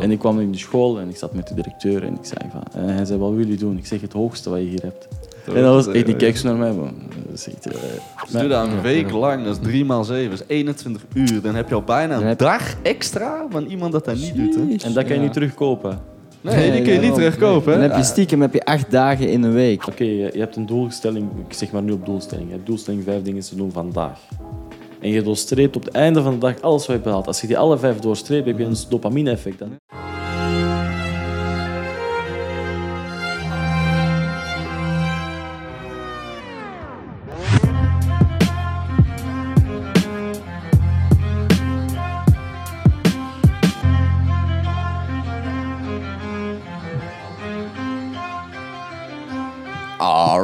[0.00, 2.50] En ik kwam in de school en ik zat met de directeur en ik zei
[2.50, 2.62] van...
[2.82, 3.76] En hij zei, wat wil je doen?
[3.78, 5.08] Ik zeg, het hoogste wat je hier hebt.
[5.54, 6.94] En dat was echt, die keek zo naar mij, man.
[7.26, 7.72] Dat is echt, eh,
[8.30, 11.42] Dus doe dat een week lang, dat is 3 maal 7, dat is 21 uur.
[11.42, 14.54] Dan heb je al bijna een heb- dag extra van iemand dat dat niet doet.
[14.54, 14.60] Hè?
[14.60, 15.20] En dat kan je Ja.
[15.20, 15.98] niet terugkopen.
[16.40, 17.72] Nee, die kun je niet terugkopen.
[17.72, 19.86] Dan heb je stiekem heb je acht dagen in een week.
[19.86, 22.46] Oké, je, je hebt een doelstelling, ik zeg maar nu op doelstelling.
[22.48, 24.18] Je hebt doelstelling vijf dingen te doen vandaag.
[25.00, 27.26] En je doorstreept op het einde van de dag alles wat je hebt behaald.
[27.26, 29.62] Als je die alle vijf doorstreept, heb je een dopamine-effect.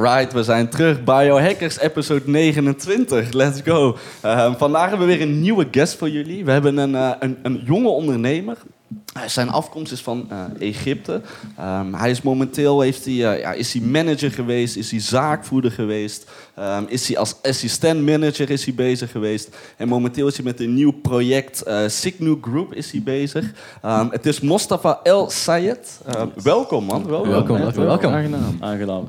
[0.04, 1.04] Alright, we zijn terug.
[1.04, 3.32] Biohackers episode 29.
[3.32, 3.96] Let's go.
[4.20, 6.44] Ehm, vandaag hebben we weer een nieuwe guest voor jullie.
[6.44, 8.56] We hebben een, eh, een, een jonge ondernemer.
[9.12, 11.20] Eh, Zijn afkomst is van eh, Egypte.
[11.56, 16.30] Ehm, hij is momenteel heeft hij, ja, is hij manager geweest, is hij zaakvoerder geweest,
[16.54, 19.56] Ehm, is hij als assistent manager is hij bezig geweest.
[19.76, 23.52] En momenteel is hij met een nieuw project, eh Signu Group, is hij bezig.
[23.82, 26.00] Ehm, het is Mostafa El Sayed.
[26.42, 27.28] Welkom man, welkom.
[27.28, 28.12] Welkom, welkom, welkom.
[28.12, 28.56] Aangenaam.
[28.60, 29.08] Aangenaam.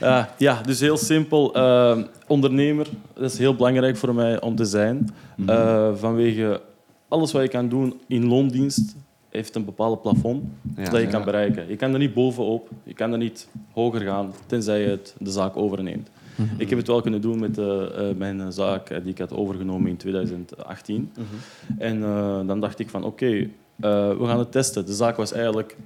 [0.00, 1.54] Eh, ja, dus heel simpel.
[1.54, 5.14] eh, ondernemer, dat is heel belangrijk voor mij om te zijn.
[5.46, 6.60] Eh, vanwege
[7.08, 8.96] alles wat je kan doen in loondienst
[9.28, 10.44] heeft een bepaald plafond
[10.76, 11.10] Ja, dat je ja.
[11.10, 11.68] kan bereiken.
[11.68, 15.30] Je kan er niet bovenop, je kan er niet hoger gaan, tenzij je het, de
[15.30, 16.08] zaak overneemt.
[16.56, 17.56] Ik heb het wel kunnen doen met
[18.18, 21.12] mijn zaak die ik had overgenomen in 2018.
[21.78, 24.86] En eh, dan dacht ik van oké, we gaan het testen.
[24.86, 25.76] De zaak was eigenlijk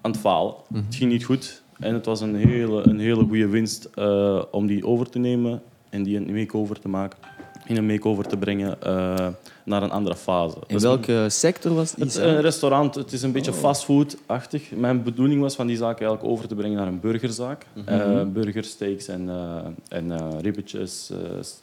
[0.00, 0.54] aan het falen.
[0.74, 1.62] Het ging niet goed.
[1.78, 5.62] En het was een hele, een hele goede winst eh, om die over te nemen
[5.90, 7.18] en die een makeover te maken.
[7.66, 9.26] In een makeover te brengen eh,
[9.64, 10.56] naar een andere fase.
[10.56, 12.04] In Dus welke sector was die?
[12.04, 14.70] het is een restaurant, het is een beetje fastfood-achtig.
[14.70, 17.66] Mijn bedoeling was van die zaak eigenlijk over te brengen naar een burgerzaak.
[17.84, 19.30] Eh, burgersteaks en,
[19.88, 21.10] en ribbetjes,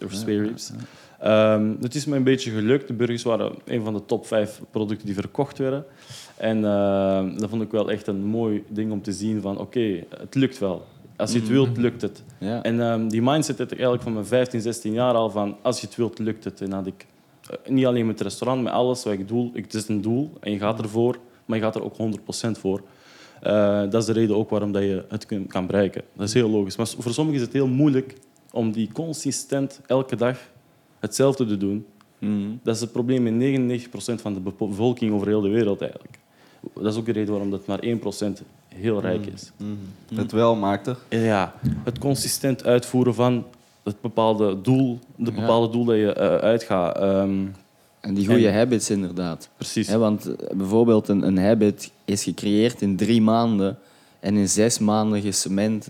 [0.05, 0.71] of spare ribs.
[1.19, 2.87] Ehm, het is me een beetje gelukt.
[2.87, 5.85] De burgers waren een van de top vijf producten die verkocht werden.
[6.37, 10.03] En eh, dat vond ik wel echt een mooi ding om te zien van oké,
[10.17, 10.85] het lukt wel.
[11.15, 12.23] Als je het wilt, lukt het.
[12.39, 12.63] Ja.
[12.63, 15.81] En ehm, die mindset had ik eigenlijk van mijn 15, 16 jaar al van als
[15.81, 16.61] je het wilt, lukt het.
[16.61, 17.05] En had ik
[17.49, 19.49] eh, niet alleen met het restaurant, met alles wat ik doe.
[19.53, 22.51] Ik, het is een doel en je gaat ervoor, maar je gaat er ook 100%
[22.59, 22.81] voor.
[23.41, 26.01] Eh, dat is de reden ook waarom dat je het kun- kan bereiken.
[26.15, 26.75] Dat is heel logisch.
[26.75, 28.15] Maar voor sommigen is het heel moeilijk
[28.51, 30.39] om die consistent elke dag
[30.99, 31.85] hetzelfde te doen.
[32.19, 32.49] Mhm.
[32.63, 36.19] Dat is het probleem met 99% van de bevolking over heel de wereld eigenlijk.
[36.73, 37.87] Dat is ook de reden waarom dat maar 1%
[38.67, 39.51] heel rijk is.
[40.15, 40.97] Het wel maakt er.
[41.09, 41.53] Ja,
[41.83, 43.45] het consistent uitvoeren van
[43.83, 46.97] het bepaalde doel, de bepaalde doel dat je eh, uitgaat.
[46.97, 47.45] Ehm,
[47.99, 49.49] En die goede En- habits inderdaad.
[49.57, 49.89] precies.
[49.93, 53.77] Want eh, bijvoorbeeld een, een habit is gecreëerd in drie maanden
[54.19, 55.89] en in zes maanden gecement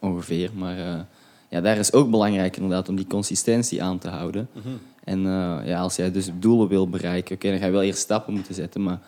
[0.00, 0.50] ongeveer.
[0.54, 1.00] Maar eh,
[1.48, 4.48] ja, daar is ook belangrijk inderdaad om die consistentie aan te houden.
[5.04, 7.98] En eh, ja, als jij dus doelen wil bereiken, oké, dan ga je wel eerst
[8.00, 8.82] stappen moeten zetten.
[8.82, 9.00] Maar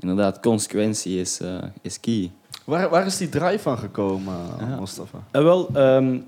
[0.00, 2.30] inderdaad, consequentie is, eh, is key.
[2.64, 4.80] Waar, waar is die drive van gekomen, Ja.
[4.80, 5.18] Mustafa?
[5.30, 6.18] Eh, wel, ehm,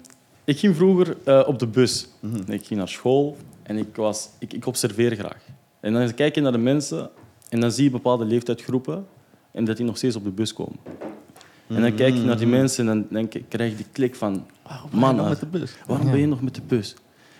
[0.44, 2.09] ik ging vroeger eh, op de bus.
[2.47, 5.43] Ik ging naar school en ik, was, ik, ik observeer graag.
[5.81, 7.11] En dan kijk je naar de mensen
[7.49, 9.06] en dan zie je bepaalde leeftijdsgroepen
[9.53, 10.78] en dat die nog steeds op de bus komen.
[11.66, 14.15] En dan kijk je naar die mensen en dan denk ik, krijg je die klik
[14.15, 14.47] van...
[14.91, 15.72] Man, nog met de bus?
[15.87, 16.94] waarom ben je nog met de bus?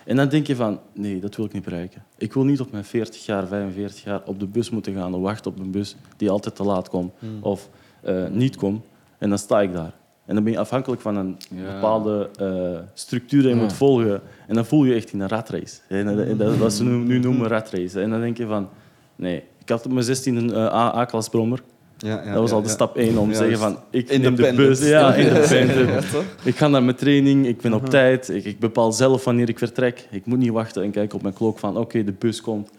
[0.05, 2.03] En dan denk je van, nee, dat wil ik niet bereiken.
[2.17, 5.21] Ik wil niet op mijn 40 jaar, 45 jaar op de bus moeten gaan en
[5.21, 7.69] wachten op een bus die altijd te laat komt of
[8.01, 8.83] eh, niet komt.
[9.17, 9.93] En dan sta ik daar.
[10.25, 11.73] En dan ben je afhankelijk van een Ja.
[11.73, 14.21] bepaalde eh, structuur die je moet volgen.
[14.47, 15.79] En dan voel je je echt in een ratrace.
[15.87, 18.01] En dat, ze nu, nu noemen ratrace.
[18.01, 18.69] En dan denk je van,
[19.15, 19.43] nee.
[19.59, 21.07] Ik had op mijn 16 een eh, A-
[22.03, 22.73] Dat was ja, al de ja.
[22.73, 24.79] stap 1 om te zeggen van, ik neem de bus.
[24.87, 26.05] Ja, independent.
[26.43, 29.57] Ik ga naar mijn training, ik ben op tijd, ik, ik bepaal zelf wanneer ik
[29.57, 30.07] vertrek.
[30.11, 32.69] Ik moet niet wachten en kijken op mijn klok van oké, de bus komt.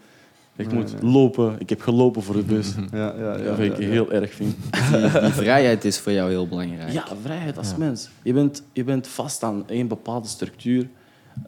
[0.57, 2.73] Ik moet lopen, ik heb gelopen voor de bus.
[2.91, 4.55] Ja, ja, ja, dat vind ik heel erg vind.
[4.91, 6.91] Die, die vrijheid is voor jou heel belangrijk.
[6.91, 8.09] Ja, vrijheid als mens.
[8.23, 10.87] Je bent, je bent vast aan één bepaalde structuur.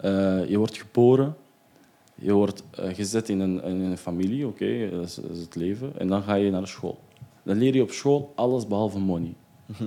[0.02, 0.12] Eh,
[0.50, 1.36] je wordt geboren,
[2.16, 5.56] je wordt eh, gezet in een, in een familie, oké, dat, is- dat is het
[5.56, 5.92] leven.
[5.98, 7.00] En dan ga je naar de school.
[7.48, 9.34] Dan leer je op school alles behalve money.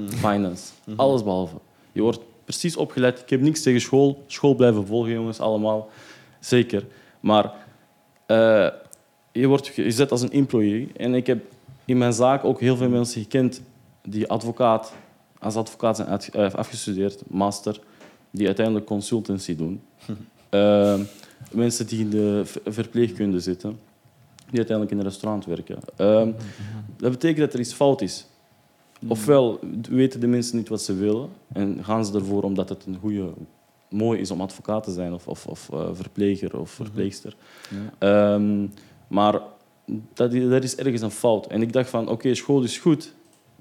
[0.09, 1.57] Finance, alles behalve.
[1.93, 3.19] Je wordt precies opgeleid.
[3.21, 4.25] Ik heb niks tegen school.
[4.27, 5.89] School blijven volgen, jongens, allemaal.
[6.41, 6.87] Zeker.
[7.21, 7.53] Maar
[8.27, 8.69] eh,
[9.33, 10.89] je wordt gezet als een employee.
[10.97, 11.45] En ik heb
[11.85, 13.63] in mijn zaak ook heel veel mensen gekend
[14.03, 14.93] die advocaat,
[15.39, 17.81] als advocaat zijn uit- eh, afgestudeerd, master,
[18.31, 19.81] die uiteindelijk consultancy doen.
[20.51, 21.01] Eh,
[21.53, 23.79] mensen die in de ver- verpleegkunde zitten,
[24.50, 25.79] die uiteindelijk in een restaurant werken.
[25.97, 26.29] Eh,
[26.97, 28.26] Dat betekent dat er iets fout is.
[29.08, 29.58] Ofwel
[29.91, 33.32] weten de mensen niet wat ze willen en gaan ze ervoor omdat het een goede,
[33.88, 37.37] mooi is om advocaat te zijn of, of, of eh, verpleger of verpleegster.
[37.99, 38.67] Ehm,
[39.08, 39.41] maar
[40.12, 41.46] dat, is ergens een fout.
[41.46, 43.14] En ik dacht van, oké, school is goed.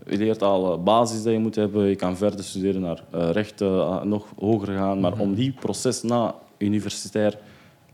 [0.08, 1.86] Je leert al eh, basis dat je moet hebben.
[1.86, 5.00] Je kan verder studeren naar eh, rechten, nog hoger gaan.
[5.00, 7.38] Maar om die proces na universitair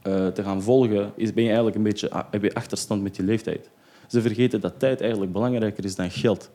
[0.06, 3.16] eh, te gaan volgen, is, ben je eigenlijk een beetje a- heb je achterstand met
[3.16, 3.70] je leeftijd.
[4.08, 6.50] Ze vergeten dat tijd eigenlijk belangrijker is dan geld.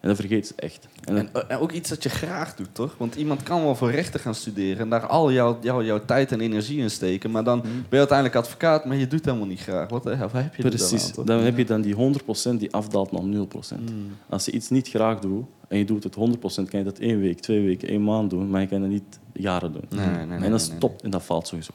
[0.00, 0.88] En dat vergeet ze echt.
[1.04, 2.94] En, En, en ook iets dat je graag doet, toch?
[2.98, 6.32] Want iemand kan wel voor rechten gaan studeren en daar al jouw, jouw, jouw tijd
[6.32, 7.30] en energie in steken.
[7.30, 9.88] Maar dan ben je uiteindelijk advocaat, maar je doet het helemaal niet graag.
[9.88, 11.18] Wat heb je er dan Precies.
[11.18, 11.24] aan?
[11.24, 13.80] Dan heb je dan die 100% die afdaalt naar 0%.
[14.28, 17.20] Als je iets niet graag doet en je doet het 100%, kan je dat één
[17.20, 19.84] week, twee weken, één maand doen, maar je kan het niet jaren doen.
[19.88, 21.72] Nee, nee, nee, en dat nee, nee, stopt en dat valt sowieso.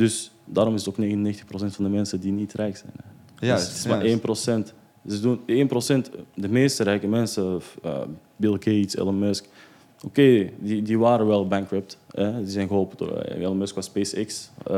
[0.00, 2.92] Dus daarom is het ook 99% van de mensen die niet rijk zijn.
[3.38, 4.74] Ja, dus het is maar 1%.
[5.06, 5.40] Ze doen
[6.06, 7.98] 1%, de meeste rijke mensen, eh,
[8.36, 9.44] Bill Gates, Elon Musk,
[10.04, 11.98] oké, die, die waren wel bankrupt.
[12.10, 12.38] Hè?
[12.38, 14.50] Die zijn geholpen door eh, Elon Musk was SpaceX.
[14.66, 14.72] Eh,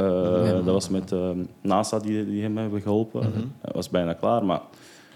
[0.52, 1.12] Dat was met
[1.60, 3.52] NASA die, die hem hebben geholpen.
[3.62, 4.60] Dat was bijna klaar, maar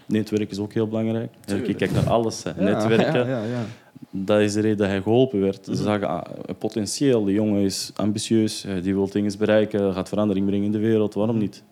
[0.05, 1.33] netwerk is ook heel belangrijk.
[1.45, 2.43] Je kijkt naar alles.
[2.43, 2.51] Hè.
[2.63, 3.65] Netwerken, Ja, ja, ja.
[4.09, 5.65] Dat is de reden dat hij geholpen werd.
[5.65, 6.23] Ze zagen ah,
[6.57, 7.23] potentieel.
[7.23, 11.13] De jongen is ambitieus, eh, die wil dingen bereiken, gaat verandering brengen in de wereld.
[11.13, 11.63] Waarom niet?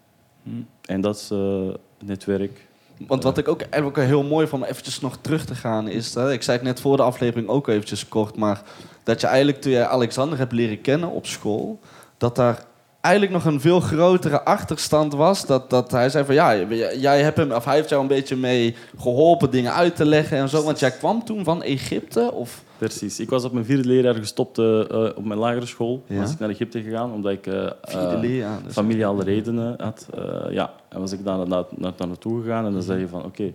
[0.81, 1.67] En dat is eh,
[2.05, 2.67] netwerk.
[3.07, 6.13] Want wat ik ook eigenlijk heel mooi vond, om eventjes nog terug te gaan, is...
[6.13, 8.61] dat ik zei het net voor de aflevering ook eventjes kort, maar...
[9.03, 11.79] dat je eigenlijk toen jij Alexander hebt leren kennen op school...
[12.17, 12.65] dat daar
[13.05, 15.45] eigenlijk nog een veel grotere achterstand was.
[15.45, 16.63] Dat, dat hij zei van, ja,
[16.97, 20.37] jij hebt hem, of hij heeft jou een beetje mee geholpen dingen uit te leggen
[20.37, 20.63] en zo.
[20.63, 22.63] Want jij kwam toen van Egypte, of...
[22.77, 23.19] Precies.
[23.19, 26.03] Ik was op mijn vierde leerjaar gestopt eh, eh, op mijn lagere school.
[26.07, 26.19] Ja.
[26.19, 28.73] Was ik naar Egypte gegaan, omdat ik dus.
[28.73, 30.07] familiale redenen had.
[30.49, 33.23] Ja, en was ik daar naar, naar, naar naartoe gegaan en dan zei je van,
[33.25, 33.53] oké,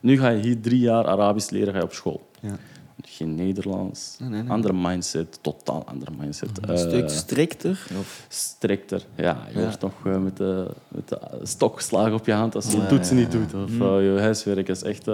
[0.00, 2.28] nu ga je hier drie jaar Arabisch leren, ga je op school.
[2.40, 2.56] Ja.
[3.02, 4.50] Geen Nederlands, Nee, nee, nee.
[4.50, 6.50] andere mindset, totaal andere mindset.
[6.68, 7.86] Een stuk Eh, strikter.
[7.98, 9.02] Of, strikter.
[9.16, 9.64] Ja, je Ja.
[9.64, 13.16] wordt nog eh, met, de, met de stok geslagen op je hand als je toetsen
[13.16, 13.54] ja, niet doet.
[13.54, 13.78] Of eh,
[14.14, 15.06] je huiswerk is echt...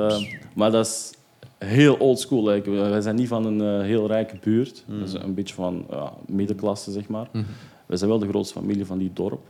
[0.55, 1.13] maar dat is
[1.59, 2.49] heel old school.
[2.49, 2.71] Like.
[2.71, 4.85] Wij zijn niet van een heel rijke buurt.
[4.87, 7.29] Dus een beetje van ja, middenklasse, zeg maar.
[7.87, 9.41] We zijn wel de grootste familie van die dorp.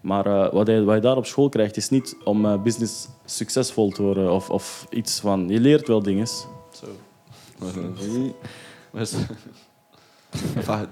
[0.00, 4.02] Maar wat, je, wat je daar op school krijgt, is niet om business succesvol te
[4.02, 5.48] worden of, of iets van...
[5.48, 6.26] Je leert wel dingen.
[6.26, 6.86] Zo.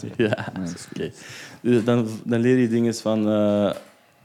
[0.16, 0.52] Ja.
[0.92, 1.10] Oké.
[1.60, 3.28] Dus dan, dan leer je dingen van...
[3.28, 3.70] eh,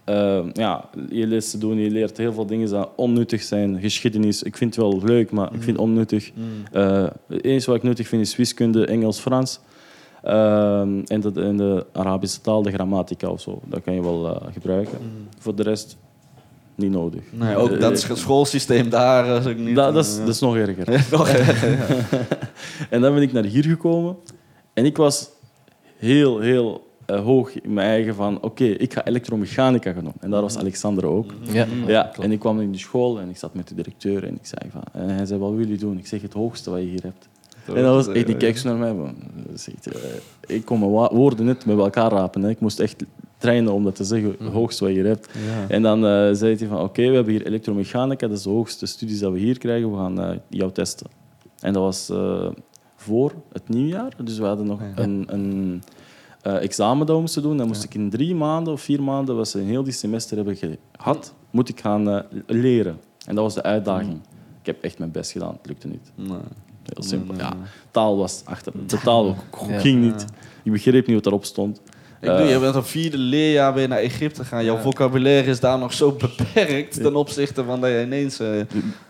[0.04, 3.80] eh, ja, je leest te doen, je leert heel veel dingen die onnuttig zijn.
[3.80, 6.32] Geschiedenis, ik vind het wel leuk, maar ik vind het onnuttig.
[6.72, 9.60] Eh, het enige wat ik nuttig vind is wiskunde, Engels, Frans.
[10.24, 13.62] Ehm, en, de, en de Arabische taal, de grammatica of zo.
[13.66, 14.98] Dat kan je wel eh, gebruiken.
[15.40, 15.98] Voor de rest,
[16.76, 17.22] niet nodig.
[17.32, 19.76] Nee, ook Eh, dat is het schoolsysteem daar is ook niet...
[19.76, 21.06] dat, dat, is, eh, dat is nog erger.
[21.12, 21.30] nog
[22.90, 24.16] En dan ben ik naar hier gekomen.
[24.74, 25.30] En ik was
[25.98, 28.42] heel, heel eh, hoog in mijn eigen van...
[28.42, 30.14] Oké, ik ga elektromechanica gaan doen.
[30.20, 31.34] En daar was Alexander ook.
[31.42, 31.68] Ja.
[31.88, 34.46] Ja, en ik kwam in de school en ik zat met de directeur en ik
[34.46, 34.84] zei van...
[34.92, 35.98] En hij zei, wat wil jullie doen?
[35.98, 37.30] Ik zeg, het hoogste wat je hier hebt.
[37.66, 39.14] En dat was echt, die keek zo naar mij.
[40.48, 42.44] ik kon mijn woorden net met elkaar rapen.
[42.44, 42.50] Hè.
[42.50, 43.04] Ik moest echt
[43.42, 45.30] trainen om dat te zeggen, het hoogste wat je hier hebt.
[45.68, 48.86] En dan eh, zei hij van, oké, we hebben hier elektromechanica, dat is de hoogste
[48.86, 51.08] studies dat we hier krijgen, we gaan eh, jou testen.
[51.60, 52.48] En dat was eh,
[52.96, 55.84] voor het nieuwjaar, dus we hadden nog een, een
[56.42, 57.58] examen dat we moesten doen.
[57.58, 60.36] Dan moest ik in drie maanden of vier maanden, wat ze een heel die semester
[60.36, 63.00] hebben gehad, moet ik gaan leren.
[63.26, 64.20] En dat was de uitdaging.
[64.60, 66.12] Ik heb echt mijn best gedaan, het lukte niet.
[66.16, 66.38] Nee.
[66.84, 67.36] Heel simpel.
[67.36, 67.54] Ja,
[67.92, 68.74] taal was achter.
[68.88, 69.36] De taal
[69.84, 70.26] ging niet.
[70.64, 71.82] Ik begreep niet wat erop stond.
[72.22, 74.64] Ik bedoel, je bent op vierde leerjaar weer naar Egypte gegaan.
[74.66, 78.40] Jouw vocabulaire is daar nog zo beperkt ten opzichte van dat je ineens...
[78.40, 78.48] eh,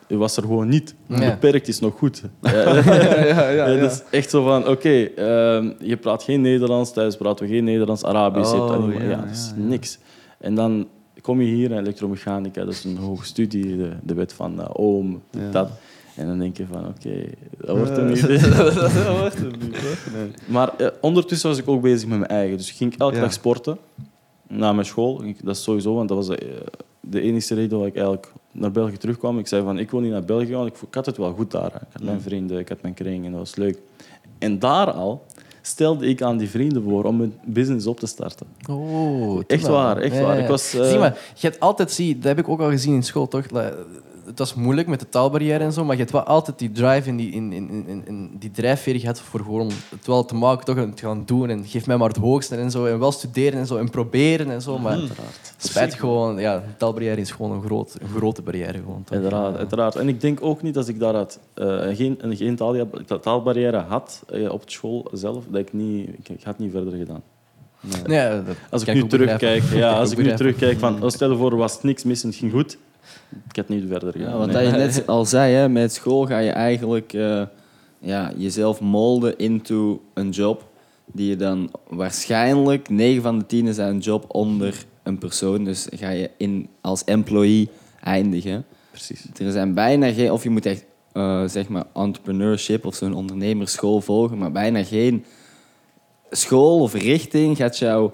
[0.08, 0.96] Het was er gewoon niet.
[1.08, 1.30] Ja.
[1.30, 2.22] Beperkt is nog goed.
[2.42, 3.68] Ja, ja, ja, ja.
[3.68, 7.52] Ja, dat is echt zo van, oké, ehm, je praat geen Nederlands, thuis praten we
[7.54, 10.00] geen Nederlands, Arabisch, je Oh, ja, dat is niks.
[10.40, 10.88] En dan
[11.22, 14.68] kom je hier in elektromechanica, dat is een hoge studie, de, de wet van eh,
[14.74, 15.14] Ohm,
[15.52, 15.70] dat.
[16.16, 17.24] En dan denk je van, oké,
[17.58, 18.22] dat wordt er niet.
[18.58, 19.72] dat wordt hem niet.
[20.16, 20.32] Nee.
[20.46, 22.58] Maar eh, ondertussen was ik ook bezig met mijn eigen.
[22.58, 23.22] Dus ik ging elke Ja.
[23.22, 23.78] dag sporten
[24.48, 25.24] na mijn school.
[25.24, 26.48] Ik- Dat is sowieso, want dat was de, eh,
[27.00, 29.40] de enige reden dat ik eigenlijk naar België terugkwam.
[29.40, 30.66] Ik zei van, ik wil niet naar België gaan.
[30.66, 31.72] Ik, ik had het wel goed daar.
[31.72, 31.78] hè.
[31.82, 33.78] Ik had mijn vrienden, ik had mijn kring en dat was leuk.
[34.40, 35.26] En daar al
[35.62, 38.48] stelde ik aan die vrienden voor om een business op te starten.
[38.70, 40.40] Oh, Echt waar, echt waar.
[40.40, 42.94] Ik was, eh, Zie maar, je hebt altijd, zie, dat heb ik ook al gezien
[42.94, 43.46] in school, toch?
[44.32, 47.10] Het was moeilijk met de taalbarrière en zo, maar je hebt wel altijd die drive
[47.10, 50.66] en die, in, in, in, in die drijfveer gehad voor gewoon het wel te maken,
[50.66, 51.50] toch en te gaan doen.
[51.50, 52.86] En geef mij maar het hoogste en zo.
[52.86, 54.78] En wel studeren en zo en proberen en zo.
[54.78, 55.00] Maar
[55.58, 58.78] spijt gewoon, ja, de taalbarrière is gewoon een, groot, een grote barrière.
[58.78, 59.18] Gewoon, toch?
[59.18, 59.96] Uiteraard, uiteraard.
[59.96, 62.76] En ik denk ook niet als ik daaruit eh, geen, een- geen taal,
[63.22, 67.22] taalbarrière had eh, op school zelf, dat ik niet, ik, ik had niet verder gedaan.
[67.82, 68.02] Nee.
[68.20, 71.38] Nee, dat Als ik nu terugkijk, ja, als ik nu terugkijk van, oh, stel je
[71.38, 72.78] voor, was niks mis en het ging goed,
[73.50, 74.30] ik had niet verder gedaan.
[74.30, 74.56] Ja, wat Nee.
[74.56, 77.42] dat je net al zei, hè, met school ga je eigenlijk eh,
[78.00, 80.70] ja, jezelf molden into een job
[81.06, 85.64] die je dan waarschijnlijk 9 van de 10 is een job onder een persoon.
[85.64, 87.70] Dus ga je in, als employee
[88.04, 88.66] eindigen.
[88.92, 89.26] Precies.
[89.38, 94.02] Er zijn bijna geen, of je moet echt eh, zeg maar entrepreneurship of zo'n ondernemersschool
[94.02, 95.26] volgen, maar bijna geen
[96.30, 98.12] school of richting gaat jou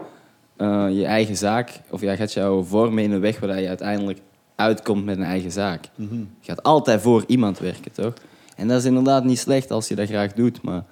[0.58, 4.20] eh, je eigen zaak, of ja, gaat jou vormen in een weg waar je uiteindelijk
[4.58, 5.90] uitkomt met een eigen zaak.
[5.96, 8.14] Je gaat altijd voor iemand werken, toch?
[8.56, 10.84] En dat is inderdaad niet slecht als je dat graag doet, maar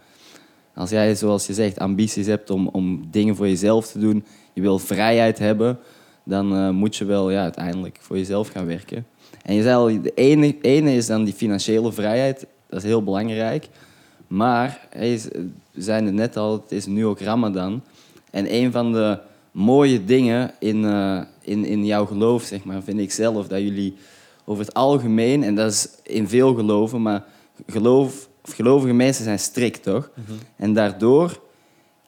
[0.76, 4.62] als jij, zoals je zegt, ambities hebt om, om dingen voor jezelf te doen, je
[4.62, 5.80] wil vrijheid hebben,
[6.24, 9.06] dan eh, moet je wel ja, uiteindelijk voor jezelf gaan werken.
[9.44, 13.04] En je zei al, de ene, ene is dan die financiële vrijheid, dat is heel
[13.04, 13.68] belangrijk.
[14.28, 15.22] Maar, hey,
[15.72, 17.84] we zeiden het net al, het is nu ook Ramadan.
[18.32, 19.20] En een van de
[19.52, 23.94] mooie dingen in, eh, in, in jouw geloof, zeg maar, vind ik zelf, dat jullie
[24.46, 27.24] over het algemeen, en dat is in veel geloven, maar
[27.68, 30.10] geloof, of gelovige mensen zijn strikt, toch?
[30.56, 31.40] En daardoor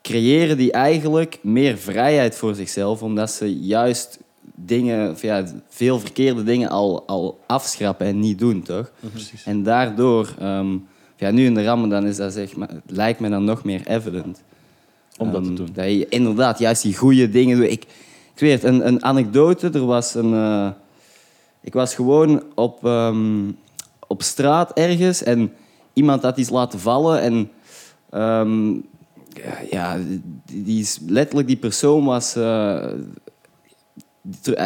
[0.02, 4.18] creëren die eigenlijk meer vrijheid voor zichzelf, omdat ze juist
[4.54, 8.90] dingen, ja, veel verkeerde dingen al, al afschrappen en niet doen, toch?
[9.12, 9.44] Precies.
[9.44, 10.76] En daardoor, ehm,
[11.16, 14.42] ja, nu in de Ramadan is dat zeg maar, lijkt me dan nog meer evident.
[15.16, 15.68] Om dat te Ehm, doen.
[15.72, 17.70] Dat je inderdaad juist die goede dingen doet.
[17.70, 17.84] Ik,
[18.38, 19.70] ik weet het, een, een anekdote.
[19.70, 20.34] Er was een...
[20.34, 20.68] eh,
[21.60, 23.50] ik was gewoon op, ehm,
[24.06, 25.52] op straat ergens en
[25.92, 27.50] iemand had iets laten vallen en...
[28.10, 28.72] ehm,
[29.70, 29.96] ja,
[30.46, 32.36] die, die is, letterlijk die persoon was...
[32.36, 32.90] eh,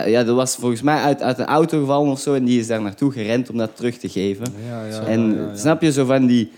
[0.07, 2.67] ja, dat was volgens mij uit, uit een auto gevallen of zo en die is
[2.67, 4.47] daar naartoe gerend om dat terug te geven.
[4.69, 5.57] Ja, ja, En ja.
[5.57, 6.53] snap je, zo van die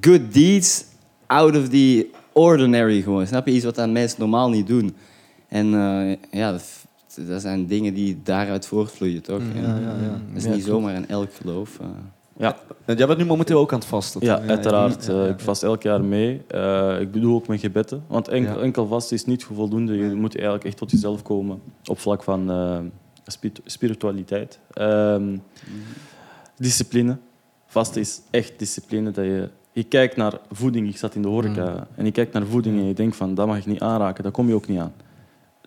[0.00, 0.84] good deeds
[1.26, 3.26] out of the ordinary gewoon.
[3.26, 4.96] Snap je, iets wat aan mensen normaal niet doen.
[5.48, 6.64] En eh, ja, dat,
[7.28, 9.40] dat zijn dingen die daaruit voortvloeien, toch?
[9.54, 10.10] Ja, En ja, ja.
[10.10, 10.78] Dat is Ja, niet klopt.
[10.80, 11.78] zomaar in elk geloof.
[11.80, 11.86] eh.
[12.36, 12.56] Ja,
[12.96, 14.20] Jij bent nu momenteel ook aan het vasten.
[14.24, 15.04] ja, uiteraard.
[15.06, 15.26] ja, Eh, ja.
[15.26, 16.42] ik vast elk jaar mee.
[16.48, 18.02] Eh, ik bedoel ook mijn gebetten.
[18.06, 18.60] Want enkel, Ja.
[18.62, 19.96] enkel vast is niet voldoende.
[19.96, 22.78] Je moet eigenlijk echt tot jezelf komen op vlak van eh,
[23.26, 24.58] spi- spiritualiteit.
[24.72, 25.36] Ehm,
[26.56, 27.16] discipline.
[27.66, 29.10] Vast is echt discipline.
[29.10, 30.88] Dat je, je kijkt naar voeding.
[30.88, 31.86] Ik zat in de horeca.
[31.94, 34.24] En je kijkt naar voeding en je denkt van, dat mag ik niet aanraken.
[34.24, 34.92] Dat kom je ook niet aan.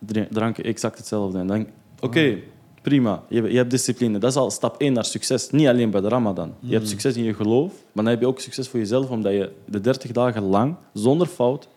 [0.06, 1.38] Dr- Drank exact hetzelfde.
[1.38, 1.66] En dan,
[2.00, 2.38] oké,
[2.82, 3.22] prima.
[3.28, 4.18] Je, je hebt discipline.
[4.18, 5.50] Dat is al stap 1 naar succes.
[5.50, 6.54] Niet alleen bij de Ramadan.
[6.60, 9.32] Je hebt succes in je geloof, maar dan heb je ook succes voor jezelf, omdat
[9.32, 11.68] je de 30 dagen lang, zonder fout,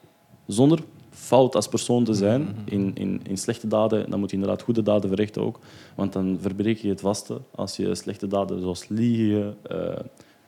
[0.48, 0.80] zonder
[1.10, 4.84] fout als persoon te zijn, in, in, in slechte daden, dan moet je inderdaad goede
[4.84, 5.60] daden verrichten ook.
[5.96, 7.42] Want dan verbreek je het vaste.
[7.56, 10.00] Als je slechte daden zoals liegen, eh,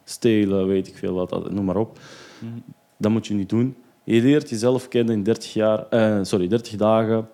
[0.04, 2.00] stelen, weet ik veel wat, noem maar op,
[2.98, 3.76] dat moet je niet doen.
[4.04, 7.28] Je leert jezelf kennen in 30, jaar, eh, sorry, 30 dagen.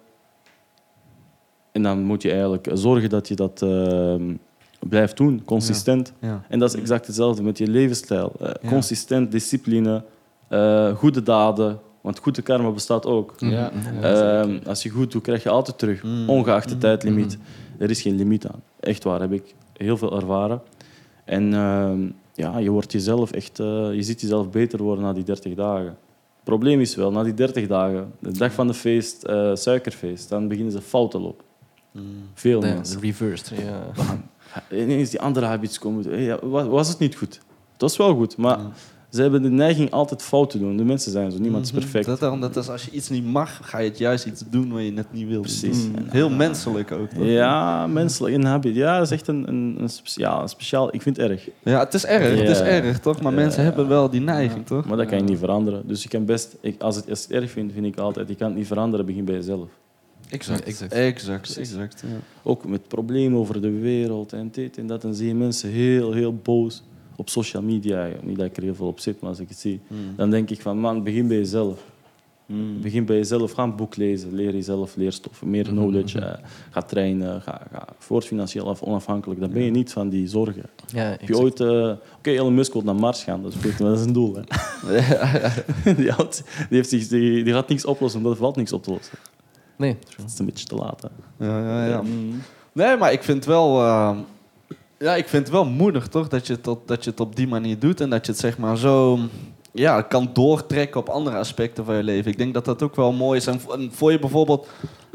[1.73, 4.15] En dan moet je eigenlijk zorgen dat je dat eh,
[4.79, 6.13] blijft doen, consistent.
[6.19, 6.43] Ja.
[6.49, 8.31] En dat is exact hetzelfde met je levensstijl.
[8.39, 8.69] Eh, Ja.
[8.69, 10.03] Consistent, discipline,
[10.47, 11.79] eh, goede daden.
[12.01, 13.33] Want goede karma bestaat ook.
[13.37, 13.71] Ja.
[14.01, 16.03] Ehm, als je goed doet, krijg je altijd terug.
[16.03, 16.29] Mm.
[16.29, 17.37] Ongeacht de tijdlimiet.
[17.77, 18.61] Er is geen limiet aan.
[18.79, 20.61] Echt waar, heb ik heel veel ervaren.
[21.25, 22.01] En ehm,
[22.33, 23.59] ja, je wordt jezelf echt...
[23.59, 25.85] eh, je ziet jezelf beter worden na die 30 dagen.
[25.85, 30.29] Het probleem is wel, na die 30 dagen, de dag van de feest, eh, suikerfeest,
[30.29, 31.19] dan beginnen ze fout te
[32.33, 33.01] Veel mensen.
[33.01, 33.91] reversed, ja.
[34.81, 36.69] Ineens die andere habits komen.
[36.69, 37.39] Was het niet goed?
[37.71, 38.59] Het was wel goed, maar
[39.13, 40.77] ze hebben de neiging altijd fout te doen.
[40.77, 42.05] De mensen zijn zo, niemand is perfect.
[42.05, 44.71] Dat, daarom, dat is, als je iets niet mag, ga je het juist iets doen
[44.71, 45.41] wat je net niet wil.
[45.41, 45.77] Precies.
[45.77, 45.93] Mm.
[46.07, 47.09] Heel menselijk ook.
[47.09, 47.25] toch?
[47.25, 48.75] Ja, menselijk, een habit.
[48.75, 50.93] Ja, dat is echt een, een, een speciaal, een speciaal...
[50.93, 51.49] Ik vind het erg.
[51.63, 53.21] Ja, het is erg, het is erg, toch?
[53.21, 54.85] Maar mensen hebben wel die neiging, toch?
[54.85, 55.87] Maar dat kan je niet veranderen.
[55.87, 56.55] Dus je kan best...
[56.61, 58.27] Ik, als, het, als het erg vind, vind ik altijd...
[58.27, 59.67] Je kan het niet veranderen, begin bij jezelf.
[60.33, 60.93] Exact, exact.
[60.93, 62.03] exact, exact.
[62.07, 62.17] ja.
[62.43, 65.01] Ook met problemen over de wereld en dit en dat.
[65.01, 66.83] Dan zie je mensen heel, heel boos
[67.15, 68.09] op social media.
[68.23, 69.79] Niet dat ik er heel veel op zit, maar als ik het zie...
[70.15, 71.79] Dan denk ik van, man, begin bij jezelf.
[72.81, 76.33] Begin bij jezelf, ga een boek lezen, leer jezelf leerstoffen, meer knowledge, eh,
[76.69, 79.39] ga trainen, ga, ga voort financieel af, onafhankelijk.
[79.39, 80.63] Dan ben je niet van die zorgen.
[80.93, 81.59] Ja, Heb je ooit...
[81.59, 84.13] eh, Oké, Elon Musk wil naar Mars gaan, dat is, goed, maar dat is een
[84.13, 84.35] doel.
[84.35, 84.41] Hè.
[85.95, 86.13] die, die,
[86.69, 89.17] heeft zich, die, die gaat niks oplossen, er valt niks op te lossen.
[89.75, 91.01] Nee, Dat is een beetje te laat.
[91.01, 91.45] Hè.
[91.47, 92.01] Ja, ja, ja.
[92.71, 93.81] Nee, maar ik vind wel...
[93.81, 94.17] eh,
[94.97, 96.27] Ja, ik vind het wel moedig, toch?
[96.27, 98.41] Dat je, het op, dat je het op die manier doet en dat je het
[98.41, 99.19] zeg maar zo
[99.71, 102.31] ja, kan doortrekken op andere aspecten van je leven.
[102.31, 103.47] Ik denk dat dat ook wel mooi is.
[103.47, 103.59] En
[103.91, 104.67] voor je bijvoorbeeld,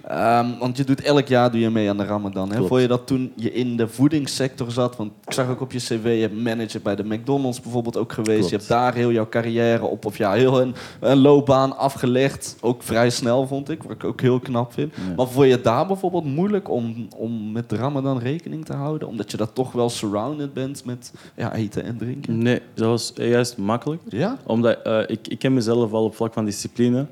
[0.09, 2.53] ehm, want je doet elk jaar doe je mee aan de Ramadan.
[2.53, 2.67] Hè?
[2.67, 5.79] Voor je dat toen je in de voedingssector zat, want ik zag ook op je
[5.79, 8.39] cv, je hebt manager bij de McDonald's bijvoorbeeld ook geweest.
[8.39, 8.51] Klopt.
[8.51, 12.57] Je hebt daar heel jouw carrière op, of ja, heel een, een loopbaan afgelegd.
[12.61, 14.95] Ook vrij snel vond ik, wat ik ook heel knap vind.
[14.95, 15.15] Ja.
[15.17, 19.09] Maar vond je het daar bijvoorbeeld moeilijk om, om met de Ramadan rekening te houden?
[19.09, 22.39] Omdat je daar toch wel surrounded bent met ja, eten en drinken?
[22.39, 24.03] Nee, dat was juist makkelijk.
[24.09, 24.39] Ja?
[24.47, 27.07] Omdat eh, ik, ik ken mezelf al op vlak van discipline.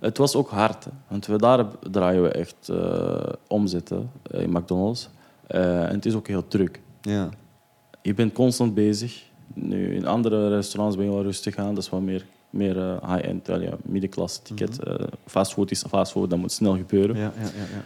[0.00, 0.84] Het was ook hard.
[0.84, 0.90] Hè.
[1.08, 5.08] Want we daar draaien we echt eh omzetten eh, in McDonald's.
[5.46, 6.80] Eh, en het is ook heel druk.
[7.00, 7.28] Ja.
[8.02, 9.22] Je bent constant bezig.
[9.54, 11.74] Nu, in andere restaurants ben je wel rustig aan.
[11.74, 14.82] Dat is wat meer, meer high-end, wel, ja, middenklasse ticket.
[14.82, 14.94] Eh,
[15.26, 17.16] fastfood is fastfood, dat moet snel gebeuren.
[17.16, 17.84] Ja, ja, ja, ja.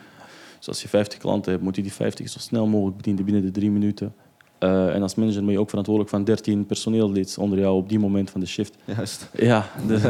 [0.59, 3.43] Dus als je 50 klanten hebt, moet je die 50 zo snel mogelijk bedienen binnen
[3.43, 4.15] de drie minuten.
[4.58, 7.98] Eh, en als manager ben je ook verantwoordelijk van 13 personeelsleden onder jou op die
[7.98, 8.75] moment van de shift.
[8.84, 9.28] Juist.
[9.32, 10.02] Ja, dus,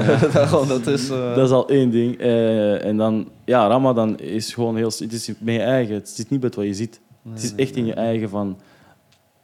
[0.69, 1.11] dat is...
[1.11, 2.19] eh, dat is al één ding.
[2.19, 4.91] Eh, en dan, ja, Ramadan is gewoon heel...
[4.99, 5.95] Het is met je eigen.
[5.95, 7.01] Het zit niet met wat je ziet.
[7.33, 8.59] Het is echt in je eigen van...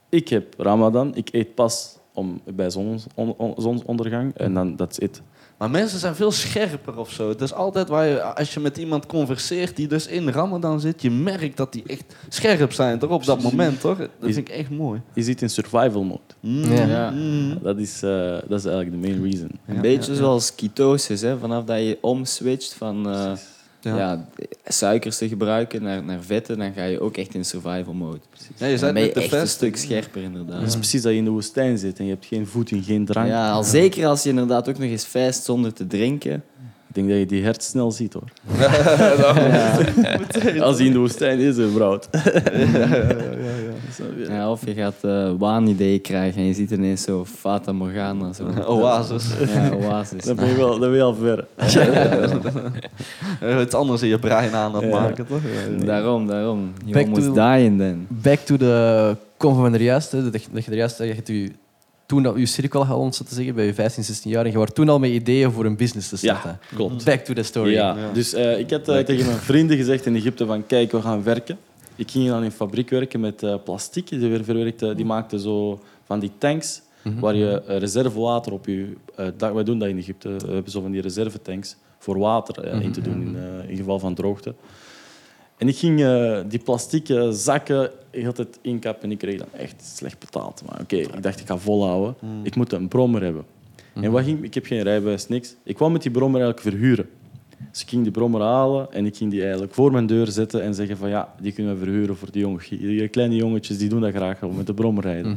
[0.08, 4.98] Ik heb Ramadan, ik eet pas om, bij zons, on- on- zonsondergang en dan, that's
[4.98, 5.22] it.
[5.62, 7.28] Maar mensen zijn veel scherper of zo.
[7.28, 11.02] Het is altijd waar je, als je met iemand converseert die dus in Ramadan zit,
[11.02, 13.10] je merkt dat die echt scherp zijn, toch?
[13.10, 13.98] Op dat moment, toch?
[13.98, 15.00] Dat Is- vind ik echt mooi.
[15.14, 16.20] Je zit in survival mode.
[16.40, 17.10] Mm, Ja.
[17.10, 17.58] mm.
[17.62, 18.10] Dat is, eh,
[18.48, 19.50] dat is eigenlijk de main reason.
[19.66, 20.22] Een beetje ja, ja.
[20.24, 21.38] zoals ketosis, hè?
[21.38, 23.32] vanaf dat je omswitcht van eh,
[23.82, 23.96] Ja.
[23.96, 24.28] ja.
[24.64, 28.18] suikers te gebruiken naar, naar vetten, dan ga je ook echt in survival mode.
[28.56, 30.58] Ja, je Dan zei ben je met de echt een stuk scherper inderdaad.
[30.58, 33.04] Het is precies dat je in de woestijn zit en je hebt geen voeding, geen
[33.04, 33.28] drank.
[33.28, 36.44] Ja, al zeker als je inderdaad ook nog eens fast zonder te drinken.
[36.92, 38.28] Ik denk dat je die hert snel ziet hoor.
[40.66, 42.08] Als hij in de woestijn is, hè, brood.
[44.16, 44.26] Je?
[44.28, 48.32] Ja, of je gaat eh waanideeën krijgen en je ziet ineens zo Fata Morgana.
[48.32, 48.44] Zo.
[48.74, 49.26] Oasis.
[49.54, 50.24] Ja, oasis.
[50.24, 51.46] Dan ben je wel, dan ben je al ver.
[53.40, 55.00] Eh, Iets anders in je brein aan het Ja.
[55.00, 55.40] maken, toch?
[55.84, 56.72] Daarom, daarom.
[56.94, 58.06] Almost to- dying then.
[58.08, 60.12] Back to the kom van er juist.
[60.12, 61.50] hè, Dat je, dat je er juist je hebt je,
[62.12, 64.44] toen al je cirkel had ons te zeggen bij je 15, 16 jaar.
[64.44, 66.58] En je was toen al met ideeën voor een business te starten.
[66.70, 67.04] Ja, klopt.
[67.04, 67.72] Back to the story.
[67.72, 68.12] Ja, Ja.
[68.12, 71.22] dus eh, ik had eh, tegen mijn vrienden gezegd in Egypte van kijk, we gaan
[71.22, 71.58] werken.
[71.96, 74.08] Ik ging dan in een fabriek werken met eh plastic.
[74.08, 78.92] Die, weer verwerkte, die maakte zo van die tanks waar je eh, reservewater op je...
[79.36, 80.28] dak, wij doen dat in Egypte.
[80.28, 83.36] We hebben zo van die reservetanks voor water in te doen in,
[83.68, 84.54] in geval van droogte.
[85.56, 89.82] En ik ging eh, die plastieke zakken heel tijd inkappen en ik kreeg dan echt
[89.96, 90.62] slecht betaald.
[90.66, 92.14] Maar oké, ik dacht ik ga volhouden.
[92.42, 93.44] Ik moet een brommer hebben.
[93.94, 95.54] En wat ging, ik heb geen rijbewijs, niks.
[95.62, 97.08] Ik kwam met die brommer eigenlijk verhuren.
[97.70, 100.62] Dus ik ging die brommer halen en ik ging die eigenlijk voor mijn deur zetten
[100.62, 102.62] en zeggen van ja, die kunnen we verhuren voor die, jongen.
[102.68, 105.36] die kleine jongetjes, die doen dat graag, gewoon met de brommer rijden.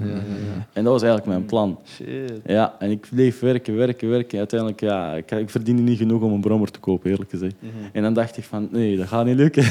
[0.74, 1.80] En dat was eigenlijk mijn plan.
[1.86, 2.42] Shit.
[2.46, 4.38] Ja, en ik bleef werken, werken, werken.
[4.38, 7.56] Uiteindelijk, ja, ik, ik verdiende niet genoeg om een brommer te kopen, eerlijk gezegd.
[7.92, 9.64] En dan dacht ik van, nee, dat gaat niet lukken.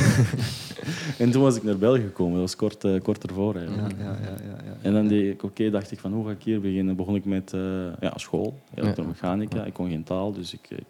[1.22, 3.94] en toen was ik naar België gekomen, dat was kort, eh, kort ervoor Ja, eigenlijk.
[3.98, 4.76] ja, ja, ja, ja.
[4.82, 6.96] En dan deed ik, oké, dacht ik van, hoe ga ik hier beginnen?
[6.96, 7.60] begon ik met eh,
[8.00, 9.64] ja, school, elektromechanica.
[9.64, 10.84] Ik kon geen taal, dus ik, ik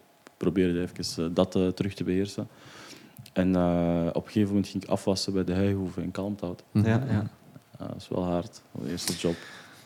[0.53, 2.49] probeerde even eh, dat eh, terug te beheersen.
[3.33, 6.63] En eh, op een gegeven moment ging ik afwassen bij de Heihoeve in Kalmthout.
[6.73, 7.27] Ja, ja.
[7.79, 9.35] Ja, dat is wel hard, de eerste job.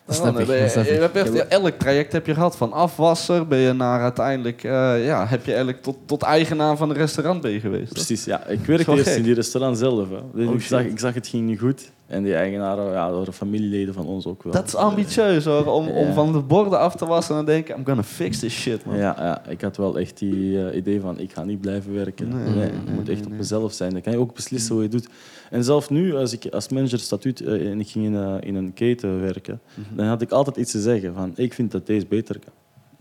[0.07, 1.01] Dat ik, je- je ik.
[1.01, 2.57] hebt echt- elk traject heb je gehad.
[2.57, 4.64] Van afwasser ben je naar uiteindelijk...
[4.64, 7.85] eh, ja, heb je eigenlijk tot, tot eigenaar van een restaurant ben je geweest.
[7.94, 7.94] toch?
[7.94, 8.47] Precies, ja.
[8.47, 9.16] Ik werkte eerst gek.
[9.16, 10.09] in die restaurant zelf.
[10.11, 10.21] Hè.
[10.35, 11.90] Dus Oh, ik, zag, ik zag het ging niet goed.
[12.09, 14.53] En die eigenaren, ja, dat waren familieleden van ons ook wel.
[14.53, 17.85] Dat is ambitieus hoor, om, om van de borden af te wassen en denken, I'm
[17.87, 18.97] gonna fix this shit, man.
[18.97, 22.29] Ja, ja, ik had wel echt die eh, idee van, ik ga niet blijven werken.
[22.57, 23.92] Nee, moet echt op mezelf zijn.
[23.92, 25.09] Dan kan je ook beslissen hoe je doet.
[25.51, 28.55] En zelf nu, als ik als manager statuut eh, en ik ging in, eh, in
[28.55, 29.97] een keten werken, Mhm.
[29.97, 32.53] dan had ik altijd iets te zeggen van, ik vind dat deze beter kan.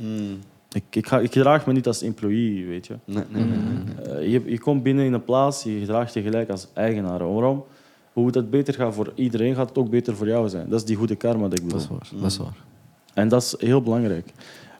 [0.07, 0.39] Mm.
[0.71, 2.93] Ik, ik, ga, ik gedraag me niet als employee, weet je.
[3.05, 4.29] Nee, nee, nee.
[4.29, 7.33] je, je komt binnen in een plaats, je gedraagt je gelijk als eigenaar.
[7.33, 7.63] Waarom?
[8.17, 10.69] Hoe dat beter gaat voor iedereen, gaat het ook beter voor jou zijn.
[10.69, 11.97] Dat is die goede karma dat ik Dat bedoel.
[12.01, 12.21] is waar.
[12.21, 12.63] Dat is waar.
[13.13, 14.33] En dat is heel belangrijk.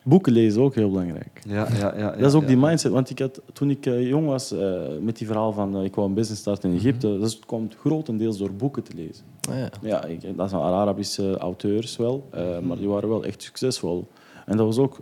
[0.04, 1.42] Boeken lezen ook heel belangrijk.
[1.48, 2.92] Ja, ja, ja, dat is ook die mindset.
[2.92, 5.96] Want ik had, toen ik eh, jong was, eh, met die verhaal van eh, ik
[5.96, 9.26] wou een business starten in Egypte, dat komt grotendeels door boeken te lezen.
[9.50, 9.70] Ah, ja.
[9.82, 14.08] Ja, ik, dat zijn Arabische auteurs wel, eh, maar die waren wel echt succesvol.
[14.46, 15.00] En dat was ook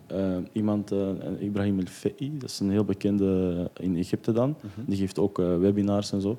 [0.52, 0.92] iemand,
[1.40, 4.56] Ibrahim El-Fei, dat is een heel bekende in Egypte dan.
[4.86, 6.38] Die geeft ook webinars en zo.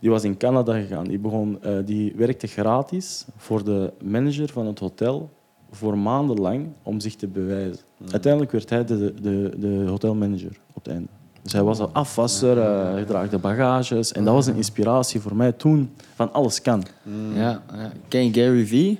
[0.00, 1.04] Die was in Canada gegaan.
[1.04, 5.30] Die, begon, eh, die werkte gratis voor de manager van het hotel
[5.70, 7.84] voor maanden lang om zich te bewijzen.
[8.10, 11.08] Uiteindelijk werd hij de, de, de hotelmanager op het einde.
[11.42, 14.12] Dus hij was een afwasser, eh, hij draagt de bagages.
[14.12, 16.84] En dat was een inspiratie voor mij toen, van alles kan.
[17.34, 17.92] Ja, ja.
[18.08, 18.98] Ken je Gary Vee?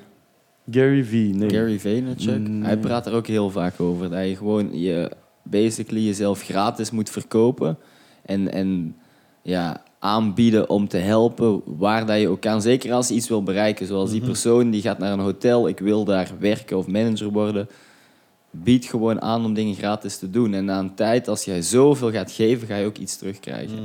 [0.71, 1.51] Gary Vee, nee.
[1.51, 2.49] Gary Vaynerchuk.
[2.49, 2.63] Nee.
[2.63, 4.11] Hij praat er ook heel vaak over.
[4.11, 5.11] Dat je gewoon je,
[5.43, 7.79] basically jezelf gratis moet verkopen.
[8.23, 8.97] En, en
[9.43, 12.63] ja, aanbieden om te helpen waar dat je ook kan.
[12.63, 13.87] Zeker als je iets wil bereiken.
[13.87, 15.69] Zoals die persoon die gaat naar een hotel.
[15.69, 17.69] Ik wil daar werken of manager worden.
[18.51, 20.55] Bied gewoon aan om dingen gratis te doen.
[20.55, 23.79] En na een tijd, als jij zoveel gaat geven, ga je ook iets terugkrijgen.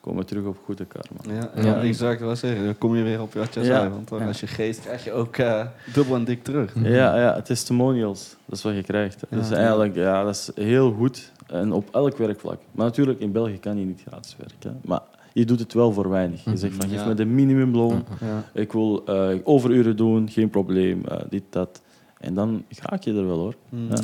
[0.00, 1.40] Komen we terug op goede karma.
[1.40, 2.20] Ja, ja, exact.
[2.20, 2.64] Wat zeggen.
[2.64, 3.66] Dan kom je weer op wat je Ja.
[3.66, 3.88] zei.
[3.88, 6.72] Want dan als je geest krijg je ook eh, dubbel en dik terug.
[6.82, 9.20] Ja, ja, testimonials, dat is wat je krijgt.
[9.30, 9.56] Dus Ja.
[9.56, 11.32] eigenlijk, ja, dat is heel goed.
[11.46, 12.58] En op elk werkvlak.
[12.72, 14.80] Maar natuurlijk, in België kan je niet gratis werken.
[14.84, 15.00] Maar
[15.38, 16.44] je doet het wel voor weinig.
[16.44, 17.06] Je zegt van, geef Ja.
[17.06, 18.04] me de minimumloon.
[18.20, 18.44] Ja.
[18.54, 21.04] Ik wil eh, overuren doen, geen probleem.
[21.04, 21.82] eh, dit, dat.
[22.20, 23.54] En dan raak je er wel hoor.
[23.68, 23.88] Mm.
[23.90, 23.96] Ja.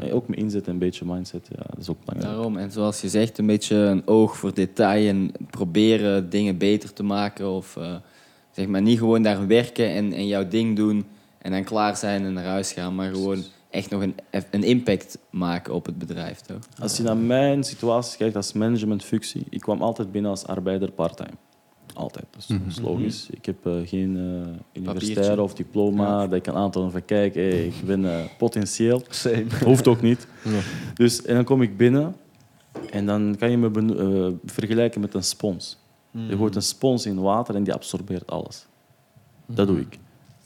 [0.00, 2.34] En ook mijn inzet en een beetje mindset, ja, dat is ook belangrijk.
[2.34, 6.92] Daarom, en zoals je zegt, een beetje een oog voor detail en proberen dingen beter
[6.92, 7.50] te maken.
[7.50, 7.94] Of eh,
[8.50, 11.04] zeg maar niet gewoon daar werken en, en jouw ding doen
[11.38, 14.14] en dan klaar zijn en naar huis gaan, maar gewoon echt nog een,
[14.50, 16.40] een impact maken op het bedrijf.
[16.40, 16.58] Toch?
[16.78, 21.30] Als je naar mijn situatie kijkt als managementfunctie, ik kwam altijd binnen als arbeider parttime.
[21.94, 23.28] Altijd, dus dat is logisch.
[23.30, 25.42] Ik heb eh, geen eh universitair Papiertje.
[25.42, 29.02] of diploma dat ik kan aantonen van kijk, hey, ik ben eh, potentieel.
[29.08, 29.46] Same.
[29.64, 30.26] Hoeft ook niet.
[30.94, 32.16] Dus, en dan kom ik binnen
[32.90, 35.78] en dan kan je me eh, vergelijken met een spons.
[36.10, 38.66] Je gooit een spons in water en die absorbeert alles.
[39.46, 39.98] Dat doe ik.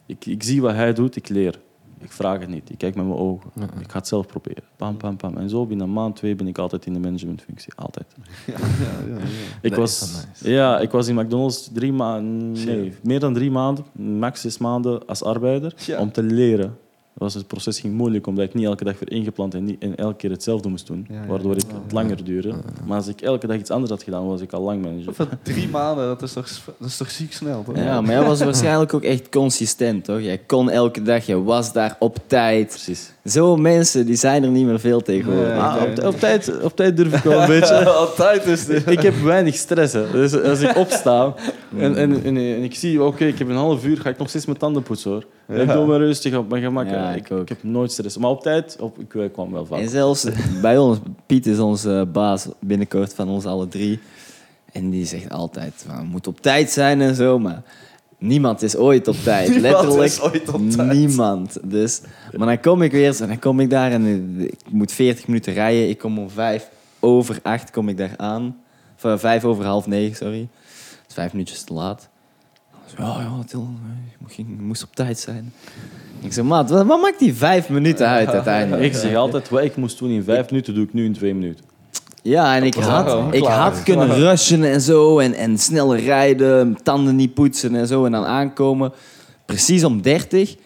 [0.07, 0.27] ik.
[0.27, 1.61] Ik zie wat hij doet, ik leer.
[2.03, 2.71] Ik vraag het niet.
[2.71, 3.51] Ik kijk met mijn ogen.
[3.81, 4.63] Ik ga het zelf proberen.
[4.77, 5.37] Pam, pam, pam.
[5.37, 7.73] En zo binnen een maand, twee ben ik altijd in de managementfunctie.
[7.77, 8.07] Altijd.
[9.63, 10.51] Ik, Dat was, is wel nice.
[10.51, 15.07] ja, ik was in McDonald's drie maanden, nee, meer dan drie maanden, max zes maanden
[15.07, 15.99] als arbeider, Ja.
[16.01, 16.77] om te leren.
[17.13, 19.97] Was het proces ging moeilijk, omdat ik niet elke dag weer ingeplant en, niet, en
[19.97, 21.07] elke keer hetzelfde moest doen.
[21.09, 21.75] Ja, ja, waardoor ik ja.
[21.83, 22.55] het langer duurde.
[22.87, 25.15] Maar als ik elke dag iets anders had gedaan, was ik al lang manager.
[25.15, 26.49] Van drie maanden, dat is toch,
[26.79, 27.77] dat is toch ziek snel, toch?
[27.77, 30.21] Ja, maar jij was waarschijnlijk ook echt consistent, toch?
[30.21, 32.67] Jij kon elke dag, je was daar op tijd.
[32.67, 33.12] Precies.
[33.25, 35.53] Zo mensen, die zijn er niet meer veel tegenwoordig.
[35.53, 35.61] Nee.
[35.61, 37.85] Ah, op, op, tijd, op tijd durf ik wel een beetje.
[38.07, 38.91] Altijd is dit.
[38.91, 39.93] ik heb weinig stress.
[39.93, 40.11] Hè.
[40.11, 41.35] Dus als ik opsta
[41.79, 44.29] en, en, en, en ik zie, oké, ik heb een half uur, ga ik nog
[44.29, 45.25] steeds mijn tanden poetsen hoor.
[45.59, 46.89] Ik doe me rustig op mijn gemak.
[46.89, 47.41] Ja, ik, ik ook.
[47.41, 48.17] ik heb nooit stress.
[48.17, 49.81] Maar op tijd, op, ik eh, kwam wel vaak.
[49.81, 50.27] En zelfs
[50.61, 54.01] bij ons, Piet is onze baas binnenkort van ons alle drie.
[54.73, 57.63] En die zegt altijd, van, we moeten op tijd zijn en zo, maar
[58.23, 59.49] niemand is ooit op tijd.
[59.49, 60.93] Niemand Letterlijk is ooit op tijd.
[60.93, 61.59] niemand.
[61.65, 62.01] Dus,
[62.37, 65.53] maar dan kom ik weer, en dan kom ik daar en ik moet 40 minuten
[65.53, 65.89] rijden.
[65.89, 66.69] Ik kom om vijf
[67.01, 68.57] over acht kom ik daar aan.
[68.97, 70.49] Of eh, vijf over half negen, sorry.
[71.07, 72.09] Dus vijf minuutjes te laat.
[72.99, 73.69] Ja, ja, Til,
[74.37, 75.53] je moest- op tijd zijn.
[76.21, 78.83] Ik zeg, maat, wat, wat maakt die vijf minuten uit uiteindelijk?
[78.83, 81.35] Ik zeg altijd, wat ik moest doen in vijf minuten, doe ik nu in twee
[81.35, 81.65] minuten.
[82.23, 85.19] Ja, en ik had, ik had kunnen rushen en zo.
[85.19, 88.05] En, en sneller rijden, tanden niet poetsen en zo.
[88.05, 88.93] En dan aankomen.
[89.47, 90.57] Precies om 30.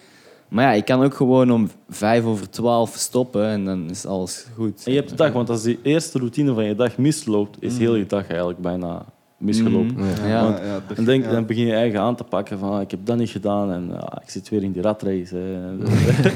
[0.48, 3.46] Maar ja, ik kan ook gewoon om 5 over 12 stoppen.
[3.46, 4.82] En dan is alles goed.
[4.84, 7.78] En je hebt de dag, want als die eerste routine van je dag misloopt, is
[7.78, 9.04] heel je dag eigenlijk bijna
[9.38, 9.94] misgelopen.
[9.96, 10.42] Mm, ja.
[10.42, 12.90] Want- Ja, ja, En denk, dan begin je eigen aan te pakken van, ah, ik
[12.90, 15.36] heb dat niet gedaan en ah, ik zit weer in die ratrace.
[15.36, 15.74] hè.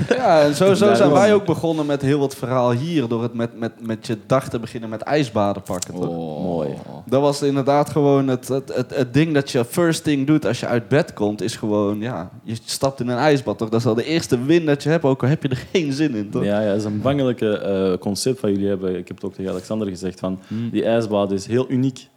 [0.17, 3.09] Ja, en zo, zo zijn wij ook begonnen met heel wat verhaal hier.
[3.09, 5.95] Door het met, met, met je dag te beginnen met ijsbaden pakken.
[5.95, 6.09] toch?
[6.09, 6.43] Oh.
[6.45, 6.69] Mooi.
[7.07, 10.61] Dat was inderdaad gewoon het, het, het, het ding dat je first thing doet als
[10.61, 11.43] je uit bed komt.
[11.43, 13.59] Is gewoon, ja, je stapt in een ijsbad.
[13.59, 13.69] Toch?
[13.69, 15.05] Dat is al de eerste win dat je hebt.
[15.05, 16.31] Ook al heb je er geen zin in.
[16.31, 16.45] Toch?
[16.45, 18.91] Ja, ja, dat is een bangelijke eh, concept van jullie hebben.
[18.97, 20.71] Ik heb het ook tegen Alexander gezegd, van, Hmm.
[20.71, 22.09] die ijsbaden is heel uniek.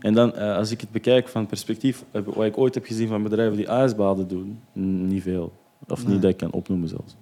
[0.00, 3.08] En dan, eh, als ik het bekijk van perspectief, eh, wat ik ooit heb gezien
[3.08, 4.58] van bedrijven die ijsbaden doen,
[5.08, 5.52] niet veel.
[5.88, 7.16] Of niet dat ik kan opnoemen zelfs.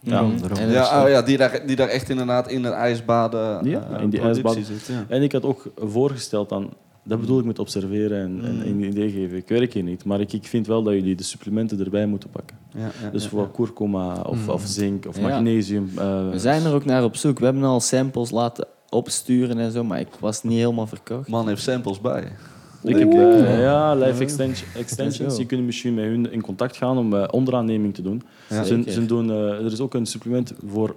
[0.00, 0.22] Ja.
[0.22, 0.34] Mm.
[0.70, 4.20] Ja, oh die, daar, die daar echt inderdaad in het ijsbaden Ja, eh, in die
[4.20, 4.64] ijsbaden.
[4.64, 4.86] zit.
[4.86, 5.04] Ja.
[5.08, 8.60] En ik had ook voorgesteld dan, dat bedoel ik met observeren en, en Mm.
[8.62, 9.36] een idee geven.
[9.36, 12.30] Ik werk hier niet, maar ik, ik vind wel dat jullie de supplementen erbij moeten
[12.30, 12.56] pakken.
[12.74, 15.22] Ja, ja, Dus ja, voor kurkuma of, of zink of Ja.
[15.28, 15.90] magnesium.
[15.98, 17.38] eh, We zijn er ook naar op zoek.
[17.38, 19.84] We hebben al samples laten opsturen en zo.
[19.84, 21.28] Maar ik was niet helemaal verkocht.
[21.28, 22.32] Man heeft samples bij.
[22.82, 25.36] Ik heb ja, life extension, extensions.
[25.36, 28.22] Je kunt misschien met hun in contact gaan om eh, onderaanneming te doen.
[28.48, 28.64] Ja.
[28.64, 30.96] Ze, ze doen, eh, er is ook een supplement voor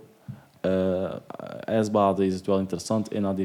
[0.61, 1.13] eh,
[1.59, 3.19] ijsbaden, is het wel interessant.
[3.19, 3.39] NAD+.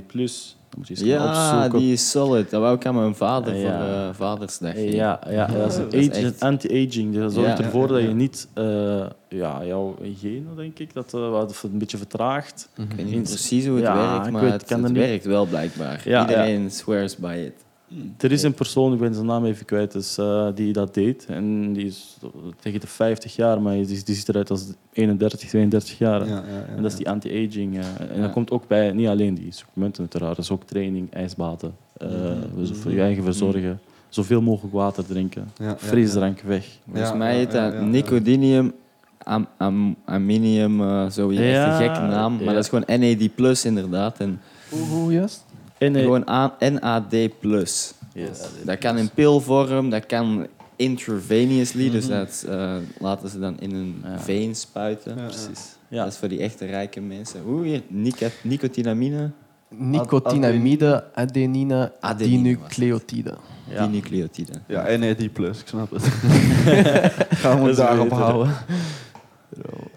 [0.72, 1.78] Dan moet je eens gaan Ja, opzoeken.
[1.78, 2.50] die is solid.
[2.50, 3.78] Dat wou ik aan mijn vader Ja.
[3.78, 4.76] voor eh, Vadersdag.
[4.78, 7.14] Ja, ja, dat is is echt- anti-aging.
[7.14, 11.60] Dat zorgt ervoor dat je niet eh, ja, jouw hygiëne, denk ik, dat eh, wat
[11.62, 12.68] een beetje vertraagt.
[12.76, 16.02] Ik weet niet precies hoe het werkt, maar weet- het, het er werkt wel blijkbaar.
[16.06, 17.64] Iedereen swears by it.
[18.18, 21.26] Er is een persoon, ik ben zijn naam even kwijt, dus, eh, die dat deed.
[21.28, 22.16] En die is
[22.60, 26.20] tegen de 50 jaar, maar die, die ziet eruit als 31, 32 jaar.
[26.20, 27.78] Ja, ja, ja, En dat is die anti-aging.
[27.78, 28.20] eh, en Ja.
[28.22, 31.74] dat komt ook bij, niet alleen die supplementen uiteraard, dat is ook training, ijsbaden.
[31.96, 32.08] eh,
[32.56, 33.80] dus voor je eigen verzorgen.
[34.08, 35.50] Zoveel mogelijk water drinken.
[35.58, 36.66] Ja, ja, Frisdrank weg.
[36.84, 38.72] Volgens Ja, mij ja, heet ja, dat nicodinium,
[39.22, 42.34] am, am, aminium, eh zo echt Ja, een gekke naam.
[42.34, 42.52] Maar ja.
[42.52, 44.18] dat is gewoon NAD+, plus inderdaad.
[44.18, 45.44] En Hoe, hoe juist?
[45.82, 47.38] En, gewoon A- NAD+.
[47.40, 47.92] plus.
[48.14, 48.38] yes.
[48.64, 52.12] Dat kan in pilvorm, dat kan intravenously, dus Mhm.
[52.18, 54.18] dat eh, laten ze dan in een Ja.
[54.20, 55.16] veen spuiten.
[55.16, 55.76] Ja, Precies.
[55.88, 56.02] Ja.
[56.04, 57.42] Dat is voor die echte rijke mensen.
[57.42, 57.82] Hoe hier?
[58.42, 59.30] Nicotinamine?
[59.68, 63.34] Nicotinamide, adenine, Adenine dinucleotide.
[63.68, 63.86] Ja.
[63.86, 64.52] Dinucleotide.
[64.66, 66.02] Ja, NAD+, plus, ik snap het.
[67.42, 68.52] Gaan we het daarop houden.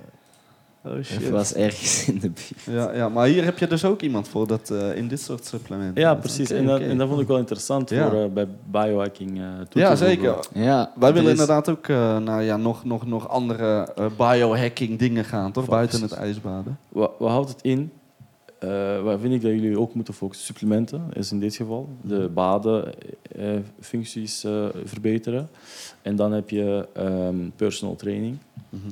[0.85, 1.29] Oh Het shit.
[1.29, 2.77] was ergens in de buurt.
[2.77, 5.45] Ja, ja, maar hier heb je dus ook iemand voor dat, eh, in dit soort
[5.45, 6.01] supplementen.
[6.01, 6.49] Ja, precies.
[6.51, 8.09] En, dat, en dat vond ik wel interessant Ja.
[8.09, 10.33] voor, eh, bij biohacking eh, toe Ja, te zeker.
[10.33, 10.61] voegen.
[10.61, 14.05] Ja, Wij willen er is- inderdaad ook eh, naar ja, nog, nog, nog andere eh,
[14.17, 15.65] biohacking dingen gaan, toch?
[15.65, 16.77] Buiten het ijsbaden.
[16.89, 17.91] Wat, wat houdt het in?
[18.59, 18.69] Eh,
[19.01, 20.45] waar vind ik dat jullie ook moeten focussen?
[20.45, 21.89] Supplementen is in dit geval.
[22.01, 25.49] De badenfuncties eh, verbeteren.
[26.01, 28.37] En dan heb je ehm, personal training.
[28.69, 28.87] Mhm.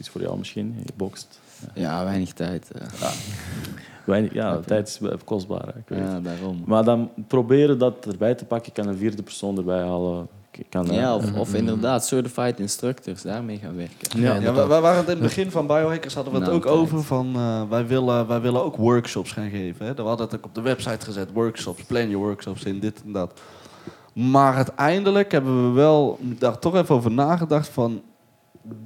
[0.00, 1.40] Iets voor jou misschien, je bokst.
[1.74, 2.70] Ja, weinig tijd.
[2.70, 3.10] eh.
[4.04, 5.62] Weinig, ja, tijd is kostbaar.
[5.66, 5.98] hè, ik weet.
[5.98, 6.62] Ja, daarom.
[6.66, 8.68] Maar dan proberen dat erbij te pakken.
[8.68, 10.28] Ik kan een vierde persoon erbij halen.
[10.68, 14.20] Kan, eh, Ja, of, of inderdaad certified instructors daarmee gaan werken.
[14.20, 16.58] Ja, Ja, we, we waren het in het begin van Biohackers hadden we het Nou,
[16.58, 16.76] ook tijd.
[16.76, 19.86] over van eh, wij, willen, wij willen ook workshops gaan geven.
[19.86, 19.94] Hè?
[19.94, 23.12] We hadden het ook op de website gezet, workshops, plan je workshops in dit en
[23.12, 23.40] dat.
[24.12, 28.02] Maar uiteindelijk hebben we wel daar toch even over nagedacht van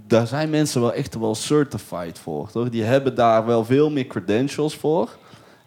[0.07, 2.69] daar zijn mensen wel echt wel certified voor, toch?
[2.69, 5.09] Die hebben daar wel veel meer credentials voor.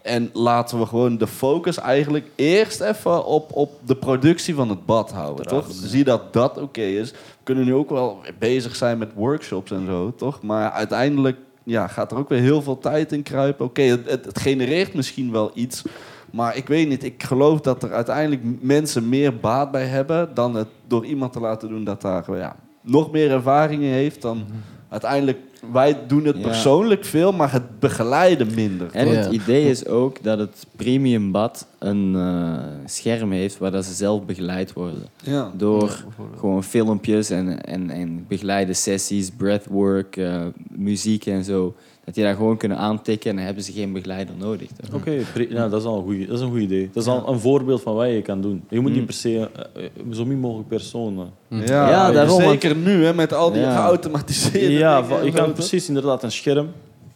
[0.01, 4.85] En laten we gewoon de focus eigenlijk eerst even op, op de productie van het
[4.85, 5.65] bad houden, toch?
[5.69, 7.11] Zie dat dat oké is.
[7.11, 10.41] We kunnen nu ook wel bezig zijn met workshops en zo, toch?
[10.41, 13.65] Maar uiteindelijk ja, gaat er ook weer heel veel tijd in kruipen.
[13.65, 15.83] Oké, het, het, het genereert misschien wel iets.
[16.31, 20.33] Maar ik weet niet, ik geloof dat er uiteindelijk mensen meer baat bij hebben...
[20.33, 22.55] dan het door iemand te laten doen dat daar ja,
[22.87, 24.21] nog meer ervaring in heeft...
[24.21, 24.43] dan
[24.89, 25.37] uiteindelijk...
[25.71, 26.41] Wij doen het Ja.
[26.41, 28.87] persoonlijk veel, maar het begeleiden minder.
[28.91, 29.13] En Ja.
[29.13, 32.53] het idee is ook dat het premium bad een eh,
[32.85, 35.03] scherm heeft waar dat ze zelf begeleid worden.
[35.23, 35.51] Ja.
[35.55, 36.03] Door
[36.37, 41.75] gewoon filmpjes en, en, en begeleide sessies, breathwork, eh, muziek en zo.
[42.07, 44.67] Dat die daar gewoon kunnen aantikken en dan hebben ze geen begeleider nodig.
[44.93, 45.11] Oké,
[45.49, 46.89] ja, dat is al een goeie- dat is een goed idee.
[46.93, 48.63] Dat is al een voorbeeld van wat je kan doen.
[48.69, 48.95] Je moet Mm.
[48.97, 51.29] niet per se eh, eh, zo min mogelijk personen.
[51.49, 53.75] Ja, Ja, daarom, zeker nu hè, met al die Ja.
[53.81, 56.67] geautomatiseerde Ja, je kan precies inderdaad een scherm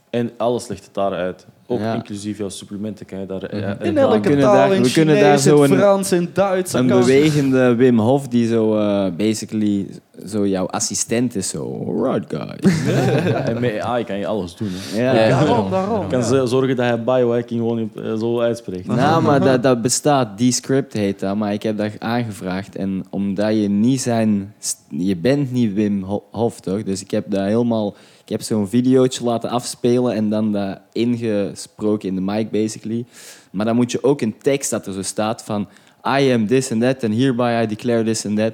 [0.10, 1.46] en alles ligt het daaruit.
[1.72, 1.94] Ook Ja.
[1.94, 3.44] inclusief jouw supplementen kan je daar...
[3.44, 5.78] eh, eh, In aan- elke kunnen taal, daar- in we kunnen daar zo in een-
[5.78, 6.74] Frans, in Duits.
[6.74, 9.88] Een kan- bewegende Wim Hof die zo eh, basically
[10.28, 11.50] zo jouw assistent is.
[11.50, 12.76] Zo, alright guys.
[13.32, 14.68] Ja, en met AI kan je alles doen.
[14.72, 15.04] Hè.
[15.04, 15.14] Ja.
[15.28, 16.02] Ja, Daarom, daarom.
[16.02, 18.88] Je kan zorgen dat hij biohacking gewoon eh, zo uitspreekt.
[18.88, 20.38] Nou, maar dat, dat bestaat.
[20.38, 21.36] Descript heet dat.
[21.36, 22.76] Maar ik heb dat aangevraagd.
[22.76, 24.54] En omdat je niet zijn...
[24.90, 26.84] Je bent niet Wim Ho- Hof, toch?
[26.84, 27.96] Dus ik heb dat helemaal...
[28.24, 31.58] Ik heb zo'n videootje laten afspelen en dan dat ingesproken
[32.04, 33.06] in de mic, basically.
[33.52, 35.68] Maar dan moet je ook een tekst dat er zo staat van...
[36.06, 38.54] I am this and that and hereby I declare this and that.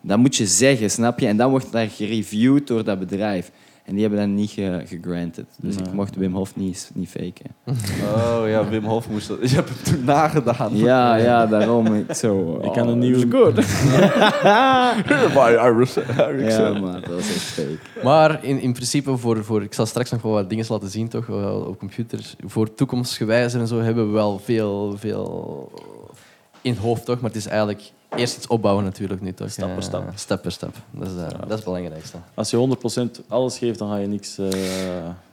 [0.00, 1.26] Dat moet je zeggen, snap je?
[1.26, 3.50] En dan wordt dat gereviewd door dat bedrijf.
[3.86, 5.44] En die hebben dat niet ge- gegranted.
[5.60, 7.54] Dus ik mocht Wim Hof niet, niet faken.
[8.02, 9.38] Oh ja, Wim Hof moest dat.
[9.50, 10.76] Je hebt hem toen nagedaan.
[10.76, 11.94] Ja, ja, daarom.
[11.94, 12.58] Ik zo...
[12.62, 13.26] Ik kan oh, een nieuwe- I
[16.48, 17.78] Ja, maar dat is echt fake.
[18.02, 21.08] Maar in, in principe, voor, voor, ik zal straks nog wel wat dingen laten zien
[21.08, 21.28] toch,
[21.66, 22.34] op computer.
[22.46, 25.70] Voor toekomstgewijzer en zo hebben we wel veel, veel
[26.60, 27.20] in het hoofd, toch?
[27.20, 27.82] Maar het is eigenlijk
[28.16, 29.50] eerst iets opbouwen natuurlijk nu, toch?
[29.50, 30.04] Stap per Eh, stap.
[30.14, 30.74] stap per stap.
[30.90, 32.16] Dat is, eh, dat is het belangrijkste.
[32.34, 34.48] Als je 100% alles geeft, dan ga je niks eh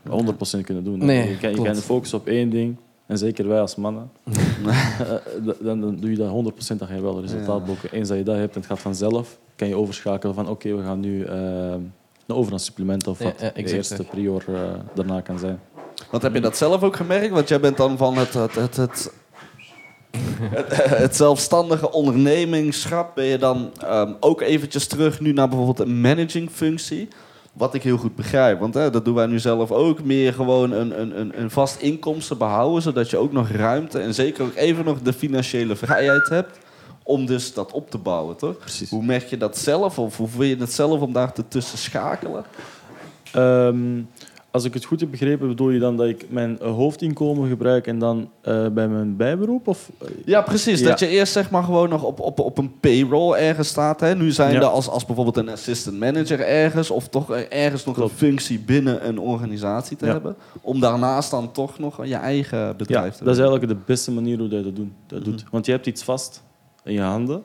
[0.09, 1.05] 100% kunnen doen.
[1.05, 2.75] Nee, je kan, je kan focussen op één ding.
[3.05, 4.11] En zeker wij als mannen.
[5.61, 7.65] Dan, dan doe je dat 100%, dan ga je wel resultaat Ja.
[7.65, 7.91] boeken.
[7.91, 10.83] Eens dat je dat hebt en het gaat vanzelf, kan je overschakelen van oké, we
[10.83, 11.75] gaan nu eh,
[12.27, 14.55] over een supplement of wat ja, de eerste prior eh,
[14.93, 15.59] daarna kan zijn.
[16.11, 17.29] Want heb je dat zelf ook gemerkt?
[17.33, 19.13] Want jij bent dan van het, het, het, het,
[20.41, 23.15] het, het zelfstandige ondernemingschap.
[23.15, 27.07] Ben je dan ehm, ook eventjes terug nu naar bijvoorbeeld een managing functie?
[27.53, 28.59] Wat ik heel goed begrijp.
[28.59, 30.03] Want hè, dat doen wij nu zelf ook.
[30.03, 32.81] Meer gewoon een, een, een, vast inkomsten behouden.
[32.81, 36.57] Zodat je ook nog ruimte en zeker ook even nog de financiële vrijheid hebt.
[37.03, 38.57] Om dus dat op te bouwen, toch?
[38.57, 38.89] Precies.
[38.89, 39.99] Hoe merk je dat zelf?
[39.99, 42.43] Of hoe vind je het zelf om daar te tussen schakelen?
[43.33, 44.01] Ehm,
[44.53, 47.87] als ik het goed heb begrepen, bedoel je dan dat ik mijn eh, hoofdinkomen gebruik
[47.87, 49.67] en dan eh, bij mijn bijberoep?
[49.67, 50.79] Of, eh, Ja, precies.
[50.79, 50.87] Ja.
[50.87, 53.99] Dat je eerst zeg maar gewoon nog op, op, op een payroll ergens staat.
[53.99, 54.15] Hè?
[54.15, 54.59] Nu zijn Ja.
[54.59, 56.91] er als, als bijvoorbeeld een assistant manager ergens...
[56.91, 58.11] of toch ergens nog Klopt.
[58.11, 60.11] een functie binnen een organisatie te Ja.
[60.11, 60.35] hebben...
[60.61, 64.37] om daarnaast dan toch nog je eigen bedrijf te dat is eigenlijk de beste manier
[64.37, 65.29] hoe je dat, doen, dat Mhm.
[65.29, 65.43] doet.
[65.51, 66.43] Want je hebt iets vast
[66.83, 67.43] in je handen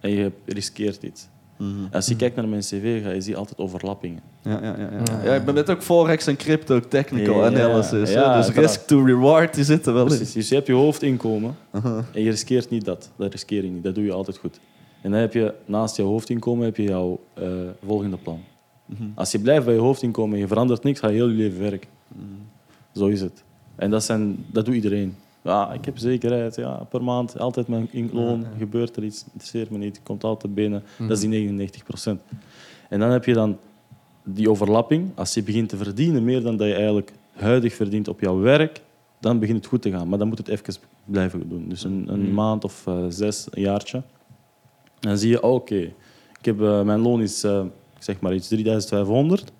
[0.00, 1.28] en je riskeert iets.
[1.56, 1.70] Mhm.
[1.92, 4.20] Als je kijkt naar mijn cv, ga je zien altijd overlappingen.
[4.42, 5.00] Ja, ja, ja, ja.
[5.04, 5.24] Ja.
[5.24, 8.12] ja, ik ben net ook Forex en crypto technical Ja, analysis.
[8.12, 10.18] ja, dus risk to reward, die zitten wel in.
[10.18, 11.56] Dus je hebt je hoofdinkomen
[12.12, 13.10] en je riskeert niet dat.
[13.16, 13.82] Dat riskeer je niet.
[13.82, 14.60] Dat doe je altijd goed.
[15.00, 17.48] En dan heb je naast je hoofdinkomen heb je jouw eh,
[17.86, 18.40] volgende plan.
[18.86, 19.02] Mhm.
[19.14, 21.60] Als je blijft bij je hoofdinkomen en je verandert niks, ga je heel je leven
[21.60, 21.88] werken.
[22.08, 22.24] Mhm.
[22.94, 23.42] Zo is het.
[23.76, 25.16] En dat, zijn, dat doet iedereen.
[25.46, 26.56] Ja, ik heb zekerheid.
[26.56, 27.88] Ja, per maand altijd mijn.
[27.92, 28.38] Ja, ja.
[28.58, 30.00] Gebeurt er iets, interesseert me niet.
[30.02, 30.82] Komt altijd binnen.
[30.98, 31.08] Mhm.
[31.08, 32.20] Dat is die 99%
[32.88, 33.58] En dan heb je dan
[34.24, 35.10] die overlapping.
[35.14, 38.80] Als je begint te verdienen meer dan dat je eigenlijk huidig verdient op jouw werk,
[39.20, 40.08] dan begint het goed te gaan.
[40.08, 41.68] Maar dan moet het even blijven doen.
[41.68, 42.34] Dus een, een Mhm.
[42.34, 44.02] maand of eh, zes, een jaartje.
[45.00, 45.76] Dan zie je, oké,
[46.38, 49.52] ik heb, eh, mijn loon is ik zeg maar iets 3500.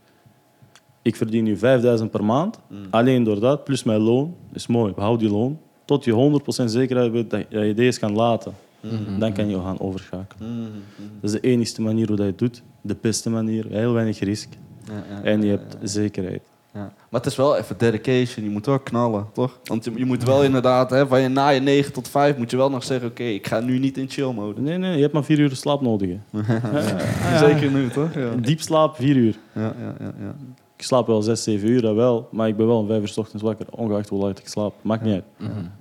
[1.03, 2.59] Ik verdien nu 5000 per maand.
[2.69, 2.81] Mhm.
[2.91, 4.93] Alleen door dat, plus mijn loon, is mooi.
[4.93, 5.59] Behoud die loon.
[5.87, 8.53] Tot je 100% zekerheid weet dat je deze kan laten.
[8.81, 9.19] Mhm.
[9.19, 10.51] Dan kan je gaan overschakelen.
[10.53, 10.61] Mhm.
[10.61, 11.09] Mhm.
[11.21, 12.63] Dat is de enige manier hoe dat je het doet.
[12.81, 13.67] De beste manier.
[13.69, 14.49] Heel weinig risk.
[14.85, 15.87] Ja, ja, En je ja, hebt ja.
[15.87, 16.43] zekerheid.
[16.75, 16.93] Ja.
[17.11, 18.45] Maar het is wel even dedication.
[18.45, 19.59] Je moet wel knallen, toch?
[19.65, 22.51] Want je, je moet wel inderdaad, hè, van je na je 9 tot 5 moet
[22.51, 24.61] je wel nog zeggen: Oké, ik ga nu niet in chill mode.
[24.61, 26.11] Nee, nee, je hebt maar vier uur slaap nodig.
[26.33, 27.39] hè.
[27.49, 28.15] Zeker nu, toch?
[28.15, 28.31] Ja.
[28.41, 29.37] Diep slaap, vier uur.
[29.53, 30.35] Ja, ja, ja, ja.
[30.77, 32.29] Ik slaap wel zes, zeven uur, dat wel.
[32.31, 34.75] Maar ik ben wel om vijf uur 's ochtends wakker, ongeacht hoe laat ik slaap.
[34.83, 35.25] Maakt niet uit.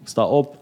[0.01, 0.57] Ik sta op.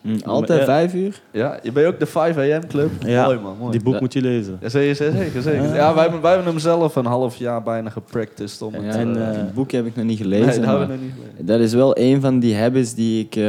[0.00, 0.64] Hm, Altijd Ja.
[0.64, 1.22] vijf uur?
[1.32, 2.90] ja, je bent ook de 5 AM club.
[3.06, 3.70] Ja, Mooi man, mooi.
[3.72, 4.00] Die boek Ja.
[4.00, 4.58] moet je lezen.
[4.60, 5.74] Ja, zeker, zeker, zeker.
[5.74, 8.94] Ja, wij, hebben, wij hebben hem zelf een half jaar bijna gepracticed om het...
[8.96, 10.62] En, eh, eh, het boek heb ik nog niet nee, gelezen.
[10.62, 11.46] dat hebben we nog niet gelezen.
[11.46, 13.36] dat is wel een van die habits die ik...
[13.36, 13.42] eh,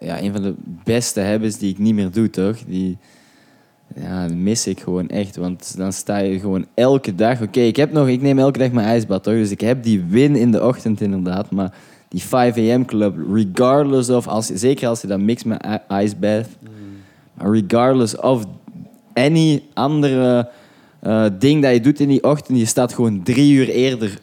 [0.00, 2.56] ja, een van de beste habits die ik niet meer doe, toch?
[2.66, 2.98] Die,
[3.96, 5.36] ja, die mis ik gewoon echt.
[5.36, 7.42] Want dan sta je gewoon elke dag...
[7.42, 8.08] Oké, ik heb nog...
[8.08, 9.34] Ik neem elke dag mijn ijsbad, toch?
[9.34, 11.50] Dus ik heb die win in de ochtend inderdaad.
[11.50, 11.74] Maar
[12.08, 12.84] die 5 a.m.
[12.84, 14.26] club, regardless of...
[14.26, 16.48] Als, zeker als je dat mixt met i- ice bath...
[17.34, 18.44] Maar regardless of
[19.14, 20.48] any andere
[21.00, 24.18] eh, ding dat je doet in die ochtend, je staat gewoon drie uur eerder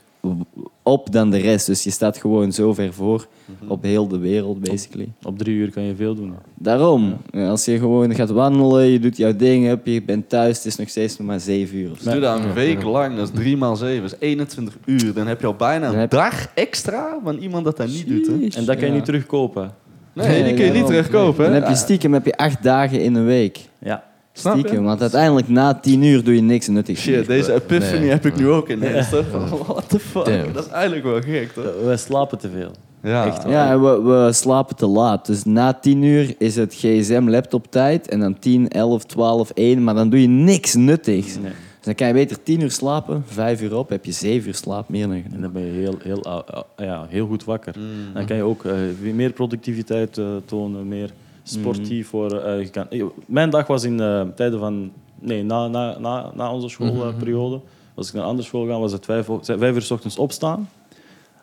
[0.87, 1.65] op dan de rest.
[1.65, 3.27] Dus je staat gewoon zo ver voor
[3.67, 5.11] op heel de wereld, basically.
[5.23, 6.33] Op drie uur kan je veel doen.
[6.53, 10.65] Daarom, als je gewoon gaat wandelen, je doet jouw ding, hup, je bent thuis, het
[10.65, 11.91] is nog steeds nog maar zeven uur.
[11.91, 12.03] Of zo.
[12.03, 15.13] Dus doe dat een week lang, dat is 3 maal 7, dat is 21 uur.
[15.13, 18.27] Dan heb je al bijna een heb- dag extra van iemand dat dat niet doet.
[18.27, 18.33] Hè?
[18.33, 18.93] En dat kan je ja.
[18.93, 19.71] niet terugkopen.
[20.13, 21.43] Nee, die kun je niet terugkopen.
[21.43, 23.59] Dan heb je stiekem heb je acht dagen in een week.
[23.79, 24.03] Ja.
[24.37, 24.59] Snap je?
[24.59, 27.27] Stiekem, want uiteindelijk na tien uur doe je niks nuttigs Shit, meer.
[27.27, 28.09] deze epiphany Nee.
[28.09, 29.09] heb ik nu ook ineens.
[29.31, 29.49] toch?
[29.67, 30.25] What the fuck?
[30.25, 30.53] Damn.
[30.53, 31.63] Dat is eigenlijk wel gek, toch?
[31.83, 32.71] Wij slapen te veel.
[33.03, 35.25] Ja, Echt, Ja, en we, we slapen te laat.
[35.25, 38.07] Dus na 10 uur is het gsm-laptop tijd.
[38.09, 39.83] En dan 10, 11, 12, 1.
[39.83, 41.35] Maar dan doe je niks nuttigs.
[41.35, 41.43] Nee.
[41.51, 43.89] Dus dan kan je beter 10 uur slapen, 5 uur op.
[43.89, 46.63] Heb je 7 uur slaap meer dan En dan ben je heel, heel, ah, ah,
[46.77, 47.75] ja, heel goed wakker.
[47.77, 48.13] Mm.
[48.13, 48.73] Dan kan je ook eh,
[49.13, 51.09] meer productiviteit eh, tonen, meer
[51.49, 52.07] sportief.
[52.07, 54.91] Voor, eh, je kan, eh, mijn dag was in eh, tijden van...
[55.19, 57.59] Nee, na, na, na, na onze schoolperiode.
[57.95, 60.69] Als ik naar een andere school ga, was het vijf, vijf uur s ochtends opstaan.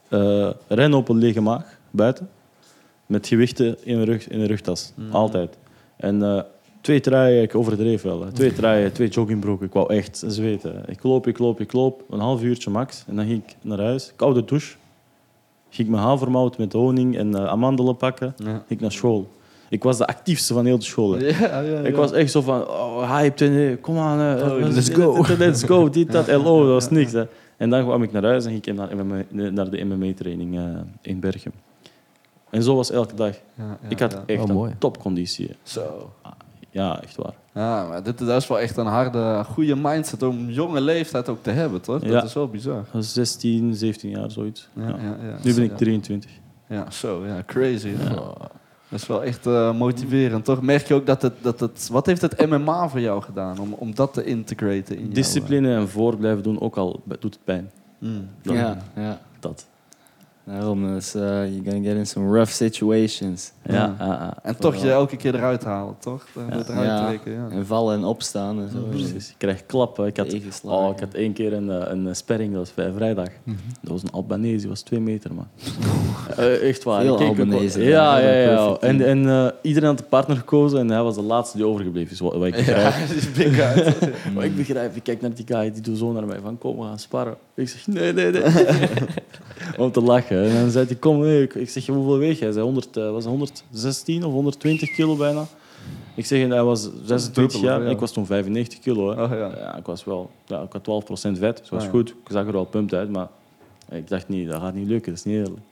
[0.08, 2.28] eh rennen op een lege maag, buiten.
[3.06, 4.92] Met gewichten in een, rug, in een rugtas.
[5.10, 5.58] Altijd.
[5.96, 6.42] En eh,
[6.80, 8.24] twee truien, ik overdreef wel.
[8.24, 8.32] hè.
[8.32, 9.66] Twee truien, twee joggingbroeken.
[9.66, 10.82] Ik wou echt zweten.
[10.86, 12.02] Ik loop, ik loop, ik loop.
[12.10, 13.04] Een half uurtje max.
[13.06, 14.12] En dan ging ik naar huis.
[14.16, 14.76] Koude douche.
[15.70, 18.34] Ging ik mijn havermout met honing en eh, amandelen pakken.
[18.36, 18.44] Ja.
[18.44, 19.28] Ging ik naar school.
[19.72, 21.12] Ik was de actiefste van heel de school.
[21.12, 21.18] hè.
[21.26, 21.96] Ja, ja, Ik ja.
[21.96, 25.14] was echt zo van, oh, hyped, en, eh, kom aan, eh, Oh, let's, let's go.
[25.22, 25.35] go.
[25.44, 27.12] Let's go, dit, dat, LO, dat was niks.
[27.12, 27.24] Hè.
[27.56, 30.58] En dan kwam ik naar huis en ging ik naar, MMA naar de MMA-training
[31.02, 31.52] in Bergen.
[32.50, 33.35] En zo was elke dag.
[33.54, 34.22] Ja, ja, ik had ja.
[34.26, 35.50] echt Oh, een topconditie.
[35.62, 36.11] Zo.
[36.70, 37.35] Ja, echt waar.
[37.54, 41.42] Ja, maar dit, dat is wel echt een harde, goede mindset om jonge leeftijd ook
[41.42, 42.00] te hebben, toch?
[42.00, 42.22] Dat Ja.
[42.22, 42.74] is wel bizar.
[42.74, 44.68] Dat was 16, 17 jaar, zoiets.
[44.72, 44.96] Ja, Ja.
[45.02, 45.37] ja, ja.
[45.42, 45.76] Nu ben ik Ja.
[45.76, 46.30] 23.
[46.68, 47.90] Ja, zo, ja, crazy.
[48.92, 50.62] Dat is wel echt eh, motiverend, toch?
[50.62, 51.88] Merk je ook dat het, dat het...
[51.92, 55.74] Wat heeft het MMA voor jou gedaan om, om dat te integraten in jouw, Discipline
[55.74, 57.70] en voor blijven doen, ook al doet het pijn.
[58.00, 58.28] eh, mm.
[58.42, 59.20] Dan- Ja, ja.
[59.40, 59.66] Dat.
[60.46, 63.52] Daarom, dus, uh, you're gonna get in some rough situations.
[63.68, 64.37] Ja, Ja.
[64.42, 66.26] En toch je elke keer eruit halen, toch?
[66.37, 66.64] Eh, Ja.
[66.68, 67.07] Eruit Ja.
[67.07, 67.46] trekken, ja.
[67.50, 68.78] En vallen en opstaan en zo.
[68.90, 69.28] Precies.
[69.28, 70.07] Ik krijg klappen.
[70.07, 70.26] Ik had,
[70.64, 73.28] oh, ik had één keer een, eh, een sperring, dat was vrij- vrijdag.
[73.81, 75.46] Dat was een Albanese, die was twee meter, man.
[76.37, 77.02] Eh, echt waar.
[77.02, 78.31] Veel wel- Albanese, Ja, ja.
[78.33, 81.66] ja, En, en eh, iedereen had een partner gekozen en hij was de laatste die
[81.66, 82.20] overgebleven is.
[82.20, 82.94] Wat, wat ik begrijp.
[84.34, 86.76] Wat ik begrijp, ik kijk naar die guy, die doet zo naar mij van kom,
[86.76, 87.34] we gaan sparren.
[87.55, 88.43] Ik zeg nee, nee, nee.
[89.78, 90.32] om te lachen.
[90.37, 91.43] En dan zei hij, kom, nee.
[91.43, 92.45] ik, ik zeg, hoeveel weeg jij?
[92.45, 95.45] Hij zei, 100, eh, was het 116 of 120 kilo bijna.
[96.14, 97.91] Ik zeg, en hij was 26 dubbele, jaar, ja.
[97.91, 99.11] ik was toen 95 kilo.
[99.11, 99.22] Hè.
[99.22, 99.76] Oh, ja.
[99.76, 102.09] ik was wel, ja, ik had 12% vet, dus dat was Ah, goed.
[102.09, 103.28] Ik zag er wel pumped uit, maar
[103.91, 105.62] ik dacht niet, dat gaat niet lukken, dat is niet eerlijk.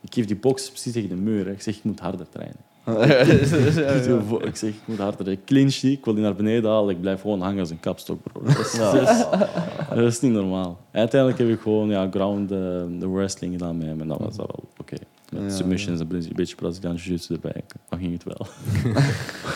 [0.00, 1.44] Ik geef die box precies tegen de muur.
[1.46, 1.52] hè.
[1.52, 2.56] Ik zeg, ik moet harder trainen.
[4.50, 5.28] Ik zeg, ik moet harder.
[5.28, 6.94] Ik clinch die, ik wil die naar beneden halen.
[6.94, 8.42] Ik blijf gewoon hangen als een kapstok, bro.
[8.42, 9.24] Dat is, dat is,
[9.88, 10.80] dat is niet normaal.
[10.92, 12.58] Uiteindelijk heb ik gewoon ja, ground eh,
[12.98, 14.00] de wrestling gedaan met hem.
[14.00, 14.96] En dat was dat wel oké.
[15.32, 17.62] Met Ja, submissions en een beetje Braziliaanse jiu-jitsu erbij.
[17.88, 18.46] Dan ging het wel.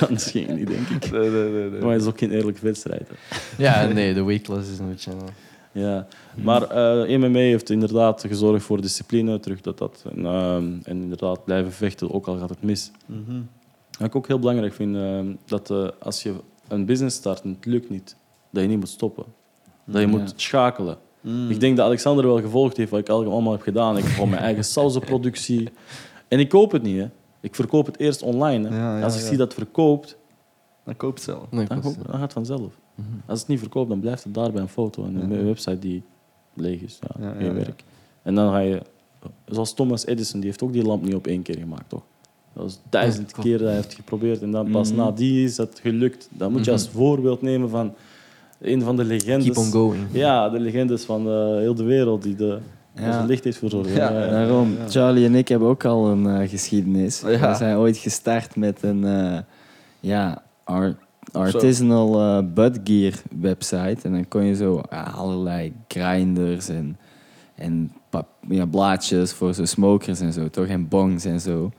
[0.08, 1.10] Anders ging het niet, denk ik.
[1.10, 1.80] Nee, nee, nee, nee.
[1.80, 3.08] Maar het is ook geen eerlijke wedstrijd.
[3.08, 3.14] hè.
[3.62, 5.12] Ja, nee, de weight class is een beetje...
[5.74, 10.04] Ja, maar eh MMA heeft inderdaad gezorgd voor discipline, terug dat dat.
[10.14, 12.90] En, ehm, en inderdaad blijven vechten, ook al gaat het mis.
[13.06, 13.40] Mhm.
[13.98, 16.34] Wat ik ook heel belangrijk vind, ehm, dat eh, als je
[16.68, 18.16] een business start en het lukt niet,
[18.50, 19.24] dat je niet moet stoppen.
[19.84, 20.16] Dat je Ja.
[20.16, 20.96] moet schakelen.
[21.20, 21.50] Mm.
[21.50, 23.96] Ik denk dat Alexander wel gevolgd heeft wat ik al- allemaal heb gedaan.
[23.98, 25.68] Ik gewoon mijn eigen sausenproductie.
[26.28, 27.06] En ik koop het niet, hè.
[27.40, 28.68] Ik verkoop het eerst online.
[28.68, 28.76] Hè.
[28.76, 29.26] Ja, ja, als ik ja.
[29.28, 30.16] zie dat het verkoopt,
[30.84, 31.50] Dan koop het zelf.
[31.50, 32.72] Nee, dan, dan gaat het vanzelf.
[33.26, 35.44] Als het niet verkoopt, dan blijft het daar bij een foto en een Ja.
[35.44, 36.02] website die
[36.54, 36.98] leeg is.
[37.00, 37.52] Ja, Ja, geen ja, ja.
[37.54, 37.84] werk.
[38.22, 38.82] En dan ga je,
[39.46, 42.02] zoals Thomas Edison, die heeft ook die lamp niet op één keer gemaakt, toch?
[42.52, 43.48] Dat was duizend klopt.
[43.48, 44.98] keer dat hij heeft geprobeerd en dan pas Mhm.
[44.98, 46.28] na die is dat gelukt.
[46.32, 47.94] Dan moet je als voorbeeld nemen van
[48.60, 49.44] een van de legendes.
[49.44, 50.02] Keep on going.
[50.12, 52.58] Ja, de legendes van eh, heel de wereld die de,
[52.94, 53.24] Ja.
[53.24, 53.90] licht heeft verzorgd.
[53.90, 54.30] Ja, Ja, ja.
[54.30, 54.88] Daarom, Ja.
[54.88, 57.20] Charlie en ik hebben ook al een eh, geschiedenis.
[57.20, 57.50] Ja.
[57.50, 59.38] We zijn ooit gestart met een eh,
[60.00, 60.96] ja, art-
[61.34, 63.98] artisanal eh budgear website.
[64.02, 64.80] En dan kon je zo
[65.16, 66.96] allerlei grinders en,
[67.54, 67.92] en
[68.48, 70.66] ja, blaadjes voor zo smokers en zo, toch?
[70.66, 71.70] En bongs en zo.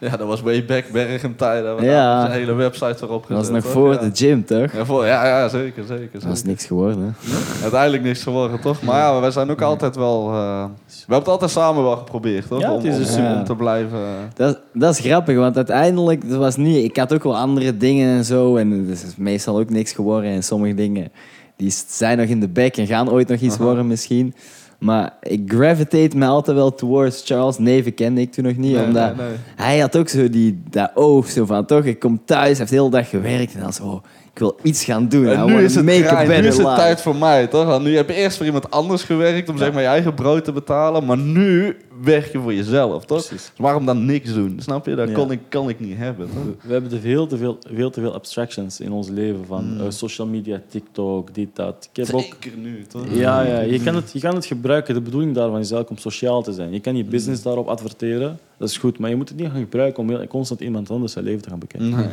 [0.10, 1.76] Ja, dat was way back Bergen tijden.
[1.76, 2.24] We Ja.
[2.24, 3.72] een hele website erop Dat was gezet, nog toch?
[3.72, 3.98] voor ja.
[3.98, 4.72] de gym, toch?
[4.72, 6.08] Ja, voor, ja, ja, zeker, zeker.
[6.12, 6.48] Dat was zeker.
[6.50, 7.16] niks geworden.
[7.62, 8.82] Uiteindelijk niks geworden, toch?
[8.82, 10.28] Maar ja, wij zijn ook altijd wel...
[10.32, 12.60] eh, we hebben het altijd samen wel geprobeerd, toch?
[12.60, 13.34] Ja, het is om, om, super.
[13.34, 13.98] om te blijven...
[13.98, 17.76] eh, Dat, dat is grappig, want uiteindelijk, dat was niet, ik had ook wel andere
[17.76, 18.56] dingen en zo.
[18.56, 20.30] En het is meestal ook niks geworden.
[20.30, 21.12] En sommige dingen
[21.56, 23.64] die zijn nog in de bek en gaan ooit nog iets Aha.
[23.64, 24.34] worden misschien.
[24.80, 27.58] Maar ik gravitate me altijd wel towards Charles.
[27.58, 29.36] Neven kende ik toen nog niet, nee, omdat nee, nee.
[29.56, 32.70] hij had ook zo die, dat oog zo van, toch, ik kom thuis, hij heeft
[32.70, 34.02] de hele dag gewerkt en dan zo,
[34.32, 35.26] ik wil iets gaan doen.
[35.26, 36.18] En nu is het, nu is het
[36.56, 36.74] life.
[36.76, 37.64] tijd voor mij, toch?
[37.66, 40.44] Want nu heb je eerst voor iemand anders gewerkt om zeg maar je eigen brood
[40.44, 41.04] te betalen.
[41.04, 43.26] Maar nu werk je voor jezelf, toch?
[43.26, 43.46] Precies.
[43.46, 44.56] Dus waarom dan niks doen?
[44.62, 44.94] Snap je?
[44.94, 45.14] Dat Ja.
[45.14, 46.44] kon, ik, kan ik niet hebben, toch?
[46.66, 49.44] We hebben veel te veel, veel te veel abstractions in ons leven.
[49.46, 49.80] Van Mm.
[49.80, 51.88] eh, social media, TikTok, dit, dat.
[51.92, 53.04] Ik heb ook nu, toch?
[53.12, 54.94] Ja, ja je, kan het, je kan het gebruiken.
[54.94, 56.72] De bedoeling daarvan is eigenlijk om sociaal te zijn.
[56.72, 57.10] Je kan je Mm.
[57.10, 58.98] business daarop adverteren, dat is goed.
[58.98, 61.48] Maar je moet het niet gaan gebruiken om heel- constant iemand anders zijn leven te
[61.48, 61.90] gaan bekijken.
[61.90, 62.06] Nee.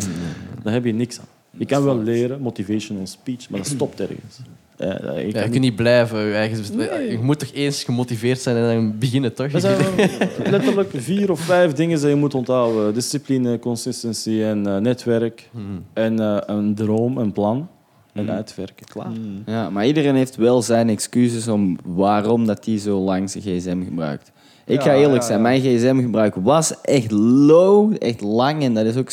[0.63, 1.26] Daar heb je niks aan.
[1.58, 4.39] Je kan wel leren, motivational speech, maar dat stopt ergens.
[4.78, 6.20] Eh, je Ja, kan je niet- kunt niet blijven.
[6.20, 9.51] Je, eigen, je moet toch eens gemotiveerd zijn en dan beginnen, toch?
[9.51, 9.78] Er zijn
[10.51, 12.93] letterlijk vier of vijf dingen die je moet onthouden.
[12.93, 15.49] Discipline, consistency en eh, netwerk.
[15.51, 15.64] Mhm.
[15.93, 17.68] En eh, een droom, een plan.
[18.14, 18.34] En Mhm.
[18.34, 18.86] uitwerken.
[18.86, 19.10] Klaar.
[19.10, 19.43] Mm.
[19.45, 23.84] Ja, maar iedereen heeft wel zijn excuses om waarom dat hij zo lang zijn gsm
[23.84, 24.32] gebruikt.
[24.66, 28.86] Ik Ja, ga eerlijk ja, zijn, mijn gsm-gebruik was echt low, echt lang en dat
[28.86, 29.10] is ook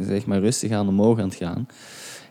[0.00, 1.66] zeg maar rustig aan omhoog aan het gaan.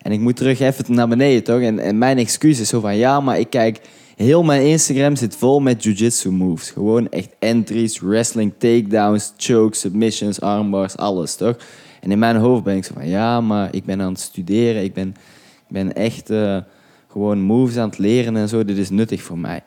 [0.02, 1.62] En ik moet terug even naar beneden, toch?
[1.62, 3.82] En, en mijn excuus is zo van, ja, maar ik kijk...
[4.20, 6.70] Heel mijn Instagram zit vol met jiu-jitsu moves.
[6.70, 11.58] Gewoon echt entries, wrestling, takedowns, chokes, submissions, armbars, alles, toch?
[12.02, 14.84] En in mijn hoofd ben ik zo van, ja, maar ik ben aan het studeren.
[14.84, 16.58] Ik ben, ik ben echt eh,
[17.12, 18.64] gewoon moves aan het leren en zo.
[18.64, 19.64] Dit is nuttig voor mij.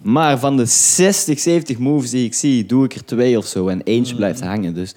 [0.00, 3.68] Maar van de 60, 70 moves die ik zie, doe ik er twee of zo.
[3.68, 4.74] En eentje blijft hangen.
[4.74, 4.94] Dus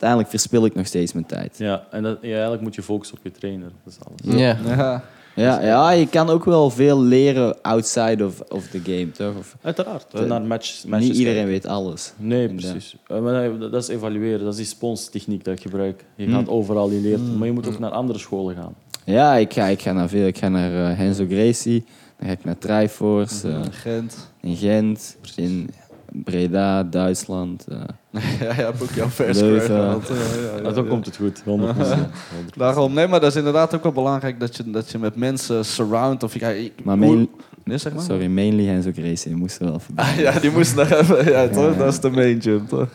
[0.00, 1.54] uiteindelijk verspil ik nog steeds mijn tijd.
[1.58, 3.70] Ja, en dat, ja, eigenlijk moet je focussen op je trainer.
[3.84, 4.38] Dat is alles.
[4.40, 4.56] Ja.
[4.76, 5.04] Ja.
[5.34, 9.36] Ja, ja, je kan ook wel veel leren outside of, of the game, toch?
[9.38, 10.06] Of, Uiteraard.
[10.10, 11.52] De- naar match, matches niet iedereen kijken.
[11.52, 12.12] weet alles.
[12.16, 12.96] Nee, precies.
[13.06, 14.40] Eh, maar nee, dat is evalueren.
[14.44, 16.04] Dat is die sponstechniek dat ik gebruik.
[16.14, 17.36] Je gaat overal, je leert.
[17.38, 18.74] Maar je moet ook naar andere scholen gaan.
[19.04, 20.26] Ja, ik ga, ik ga naar veel.
[20.26, 21.84] Ik ga naar eh Henzo Gracie.
[22.18, 23.48] Dan ga ik naar Triforce.
[23.48, 24.30] eh, Gent.
[24.40, 25.16] in Gent.
[25.36, 25.70] In
[26.24, 27.64] Breda, Duitsland.
[27.68, 27.78] eh.
[28.40, 29.68] ja, je hebt ook jouw vers gehad.
[29.68, 30.90] Ja, ja, ja, dan ja.
[30.90, 31.42] komt het goed.
[31.42, 31.44] 100%.
[32.56, 35.64] Daarom, nee, maar dat is inderdaad ook wel belangrijk dat je, dat je met mensen
[35.64, 36.22] surround.
[36.22, 37.28] Of je, ja, ik- Maar main,
[37.64, 38.02] Nee, zeg maar.
[38.02, 39.30] sorry, mainly Henzo Gracie.
[39.30, 40.04] Je moest er wel voorbij.
[40.04, 41.24] Ah, ja, die moest nog even.
[41.30, 41.72] Ja, toch?
[41.72, 41.78] Ja.
[41.78, 42.88] Dat is de main gym, toch?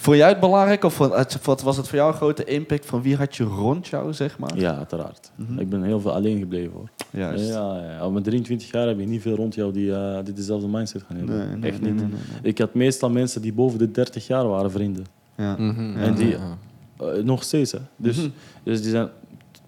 [0.00, 0.98] Vond jij het belangrijk of
[1.44, 4.38] wat- was het voor jou een grote impact van wie had je rond jou, zeg
[4.38, 4.58] maar?
[4.58, 5.30] Ja, uiteraard.
[5.34, 5.58] Mhm.
[5.58, 6.88] Ik ben heel veel alleen gebleven hoor.
[7.10, 7.48] Juist.
[7.48, 8.06] Ja, ja.
[8.06, 11.02] Op mijn 23 jaar heb je niet veel rond jou die, eh, die dezelfde mindset
[11.08, 11.36] gaan hebben.
[11.38, 11.94] Nee, nee, Echt niet.
[11.94, 12.40] nee, nee, nee.
[12.42, 15.04] Ik had meestal mensen die boven de 30 jaar waren vrienden.
[15.36, 15.56] Ja.
[15.58, 15.96] Mhm.
[15.96, 16.36] En die-.
[16.98, 17.78] Eh, nog steeds, hè.
[17.96, 18.28] Dus, Mhm.
[18.62, 19.08] dus die zijn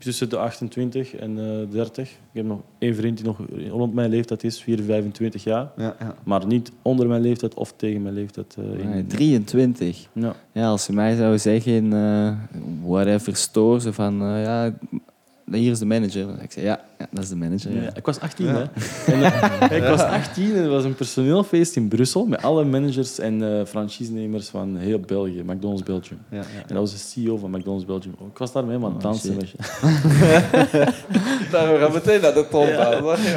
[0.03, 2.09] tussen de 28 en eh 30.
[2.11, 3.38] Ik heb nog één vriend die nog
[3.68, 5.70] rond mijn leeftijd is, 4, 25 jaar.
[5.76, 6.14] Ja, ja.
[6.24, 8.57] Maar niet onder mijn leeftijd of tegen mijn leeftijd.
[8.59, 8.88] eh, in.
[8.90, 10.09] Nee, 23.
[10.12, 10.34] Ja.
[10.53, 12.32] Ja, als je mij zou zeggen, eh
[12.84, 14.74] whatever store, zo van, eh, ja,
[15.51, 16.26] hier is de manager.
[16.43, 17.72] Ik zeg, ja, ja, dat is de manager.
[17.74, 17.82] Ja.
[17.82, 18.53] Ja, ik was 18, Ja.
[18.53, 19.12] hè.
[19.12, 19.22] En,
[19.70, 23.43] eh, ik was 18 en er was een personeelfeest in Brussel met alle managers en
[23.59, 26.18] eh franchisenemers van heel België, McDonald's Belgium.
[26.30, 26.43] Ja, ja.
[26.43, 28.14] En dat was de CEO van McDonald's Belgium.
[28.32, 29.36] Ik was daar mee aan het Oh, dansen.
[29.38, 29.57] weet je.
[31.51, 32.66] Daar we gaan meteen naar de top.
[32.66, 32.90] Ja.
[32.90, 32.97] Ja,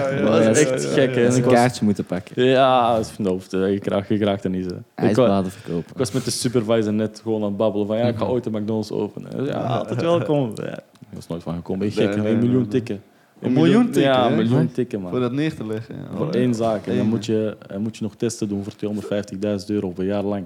[0.10, 1.16] ja, Dat was Ja, echt ja, gek.
[1.16, 1.24] hè.
[1.24, 2.44] Dat En ik een was- kaartje moeten pakken.
[2.44, 3.66] Ja, dat is hè.
[3.66, 4.66] Je krijgt, je krijgt er niet.
[4.66, 5.92] Ik, IJsbaden verkopen.
[5.92, 8.46] ik was met de supervisor net gewoon aan het babbelen van ja, ik ga ooit
[8.46, 9.46] een McDonald's openen.
[9.46, 10.54] Ja, altijd welkom.
[11.16, 11.88] Ik was nooit van gekomen.
[11.88, 13.02] Ik Nee, gek, nee, een miljoen tikken.
[13.40, 15.12] Een miljoen tikken, Ja, een miljoen tikken, man.
[15.12, 15.96] Voor dat neer te leggen.
[15.96, 16.16] Ja.
[16.16, 16.88] Voor één zaak.
[16.88, 20.06] En dan moet je, dan moet je nog testen doen voor 250.000 euro op een
[20.06, 20.46] jaar lang.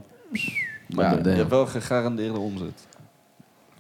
[0.96, 2.88] Maar Ja, je- hebt wel gegarandeerde omzet.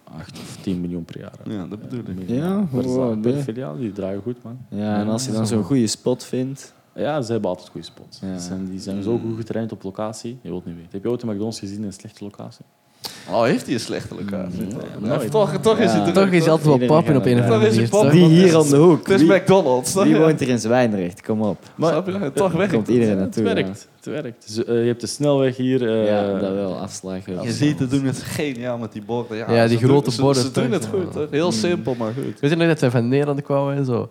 [0.03, 1.33] 8 of 10 miljoen per jaar.
[1.43, 1.53] hè.
[1.53, 2.29] Ja, dat bedoel ik.
[2.29, 4.57] Ja, per, wow, per filiaal, die draaien goed, man.
[4.69, 6.73] Ja, en als je dan zo'n goede spot vindt.
[6.95, 8.19] Ja, ze hebben altijd goede spots.
[8.19, 8.31] Ja.
[8.31, 10.37] Die zijn, die zijn zo goed getraind op locatie.
[10.41, 10.89] Je wilt niet weten.
[10.91, 12.65] Heb je ooit een McDonald's gezien in een slechte locatie?
[13.31, 14.61] Oh, heeft hij een slechte locatie?
[14.99, 17.41] Mm, Ja, toch, toch is het Toch is hij altijd wel pappen op een of
[17.43, 17.71] andere daar.
[17.71, 17.89] manier.
[17.89, 19.07] Toch Die hier om de hoek.
[19.07, 19.91] Het is Wie, McDonald's.
[19.91, 20.07] toch?
[20.07, 20.17] Ja.
[20.17, 21.21] woont er in Zwijndrecht?
[21.21, 21.57] Kom op.
[21.77, 22.31] Snap je?
[22.35, 22.71] Toch weg.
[22.71, 23.43] Komt iedereen Het naartoe.
[23.43, 23.87] werkt.
[23.95, 24.43] Het werkt.
[24.55, 25.89] Dus, eh, je hebt de snelweg hier.
[25.89, 26.75] eh, Ja, dat wel.
[26.77, 27.25] Afslag.
[27.25, 27.43] wel.
[27.43, 29.37] Je ziet het doen het geniaal met die borden.
[29.37, 31.13] Ja, Ja, die ze grote doen, ze- borden Ze, doen het goed.
[31.13, 31.25] Hè?
[31.31, 32.39] Heel simpel, maar goed.
[32.39, 34.09] Weet je nog dat wij van Nederland kwamen en zo?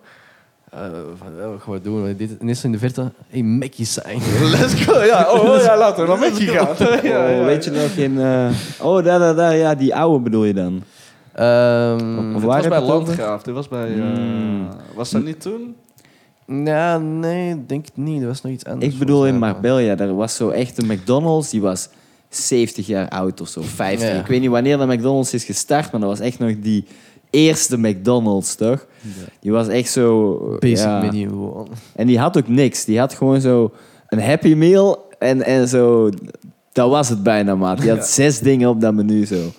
[0.71, 2.15] Gaan we doen?
[2.17, 4.19] Dit, en is in de verte een Mackie zijn.
[4.59, 4.99] Let's go.
[5.03, 6.75] Ja, oh, oh, ja laten we naar gaan.
[7.03, 8.19] Ja, ja, Oh, weet je nog in...
[8.19, 8.49] eh,
[8.81, 9.55] oh, daar, daar, daar.
[9.55, 10.83] Ja, die oude bedoel je dan?
[11.33, 13.07] Ehm, Of Dit waar was heb bij je het over?
[13.07, 13.43] Landgraaf.
[13.43, 13.87] Dit was bij...
[13.93, 14.67] eh, Mm.
[14.95, 15.75] Was dat niet toen?
[16.65, 18.19] ja, nee, ik denk het niet.
[18.19, 18.93] Dat was nog iets anders.
[18.93, 19.71] Ik bedoel in volgens mij.
[19.71, 21.89] Marbella, daar was zo echt een McDonald's, die was
[22.29, 24.09] 70 jaar oud of zo, 50.
[24.09, 24.13] Ja.
[24.19, 26.85] Ik weet niet wanneer de McDonald's is gestart, maar dat was echt nog die
[27.29, 28.85] eerste McDonald's, toch?
[29.39, 30.37] Die was echt zo...
[30.59, 31.01] Basic ja.
[31.01, 31.67] menu gewoon.
[31.95, 32.85] En die had ook niks.
[32.85, 33.71] Die had gewoon zo
[34.07, 36.09] een Happy Meal en, en zo...
[36.71, 37.81] Dat was het bijna, maat.
[37.81, 39.51] Die had zes dingen op dat menu, zo.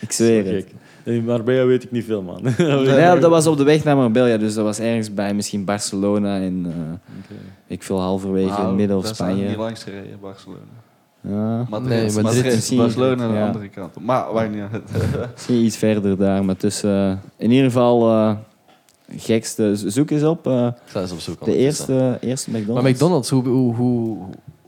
[0.00, 0.66] Ik zweer het.
[1.04, 2.42] In Marbella weet ik niet veel, man.
[2.84, 6.36] Ja, dat was op de weg naar Marbella, dus dat was ergens bij misschien Barcelona
[6.36, 6.64] en...
[6.66, 7.12] eh,
[7.66, 9.64] ik veel halverwege in het midden of daar zijn we niet Spanje.
[9.64, 10.60] langs gereden, Barcelona.
[11.28, 12.76] Ja, Madrid, Nee, Madrid Madrid.
[12.76, 13.46] Barcelona aan de Ja.
[13.46, 14.00] andere kant.
[14.00, 14.82] Maar waar niet uit.
[15.32, 16.90] misschien iets verder daar, maar tussen...
[17.10, 18.36] eh, in ieder geval, eh,
[19.16, 19.72] gekste...
[19.74, 21.44] Zoek eens op eh, Ik sta eens op zoek.
[21.44, 22.82] de eerste, eerste McDonald's.
[22.82, 24.18] Maar McDonald's, hoe, hoe, hoe,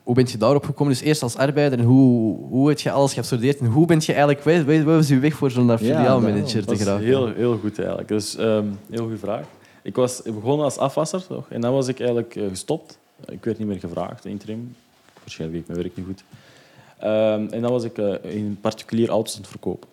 [0.03, 0.93] hoe ben je daarop gekomen?
[0.93, 3.59] Dus eerst als arbeider en hoe, hoe heb je alles geabsorbeerd?
[3.59, 6.75] En hoe ben je eigenlijk, wat, wat was je weg voor zo'n filiaalmanager Dat te
[6.75, 7.05] is geraken?
[7.05, 8.09] heel, heel goed eigenlijk.
[8.09, 9.45] Dus ehm heel goede vraag.
[9.83, 11.47] Ik was begonnen als afwasser toch?
[11.49, 12.99] en dan was ik eigenlijk gestopt.
[13.29, 14.75] Ik werd niet meer gevraagd, interim.
[15.21, 16.25] Waarschijnlijk weet ik mijn werk niet goed.
[16.99, 19.89] Ehm, en dan was ik eh, in particulier auto's aan het verkopen.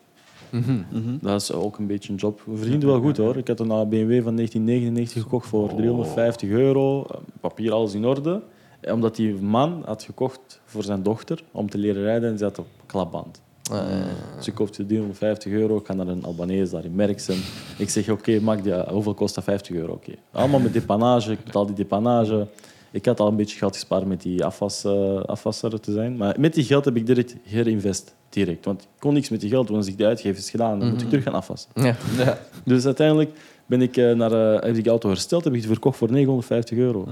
[0.50, 1.18] Mhm.
[1.22, 2.42] Dat is ook een beetje een job.
[2.46, 3.38] We verdienden wel goed hoor.
[3.38, 7.04] Ik had een BMW van 1999 gekocht voor 350 euro.
[7.04, 8.42] Eh, Papier, alles in orde.
[8.80, 12.44] Eh, Omdat die man had gekocht voor zijn dochter om te leren rijden en ze
[12.44, 13.42] had op klapband.
[13.72, 14.06] Ah, ja, ja.
[14.38, 17.36] Dus ik kocht 350 euro, ik ga naar een Albanese daar in Merksen.
[17.78, 19.44] Ik zeg, oké, maak die, hoeveel kost dat?
[19.44, 20.12] 50 euro, oké.
[20.32, 22.48] Allemaal met depanage, ik betaal die depanage.
[22.94, 26.18] Ik had al een beetje geld gespaard met die afwas, eh, afwasser te zijn.
[26.18, 28.66] Maar met die geld heb ik direct herinvest, direct.
[28.66, 30.90] Want ik kon niks met die geld, want als ik die uitgeef is gedaan, dan
[30.90, 31.72] moet ik terug gaan afwassen.
[31.76, 31.96] Ja.
[32.18, 32.40] Ja.
[32.66, 33.32] Dus uiteindelijk
[33.66, 36.12] ben ik eh, naar, eh, heb ik die auto hersteld, heb ik die verkocht voor
[36.12, 37.06] 950 euro.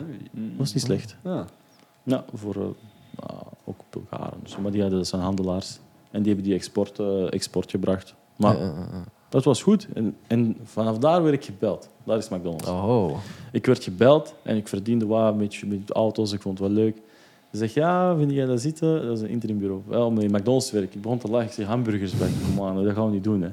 [0.57, 1.15] Dat is niet slecht.
[1.23, 1.45] Ja.
[2.03, 2.61] Ja, voor eh,
[3.27, 4.39] nou, ook Bulgaren.
[4.43, 5.79] Dus, maar die hadden dat zijn handelaars.
[6.11, 8.15] En die hebben die export, eh, export gebracht.
[8.35, 9.03] Maar Ja, ja, ja.
[9.29, 9.87] dat was goed.
[9.93, 11.89] En, en vanaf daar werd ik gebeld.
[12.03, 12.67] Daar is McDonald's.
[12.67, 13.17] Oh.
[13.51, 16.31] Ik werd gebeld en ik verdiende wat met, met auto's.
[16.31, 16.95] Ik vond het wel leuk.
[17.51, 19.05] Ze zegt, ja, vind jij dat zitten?
[19.05, 19.81] Dat is een interimbureau.
[19.87, 20.95] Wel, met McDonald's werk.
[20.95, 21.47] Ik begon te lachen.
[21.47, 22.29] Ik zeg, hamburgers bij.
[22.55, 23.41] Kom aan, dat gaan we niet doen.
[23.41, 23.49] Hè.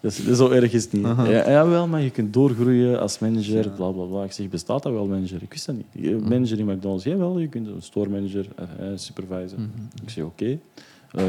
[0.00, 1.02] Dus, zo erg is het niet.
[1.06, 4.24] ja, jawel, maar je kunt doorgroeien als manager, bla bla bla.
[4.24, 5.42] Ik zeg, bestaat dat wel, manager?
[5.42, 5.86] Ik wist dat niet.
[5.92, 9.58] Je- Manager in McDonald's, jawel, je kunt een store manager, eh, supervisor.
[10.02, 10.58] Ik zeg, oké,
[11.10, 11.24] eh,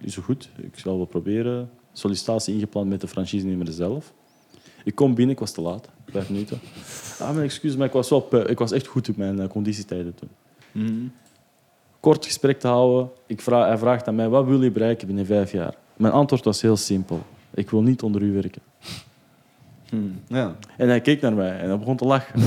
[0.00, 0.48] is goed.
[0.56, 1.70] Ik zal wel proberen.
[1.92, 4.12] Sollicitatie ingepland met de franchisenemer zelf.
[4.84, 6.60] Ik kom binnen, ik was te laat, vijf minuten.
[7.20, 10.14] Ah, mijn excuus, maar ik was, wel, ik was echt goed op mijn eh, conditietijden
[10.14, 11.12] toen.
[12.00, 13.10] Kort gesprek te houden.
[13.26, 15.74] Ik vraag, hij vraagt aan mij, wat wil je bereiken binnen vijf jaar?
[15.96, 17.22] Mijn antwoord was heel simpel.
[17.54, 18.62] Ik wil niet onder u werken.
[20.26, 20.56] Ja.
[20.76, 22.40] En hij keek naar mij en hij begon te lachen.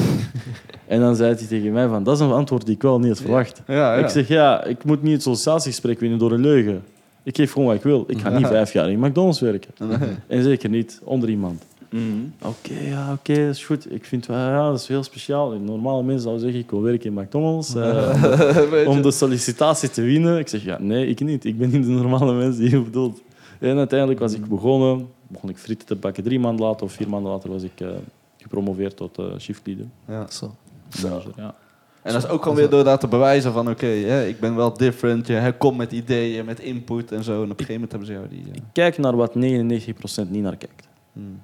[0.87, 3.07] en dan zei hij tegen mij van, dat is een antwoord die ik wel niet
[3.07, 3.61] had verwacht.
[3.67, 4.03] Ja, ja.
[4.03, 6.83] Ik zeg, ja, ik moet niet het sollicitatiegesprek winnen door een leugen.
[7.23, 8.03] Ik geef gewoon wat ik wil.
[8.07, 9.73] Ik ga niet vijf jaar in McDonald's werken.
[10.27, 11.63] En zeker niet onder iemand.
[12.41, 13.91] Oké, ja, oké, dat is goed.
[13.93, 15.53] Ik vind wel, ja, dat is heel speciaal.
[15.53, 17.75] Een normale mens zou zeggen, ik wil werken in McDonald's.
[17.75, 20.39] eh, om de sollicitatie te winnen.
[20.39, 21.45] Ik zeg, ja, nee, ik niet.
[21.45, 23.21] Ik ben niet de normale mens die je bedoelt.
[23.59, 26.23] En uiteindelijk was ik begonnen, begon ik frieten te bakken.
[26.23, 27.87] Drie maanden later of vier maanden later was ik eh,
[28.37, 29.85] gepromoveerd tot eh shift leader.
[30.07, 30.25] Ja.
[30.29, 30.55] Zo.
[31.37, 31.55] Ja.
[32.01, 33.69] En dat is ook gewoon weer door dat te bewijzen van...
[33.69, 35.27] oké, hè, ik ben wel different.
[35.27, 37.43] Je komt met ideeën, met input en zo.
[37.43, 38.43] En op een gegeven moment hebben ze jou die...
[38.53, 40.87] eh, Kijk naar wat 99% niet naar kijkt.
[41.13, 41.41] hmm.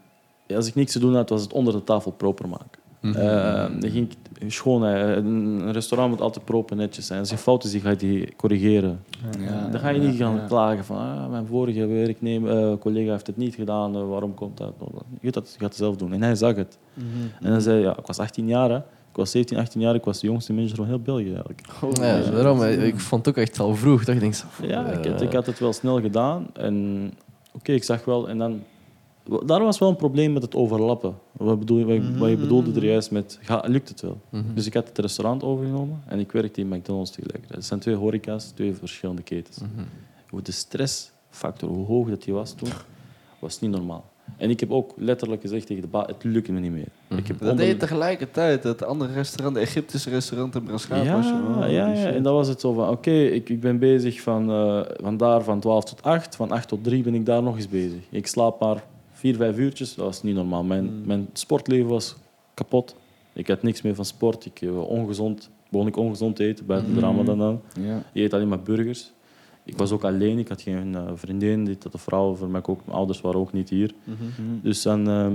[0.56, 2.80] Als ik niks te doen had, was het onder de tafel proper maken.
[3.02, 3.16] Mhm.
[3.16, 4.82] Eh, dan ging ik schoon.
[4.84, 5.16] hè.
[5.16, 7.20] Een restaurant moet altijd proper netjes zijn.
[7.20, 9.00] Als je fout is, dan ga je die corrigeren.
[9.39, 10.45] Ja, dan ga je niet gaan ja.
[10.48, 14.58] klagen van ah, mijn vorige werknemer, eh, collega heeft het niet gedaan, eh, waarom komt
[14.58, 14.74] dat?
[15.22, 16.14] Je gaat het, je gaat het zelf doen.
[16.14, 16.78] En hij zag het.
[17.41, 18.78] En hij zei, ja, ik was 18 jaar, hè.
[18.78, 18.84] ik
[19.24, 21.62] was 17, 18 jaar, ik was de jongste manager van heel België eigenlijk.
[21.98, 24.04] Ja, daarom, eh, ik vond het ook echt al vroeg.
[24.06, 26.48] Dat ik denk, Ja, ik, eh, had- ik had het wel snel gedaan.
[26.54, 27.12] En
[27.54, 28.30] oké, ik zag wel.
[28.30, 28.62] En dan,
[29.46, 31.16] daar was wel een probleem met het overlappen.
[31.32, 34.18] Wat, bedoel, wat, je- wat je bedoelde er juist met, ga, lukt het wel?
[34.30, 34.44] mhm.
[34.54, 37.44] Dus ik had het restaurant overgenomen en ik werkte in McDonald's tegelijk.
[37.48, 39.58] Het zijn twee horeca's, twee verschillende ketens.
[39.60, 39.86] Mhm.
[40.30, 42.70] Hoe de stressfactor, hoe hoog dat die was toen,
[43.40, 44.06] was niet normaal.
[44.38, 46.88] En ik heb ook letterlijk gezegd tegen de baas, het lukt me niet meer.
[47.18, 48.64] Ik heb Dat deed je tegelijkertijd.
[48.64, 51.08] Het andere restaurant, de Egyptische restaurant in Braschaat.
[51.08, 53.60] was je, Ja, oh, ja, ja, en dat was het zo van, oké, ik, ik
[53.60, 57.14] ben bezig van, eh, van daar van 12 tot 8, van 8 tot 3 ben
[57.16, 58.00] ik daar nog eens bezig.
[58.10, 58.84] Ik slaap maar
[59.18, 60.63] 4, 5 uurtjes, dat was niet normaal.
[60.63, 61.05] Mijn, Mm.
[61.05, 62.15] mijn sportleven was
[62.53, 62.95] kapot.
[63.34, 66.89] Ik had niks meer van sport, ik eh, ongezond, begon ik ongezond te eten, buiten
[66.93, 67.03] de Mm.
[67.05, 67.61] ramadan dan.
[67.82, 68.03] Ja.
[68.13, 69.11] Je eet alleen maar burgers.
[69.63, 72.61] Ik was ook alleen, ik had geen eh, vriendin, dit, dat, de vrouw, voor mij
[72.65, 73.93] ook, mijn ouders waren ook niet hier.
[74.03, 74.24] Mhm.
[74.61, 75.30] Dus dan, eh,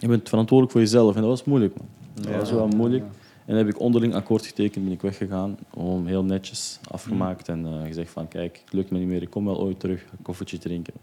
[0.00, 1.86] je bent verantwoordelijk voor jezelf en dat was moeilijk man.
[2.14, 3.04] Dat was wel moeilijk.
[3.04, 5.56] En dan heb ik onderling akkoord getekend, ben ik weggegaan.
[5.72, 9.30] Gewoon heel netjes afgemaakt en eh, gezegd van kijk, het lukt me niet meer, ik
[9.30, 10.94] kom wel ooit terug, een koffietje drinken.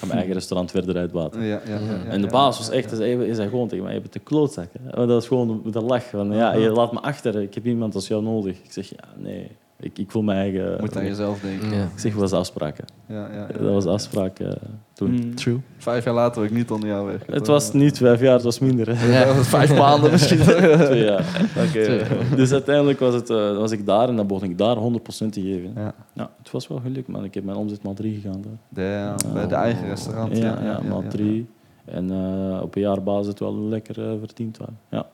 [0.00, 1.42] Ik ga mijn eigen restaurant verder uitbaten.
[1.42, 4.00] Ja, ja, ja, ja, En de baas was echt, hij zei gewoon tegen mij, je
[4.00, 4.68] bent een klootzak.
[4.82, 4.96] Hè?
[4.96, 6.04] Dat was gewoon een lach.
[6.04, 8.56] Van, ja, je laat me achter, ik heb iemand als jou nodig.
[8.64, 10.76] Ik zeg, ja, nee, ik, ik voel mijn eigen...
[10.80, 11.70] Moet aan jezelf denken.
[11.70, 11.82] Ja.
[11.82, 12.76] Ik zeg, wat was de afspraak?
[12.76, 13.14] hè?
[13.14, 13.58] Ja, ja, ja.
[13.58, 14.50] Dat was de afspraak eh,
[14.92, 15.10] toen.
[15.10, 15.34] Mm.
[15.34, 15.60] True.
[15.76, 17.22] Vijf jaar later ook niet onder jou weg.
[17.26, 18.98] Het was niet vijf jaar, het was minder.
[18.98, 19.18] Hè?
[19.18, 20.38] Ja, dat was vijf maanden misschien.
[20.38, 21.24] Twee jaar.
[21.68, 22.06] Oké.
[22.36, 25.40] Dus uiteindelijk was, het, eh, was ik daar en dan begon ik daar 100% te
[25.40, 25.72] geven.
[25.76, 25.94] Ja.
[26.12, 27.24] Ja, het was wel geluk, man.
[27.24, 28.42] Ik heb mijn omzet maal 3 gegaan.
[28.68, 30.36] Damn, bij de eigen restaurant.
[30.36, 31.46] Ja, ja, maal 3.
[31.84, 34.58] En eh, op een jaarbasis het wel lekker eh, verdiend.
[34.58, 34.78] waren.
[34.90, 35.06] Ja.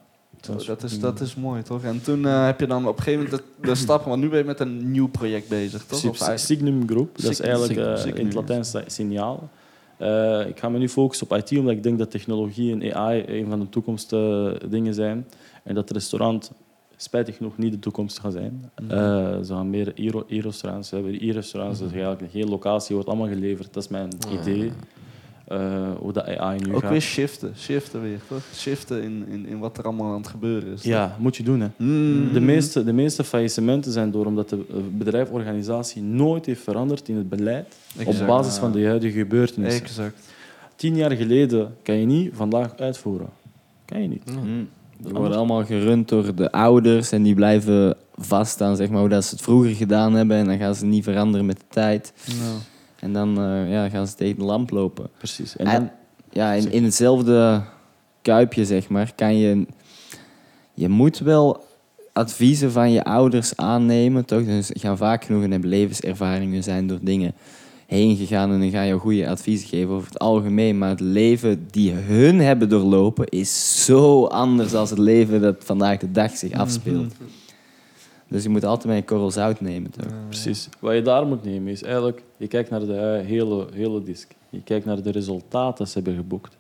[0.67, 1.83] Dat is, dat is mooi, toch?
[1.83, 4.29] En toen eh, heb je dan op een gegeven moment de, de stap, want nu
[4.29, 5.99] ben je met een nieuw project bezig, toch?
[6.09, 9.49] Of Signum Group, dat is eigenlijk eh, Signum, in het sta- signaal.
[9.97, 13.25] Eh, ik ga me nu focussen op IT, omdat ik denk dat technologie en AI
[13.27, 15.27] een van de toekomstdingen zijn.
[15.63, 16.51] En dat restaurant
[16.97, 18.71] spijtig genoeg niet de toekomst gaat zijn.
[18.83, 19.45] Mhm.
[19.45, 21.13] Ze gaan meer e- e-restaurants hebben.
[21.29, 23.75] E-restaurants, dat is eigenlijk een hele locatie, wordt allemaal geleverd.
[23.75, 24.09] Dat is mijn
[24.41, 24.73] idee.
[25.47, 26.91] Eh, hoe dat AI nu Ook gaat.
[26.91, 28.43] weer shiften, shiften weer, toch?
[28.55, 30.81] Shiften in, in, in wat er allemaal aan het gebeuren is.
[30.81, 30.91] toch?
[30.91, 31.61] Ja, moet je doen.
[31.61, 31.69] Hè.
[31.77, 32.33] Mm.
[32.33, 37.17] De, meeste, de meeste faillissementen zijn door omdat de eh, bedrijforganisatie nooit heeft veranderd in
[37.17, 38.21] het beleid Exact.
[38.21, 39.83] op basis van de huidige gebeurtenissen.
[39.83, 40.21] Exact.
[40.77, 43.29] Tien jaar geleden kan je niet vandaag uitvoeren.
[43.85, 44.23] Kan je niet.
[44.45, 44.69] Mm.
[44.99, 49.09] Die worden allemaal gerund door de ouders en die blijven vast aan zeg maar, hoe
[49.09, 50.37] dat ze het vroeger gedaan hebben.
[50.37, 52.13] En dan gaan ze niet veranderen met de tijd.
[53.07, 55.09] En dan eh, ja, gaan ze tegen de lamp lopen.
[55.19, 55.57] Precies.
[55.57, 55.91] En En, dan,
[56.31, 57.63] ja, in, in hetzelfde
[58.23, 59.67] kuipje, zeg maar, kan je...
[60.75, 61.65] Je moet wel
[62.13, 64.45] adviezen van je ouders aannemen, toch?
[64.45, 67.35] Dus ze gaan vaak genoeg en hebben levenservaringen zijn door dingen
[67.87, 70.79] heen gegaan en dan ga je goede adviezen geven over het algemeen.
[70.79, 75.99] Maar het leven die hun hebben doorlopen is zo anders dan het leven dat vandaag
[75.99, 77.15] de dag zich afspeelt.
[78.29, 80.07] Dus je moet altijd met een korrel zout nemen, toch?
[80.29, 80.69] precies.
[80.81, 84.33] Wat je daar moet nemen is eigenlijk, je kijkt naar de eh, hele, hele disc.
[84.51, 86.57] Je kijkt naar de resultaten die ze hebben geboekt.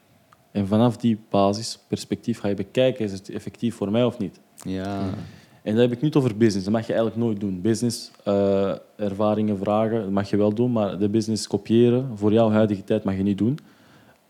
[0.50, 4.40] En vanaf die basis, perspectief, ga je bekijken, is het effectief voor mij of niet?
[4.62, 5.00] Ja.
[5.62, 6.64] En dat heb ik niet over business.
[6.64, 7.60] Dat mag je eigenlijk nooit doen.
[7.60, 12.50] Business, eh, ervaringen vragen, dat mag je wel doen, maar de business kopiëren voor jouw
[12.50, 13.58] huidige tijd mag je niet doen.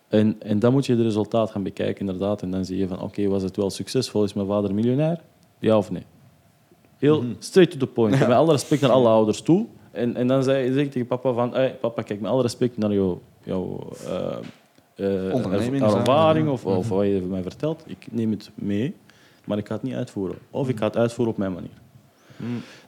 [0.09, 2.43] En, en dan moet je het resultaat gaan bekijken, inderdaad.
[2.43, 4.25] En dan zie je van, oké, was het wel succesvol?
[4.25, 5.21] Is mijn vader miljonair?
[5.59, 6.05] Ja of nee?
[6.99, 8.19] Heel straight to the point.
[8.19, 9.67] Met alle respect naar alle ouders toe.
[9.91, 12.77] En, en dan zei, zeg ik tegen papa van, hey, papa, kijk, met alle respect
[12.77, 14.15] naar jouw, jouw eh,
[14.95, 15.65] eh, erv-
[15.99, 17.83] ervaring of, of wat je mij vertelt.
[17.87, 18.95] Ik neem het mee,
[19.45, 20.37] maar ik ga het niet uitvoeren.
[20.51, 21.71] Of ik ga het uitvoeren op mijn manier.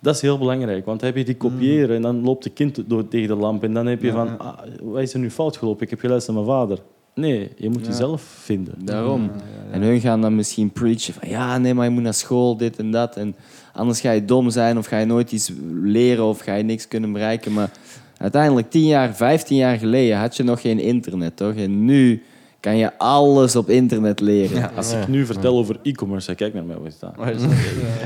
[0.01, 2.83] Dat is heel belangrijk, want dan heb je die kopiëren en dan loopt de kind
[2.87, 5.57] door, tegen de lamp en dan heb je van, ah, wat is er nu fout
[5.57, 5.83] gelopen?
[5.83, 6.79] Ik heb geluisterd naar mijn vader.
[7.19, 7.87] Nee, je moet Ja.
[7.91, 8.75] jezelf vinden.
[8.85, 9.31] Daarom.
[9.71, 12.77] En hun gaan dan misschien preachen van ja, nee, maar je moet naar school, dit
[12.79, 13.17] en dat.
[13.17, 13.35] En
[13.73, 15.53] anders ga je dom zijn of ga je nooit iets
[15.83, 17.53] leren of ga je niks kunnen bereiken.
[17.53, 17.71] Maar
[18.17, 21.55] uiteindelijk, 10 jaar, 15 jaar geleden had je nog geen internet, toch?
[21.55, 22.23] En nu
[22.61, 24.75] kan je alles op internet leren.
[24.77, 27.17] Als ik nu vertel over e-commerce, kijk naar mij, wat is dat?
[27.17, 27.51] Maar is dat-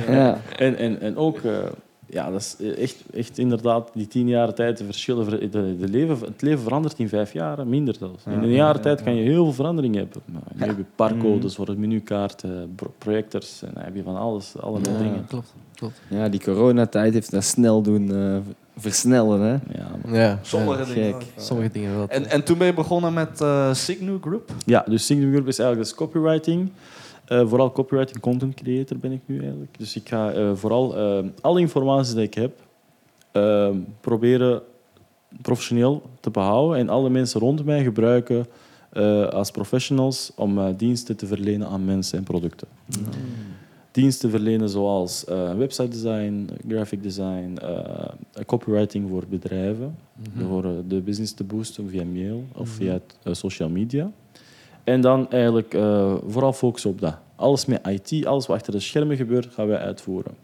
[0.09, 0.41] Ja.
[0.59, 1.53] En, en, en ook, eh,
[2.13, 5.25] ja, dat is eh, echt, echt inderdaad die tien jaar tijd de verschillen.
[5.25, 8.25] ver- De, de leven, het leven verandert in vijf jaar, minder zelfs.
[8.27, 10.23] In een jaar tijd kan je heel veel verandering hebben.
[10.25, 14.03] Nou, nu heb je barcodes voor het menukaart, eh, pro- projectors, en dan heb je
[14.03, 15.25] van alles, allerlei dingen.
[15.29, 15.53] Klopt.
[15.75, 16.01] klopt.
[16.09, 18.37] Ja, die coronatijd heeft dat snel doen eh,
[18.77, 19.41] versnellen.
[19.41, 19.53] Hè?
[19.53, 20.15] Ja, man.
[20.21, 20.95] Ja, Sommige ja.
[20.95, 21.13] dingen.
[21.21, 21.23] gek.
[21.37, 22.09] Sommige dingen wel.
[22.09, 24.51] En, en toen ben je begonnen met eh Signu Group.
[24.67, 26.71] ja dus Signum Group is eigenlijk dus copywriting.
[27.25, 29.79] Eh, vooral copywriting content creator ben ik nu eigenlijk.
[29.79, 32.53] Dus ik ga eh, vooral eh, alle informatie die ik heb
[33.33, 33.71] eh,
[34.01, 34.63] proberen
[35.43, 38.47] professioneel te behouden en alle mensen rond mij gebruiken
[39.31, 42.69] als professionals om diensten te verlenen aan mensen en producten.
[43.91, 45.25] Diensten verlenen zoals
[45.57, 47.59] website design, graphic design,
[48.47, 49.97] copywriting voor bedrijven,
[50.39, 54.13] voor eh, de business te boosten via mail of via eh, social media.
[54.85, 57.19] En dan eigenlijk eh, vooral focussen op dat.
[57.37, 60.35] Alles met IT, alles wat achter de schermen gebeurt, gaan wij uitvoeren.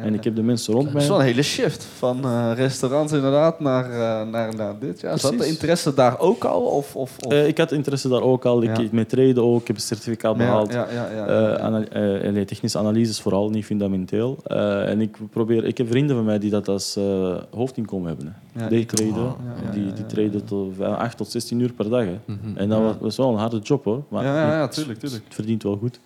[0.00, 1.08] En ik heb de mensen rond Dat is mij.
[1.08, 5.00] wel een hele shift van eh, restaurants inderdaad naar, eh, naar, naar dit.
[5.00, 6.60] Ja, zat de interesse daar ook al?
[6.62, 7.32] Of, of, of?
[7.32, 8.62] Eh, ik had interesse daar ook al.
[8.62, 8.84] Ik, Ja.
[8.92, 9.60] Met treden ook.
[9.60, 10.72] Ik heb een certificaat behaald.
[10.72, 11.56] Ja, ja, ja, ja, Eh, ja.
[11.56, 14.36] ana- eh, nee, technische analyses vooral, niet fundamenteel.
[14.44, 18.26] Eh, en ik, probeer, ik heb vrienden van mij die dat als eh, hoofdinkomen hebben.
[18.52, 18.68] Hè.
[18.68, 20.40] Die ja, die traden ja.
[20.46, 22.04] tot eh, 8 tot 16 uur per dag.
[22.04, 22.18] Hè.
[22.24, 22.56] Mhm.
[22.56, 22.84] En dat Ja.
[22.84, 24.02] was, was wel een harde job hoor.
[24.08, 25.24] Maar Ja, ja, ja, het- tuurlijk, tuurlijk.
[25.24, 26.00] Het verdient wel goed.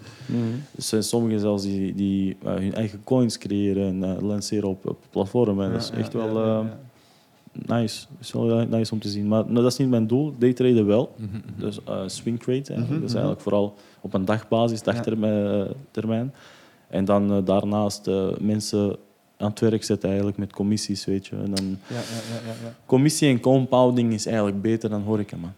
[0.77, 4.99] Er zijn sommigen zelfs die, die hun eigen coins creëren en eh, lanceren op, op
[5.11, 5.67] platformen.
[5.67, 8.07] En dat is echt ja, wel ja, eh, nice.
[8.09, 9.29] Dat is wel nice om te zien.
[9.29, 10.35] Maar, dat is niet mijn doel.
[10.39, 11.15] Daytraden wel.
[11.17, 11.41] Mhm, mhm.
[11.57, 12.57] Dus eh, swing trade.
[12.59, 12.89] eigenlijk.
[12.91, 15.69] Mhm, Dat is eigenlijk vooral op een dagbasis, dagtermijn.
[15.91, 16.33] termijn.
[16.89, 18.97] En dan daarnaast eh, mensen
[19.37, 21.37] aan het werk zetten eigenlijk met commissies, weet je.
[21.37, 22.75] En dan, Ja, ja, ja, ja, ja.
[22.87, 25.53] commissie en compounding is eigenlijk beter dan horeca, man.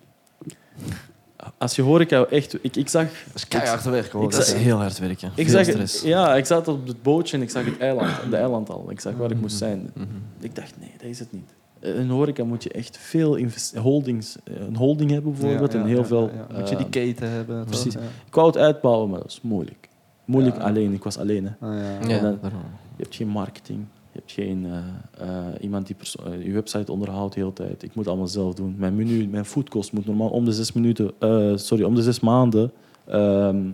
[1.59, 2.64] Als je horeca echt...
[2.64, 3.05] Ik, ik zag...
[3.05, 4.24] Dat is keihard werken hoor.
[4.24, 5.32] Ik Dat is zag- heel hard werken.
[5.34, 6.03] Ik Veel zag, stress.
[6.03, 8.90] ja, ik zat op het bootje en ik zag het eiland, de eiland al.
[8.90, 9.90] Ik zag waar ik moest zijn.
[9.95, 10.07] Mhm.
[10.40, 11.55] Ik dacht, nee, dat is het niet.
[11.80, 15.84] In horeca moet je echt veel invest- holdings, eh, een holding hebben bijvoorbeeld Ja, ja,
[15.84, 16.30] en heel ja, veel...
[16.34, 16.59] ja, ja.
[16.59, 17.64] Moet je die eh, keten hebben?
[17.64, 17.93] precies.
[17.95, 18.01] Ja.
[18.26, 19.88] Ik wou het uitbouwen, maar dat is moeilijk.
[20.24, 20.62] Moeilijk Ja.
[20.62, 21.45] alleen, ik was alleen.
[21.45, 21.66] Hè.
[21.68, 21.82] Ah, ja.
[21.82, 22.61] Ja, En dan- daarom.
[22.97, 26.93] Je hebt geen marketing, je hebt geen eh, eh, iemand die perso- eh, je website
[26.93, 27.83] onderhoudt de hele tijd.
[27.83, 28.75] Ik moet allemaal zelf doen.
[28.79, 32.21] Mijn menu, mijn foodkost moet normaal om de zes minuten, eh, sorry, om de zes
[32.21, 32.73] maanden
[33.07, 33.65] ehm,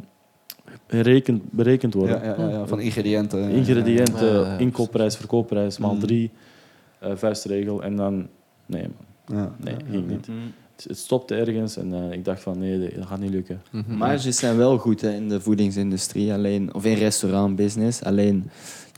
[0.86, 2.16] berekend, berekend worden.
[2.18, 3.50] Ja, ja, ja, ja, van ingrediënten.
[3.50, 6.00] Ingrediënten, Ja, ja, ja, inkoopprijs, verkoopprijs, maal Mm.
[6.00, 6.30] drie,
[7.00, 8.26] vuistregel en dan...
[8.66, 8.82] Nee,
[9.26, 9.38] man.
[9.38, 9.54] Ja.
[9.64, 10.26] Nee, Ja, ging ja, niet.
[10.76, 13.62] Het, het stopte ergens en eh, ik dacht van nee, dat gaat niet lukken.
[13.70, 13.94] Mhm.
[13.96, 18.02] Marges zijn wel goed hè, in de voedingsindustrie, alleen, of in restaurantbusiness.
[18.02, 18.50] Alleen,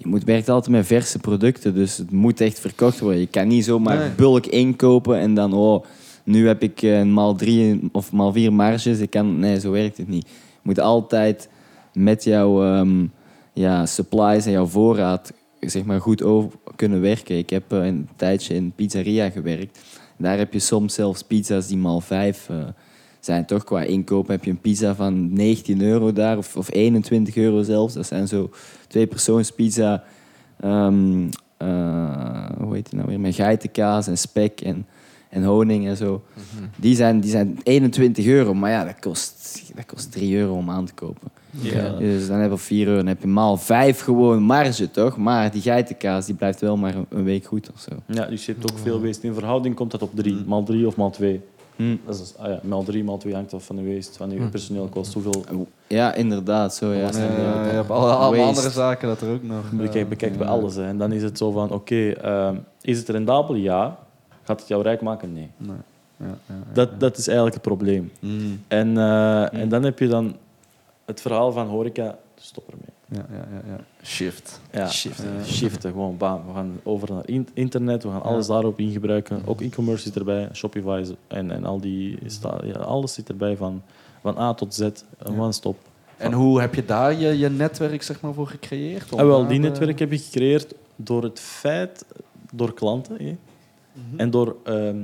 [0.03, 3.20] je moet, werkt altijd met verse producten, dus het moet echt verkocht worden.
[3.20, 4.11] Je kan niet zomaar Nee.
[4.11, 5.84] bulk inkopen en dan, oh,
[6.24, 8.98] nu heb ik eh, een maal drie of maal vier marges.
[8.98, 10.26] Ik kan, nee, zo werkt het niet.
[10.28, 11.48] Je moet altijd
[11.92, 13.07] met jouw ehm,
[13.53, 17.38] ja, supplies en jouw voorraad zeg maar, goed over kunnen werken.
[17.38, 19.78] Ik heb eh, een tijdje in pizzeria gewerkt.
[20.18, 22.57] Daar heb je soms zelfs pizza's die maal vijf eh,
[23.20, 27.36] zijn toch qua inkoop heb je een pizza van 19 euro daar of, of 21
[27.36, 27.94] euro zelfs.
[27.94, 28.50] Dat zijn zo
[28.86, 30.04] twee persoonspizza.
[30.60, 33.20] Ehm, eh, hoe heet die nou weer?
[33.20, 34.86] Met geitenkaas en spek en,
[35.28, 36.22] en honing en zo.
[36.34, 36.64] Mhm.
[36.76, 40.70] Die, zijn, die zijn 21 euro, maar ja, dat kost, dat kost 3 euro om
[40.70, 41.28] aan te kopen.
[41.98, 45.16] Dus dan heb je 4 euro, dan heb je maal 5 gewoon marge, toch?
[45.16, 47.90] Maar die geitenkaas die blijft wel maar een week goed of zo.
[48.06, 49.22] Ja, dus je hebt ook veel geweest.
[49.22, 50.48] In verhouding komt dat op 3, mhm.
[50.48, 51.40] maal 3 of maal 2.
[51.81, 54.37] Mel Dat ah ja, maal drie, maal twee hangt af van je waste, van je
[54.37, 54.51] hmm.
[54.51, 55.45] personeel kost hoeveel.
[55.87, 56.74] Ja, inderdaad.
[56.74, 57.11] Zo, ja.
[57.12, 59.64] ja, ja, eh, alle, andere zaken dat er ook nog.
[59.72, 60.74] Eh, bekijk, bekijken bij alles.
[60.74, 60.87] Hè.
[60.87, 63.55] En dan is het zo van, oké, ehm, is het rendabel?
[63.55, 63.99] Ja.
[64.43, 65.33] Gaat het jou rijk maken?
[65.33, 65.51] Nee.
[65.57, 65.76] nee.
[66.72, 68.12] Dat, dat is eigenlijk het probleem.
[68.18, 68.62] Hmm.
[68.68, 70.37] En, eh, en dan heb je dan
[71.05, 72.85] het verhaal van horeca, stop ermee.
[73.07, 73.81] Ja, ja, ja, ja.
[74.05, 74.61] Shift.
[74.72, 75.36] Ja, Shiften.
[75.38, 76.46] eh, shiften, gewoon bam.
[76.46, 79.42] We gaan over naar in- internet, we gaan alles daarop in gebruiken.
[79.46, 82.18] Ook e-commerce zit erbij, Shopify en, en al die,
[82.64, 83.82] ja, alles zit erbij van,
[84.22, 84.92] van A tot Z, een
[85.34, 85.38] Ja.
[85.38, 85.76] one-stop.
[86.16, 89.12] En hoe heb je daar je, je netwerk zeg maar, voor gecreëerd?
[89.16, 92.05] Ah, wel, die de- netwerk heb ik gecreëerd door het feit,
[92.53, 93.36] door klanten hè,
[94.16, 94.96] en door, ehm,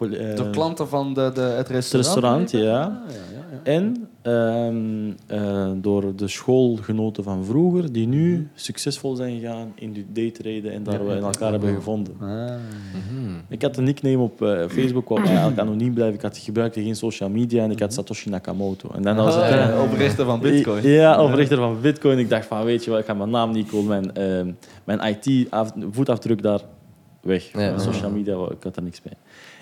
[0.00, 2.12] eh, Door klanten van de, de, het restaurant?
[2.12, 2.82] restaurant, ja.
[2.82, 3.60] Ah, ja, ja, ja.
[3.62, 10.04] en ehm, eh, door de schoolgenoten van vroeger, die nu succesvol zijn gegaan in de
[10.12, 11.26] daytraden en daar Ja, we in ja.
[11.26, 12.14] elkaar hebben gevonden.
[12.20, 12.28] Ah.
[12.28, 13.34] Mhm.
[13.48, 16.14] Ik had een nickname op eh, Facebook, wou eigenlijk anoniem blijven.
[16.14, 18.88] Ik had gebruikte geen social media en ik had Satoshi Nakamoto.
[18.94, 19.44] En dan was het...
[19.44, 20.88] Ah, ja, oprichter van Bitcoin.
[20.88, 22.18] Ja, oprichter van Bitcoin.
[22.18, 24.52] Ik dacht van, weet je wat, ik ga mijn naam niet cool, mijn, ehm,
[24.84, 26.60] mijn IT-voetafdruk daar
[27.20, 27.52] weg.
[27.52, 27.78] Ja.
[27.78, 29.12] Social media, ik had er niks bij.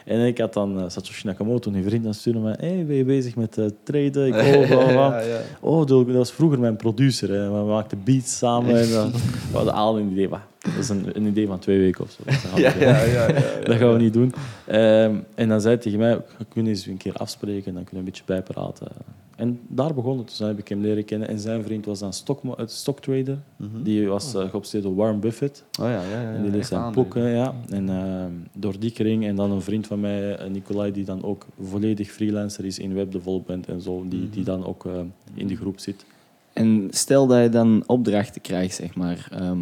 [0.08, 2.56] En ik had dan uh, Satoshi Nakamoto, een vriend, dan stuurde mij...
[2.58, 4.26] Hey, ben je bezig met uh, traden?
[4.26, 5.20] Ik oh, bla, bla, bla.
[5.20, 5.40] Ja, ja.
[5.60, 7.30] Oh, dat was vroeger mijn producer.
[7.30, 7.50] Hè.
[7.50, 8.80] We maakten beats samen.
[8.80, 9.12] En dan
[9.50, 10.28] we hadden al een idee.
[10.58, 12.22] Dat is een, een idee van twee weken of zo.
[12.24, 14.32] Dat gaan we, Ja, ja, ja, ja, dat gaan we niet doen.
[14.66, 17.74] Ehm, en dan zei hij tegen mij, we kunnen eens een keer afspreken.
[17.74, 18.88] Dan kunnen we een beetje bijpraten.
[19.36, 20.28] En daar begon het.
[20.28, 21.28] Dus dan heb ik hem leren kennen.
[21.28, 23.38] En zijn vriend was dan stock, stocktrader.
[23.56, 23.82] Mhm.
[23.82, 25.64] Die was uh, geobsedeerd door Warren Buffett.
[25.80, 26.32] Oh ja, ja, ja.
[26.32, 27.54] En die leest zijn boeken, ja.
[27.68, 31.22] En ehm, door die kring en dan een vriend van mij, eh, Nicolai, die dan
[31.24, 34.92] ook volledig freelancer is in webdevelopment en zo, die, die dan ook eh,
[35.34, 36.04] in die groep zit.
[36.52, 39.28] En stel dat je dan opdrachten krijgt, zeg maar.
[39.32, 39.58] ehm,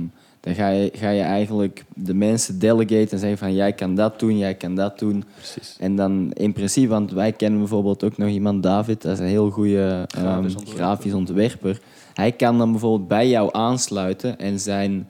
[0.46, 4.20] dan ga je, ga je eigenlijk de mensen delegaten en zeggen van jij kan dat
[4.20, 5.24] doen, jij kan dat doen.
[5.34, 5.76] Precies.
[5.78, 9.26] En dan in principe, want wij kennen bijvoorbeeld ook nog iemand, David, dat is een
[9.26, 10.74] heel goede Grafisch ehm, ontwerper.
[10.84, 11.80] grafisch ontwerper.
[12.14, 15.08] Hij kan dan bijvoorbeeld bij jou aansluiten en zijn,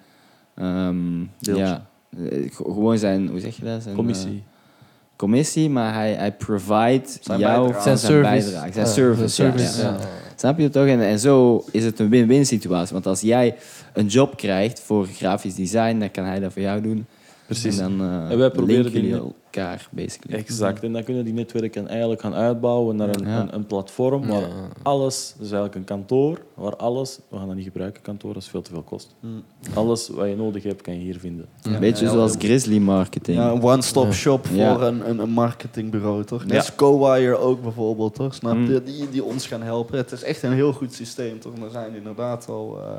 [0.54, 0.96] ehm,
[1.38, 1.64] Deeltje.
[1.64, 1.86] ja,
[2.18, 3.82] eh, gewoon zijn, hoe zeg je dat?
[3.82, 4.28] Zijn, Commissie.
[4.46, 4.54] eh,
[5.16, 7.82] commissie, maar hij, hij provide Zijn jou bijdrage.
[7.82, 8.50] zijn, Zijn service.
[8.50, 9.28] bijdrage, zijn service.
[9.28, 9.90] zijn ja, service, ja.
[9.90, 10.25] ja.
[10.36, 10.86] Snap je toch?
[10.86, 12.92] En, en zo is het een win-win situatie.
[12.92, 13.54] Want als jij
[13.92, 17.06] een job krijgt voor grafisch design, dan kan hij dat voor jou doen.
[17.46, 17.78] Precies.
[17.78, 20.36] En dan eh En wij proberen die elkaar, basically.
[20.38, 20.82] Exact.
[20.82, 23.40] En dan kunnen die netwerken eigenlijk gaan uitbouwen naar een, Ja.
[23.40, 24.48] een, een platform waar Ja.
[24.82, 28.48] alles, dus eigenlijk een kantoor, waar alles, we gaan dat niet gebruiken, kantoor, dat is
[28.48, 29.14] veel te veel kost.
[29.20, 29.42] Mm.
[29.74, 31.46] Alles wat je nodig hebt, kan je hier vinden.
[31.62, 32.38] Een beetje Ja, zoals ja.
[32.38, 33.36] Grizzly Marketing.
[33.38, 34.80] Ja, een one-stop shop voor Ja.
[34.80, 36.40] een, een, marketingbureau, toch?
[36.42, 36.56] Net Ja.
[36.58, 38.34] als CoWire ook bijvoorbeeld, toch?
[38.34, 38.58] Snap je?
[38.58, 38.84] Mm.
[38.84, 39.96] Die, die ons gaan helpen.
[39.96, 41.52] Het is echt een heel goed systeem, toch?
[41.64, 42.78] Er zijn inderdaad al...
[42.82, 42.96] eh,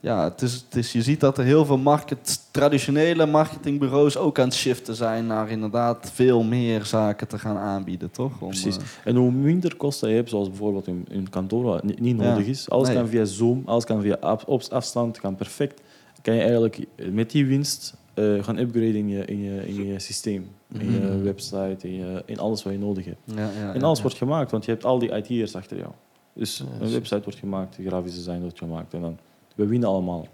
[0.00, 4.38] ja, het is, het is, je ziet dat er heel veel market, traditionele marketingbureaus ook
[4.38, 8.40] aan het shiften zijn naar inderdaad veel meer zaken te gaan aanbieden, toch?
[8.40, 8.76] Om, Precies.
[8.76, 12.20] eh, En hoe minder kosten je hebt, zoals bijvoorbeeld in, in kantoor, wat niet, niet
[12.20, 12.28] Ja.
[12.30, 12.96] nodig is, alles Nee.
[12.96, 14.14] kan via Zoom, alles kan via
[14.70, 15.80] afstand, kan perfect.
[16.22, 16.78] Kan je eigenlijk
[17.10, 20.98] met die winst eh, gaan upgraden in je, in je, in je systeem, in je
[21.00, 21.22] Mhm.
[21.22, 23.18] website, in, je, in alles wat je nodig hebt.
[23.24, 25.90] ja, ja, En alles wordt gemaakt, want je hebt al die IT'ers achter jou.
[26.32, 26.92] Dus een shit.
[26.92, 29.18] website wordt gemaakt, grafisch design wordt gemaakt en dan
[29.56, 30.26] we winnen allemaal.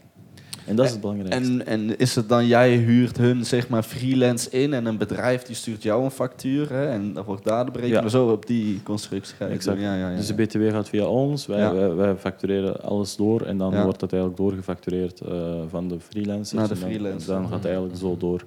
[0.66, 1.42] En dat is het belangrijkste.
[1.52, 5.42] En, en is het dan, jij huurt hun zeg maar freelance in en een bedrijf
[5.42, 8.10] die stuurt jou een factuur hè, en dan wordt daar de berekening Ja.
[8.10, 9.80] zo op die constructie ga Exact.
[9.80, 10.34] Ja, ja, ja, Dus ja.
[10.34, 11.74] de BTW gaat via ons, wij, Ja.
[11.74, 13.84] wij, wij factureren alles door en dan Ja.
[13.84, 16.52] wordt het eigenlijk doorgefactureerd eh, van de freelancers.
[16.52, 18.44] Naar de En dan- gaat het eigenlijk zo door.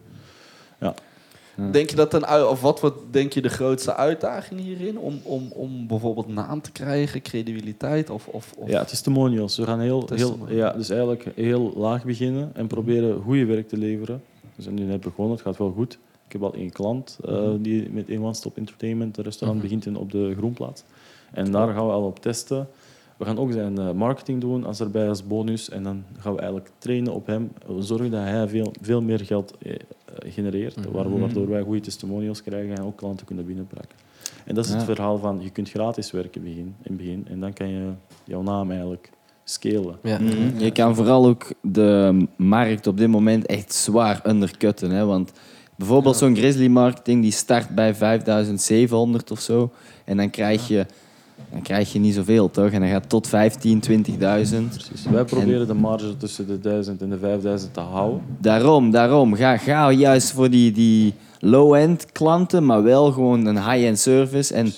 [1.71, 5.47] Denk je dat een of wat wordt denk je de grootste uitdaging hierin om, om,
[5.51, 9.57] om bijvoorbeeld naam te krijgen, credibiliteit of, of, of Ja, testimonials.
[9.57, 13.77] We gaan heel, heel, ja, dus eigenlijk heel laag beginnen en proberen goede werk te
[13.77, 14.21] leveren.
[14.55, 15.97] Dus nu net begonnen, het gaat wel goed.
[16.25, 17.61] Ik heb al één klant eh, Mhm.
[17.61, 19.67] die met een One Stop Entertainment, een restaurant, Mhm.
[19.69, 20.83] begint in, op de Groenplaats.
[21.33, 22.67] En daar gaan we al op testen.
[23.17, 25.69] We gaan ook zijn eh, marketing doen als erbij als bonus.
[25.69, 27.51] En dan gaan we eigenlijk trainen op hem.
[27.67, 29.75] We zorgen dat hij veel, veel meer geld eh,
[30.25, 30.75] genereert.
[30.75, 30.91] Mhm.
[30.91, 33.97] waardoor, waardoor wij goede testimonials krijgen en ook klanten kunnen binnenpakken.
[34.45, 34.77] En dat is Ja.
[34.77, 37.25] het verhaal van je kunt gratis werken begin, in het begin.
[37.29, 37.89] En dan kan je
[38.23, 39.09] jouw naam eigenlijk
[39.43, 39.97] scalen.
[40.03, 40.19] Ja.
[40.19, 40.57] Mhm.
[40.63, 44.89] Je kan vooral ook de markt op dit moment echt zwaar undercutten.
[44.91, 45.05] Hè?
[45.05, 45.31] Want
[45.75, 49.71] bijvoorbeeld zo'n Grizzly Marketing die start bij 5700 of zo.
[50.05, 50.85] En dan krijg je,
[51.55, 52.71] dan krijg je niet zoveel, toch?
[52.71, 53.93] En dan gaat tot 15, 20.000.
[54.17, 55.05] Precies.
[55.11, 58.21] Wij proberen de marge tussen de 1000 en de 5000 te houden.
[58.39, 59.35] Daarom, daarom.
[59.35, 64.53] Ga, ga juist voor die, die low-end klanten, maar wel gewoon een high-end service.
[64.53, 64.71] En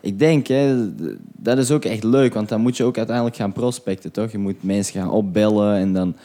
[0.00, 0.88] ik denk, hè,
[1.36, 4.32] dat is ook echt leuk, want dan moet je ook uiteindelijk gaan prospecten, toch?
[4.32, 6.16] Je moet mensen gaan opbellen en dan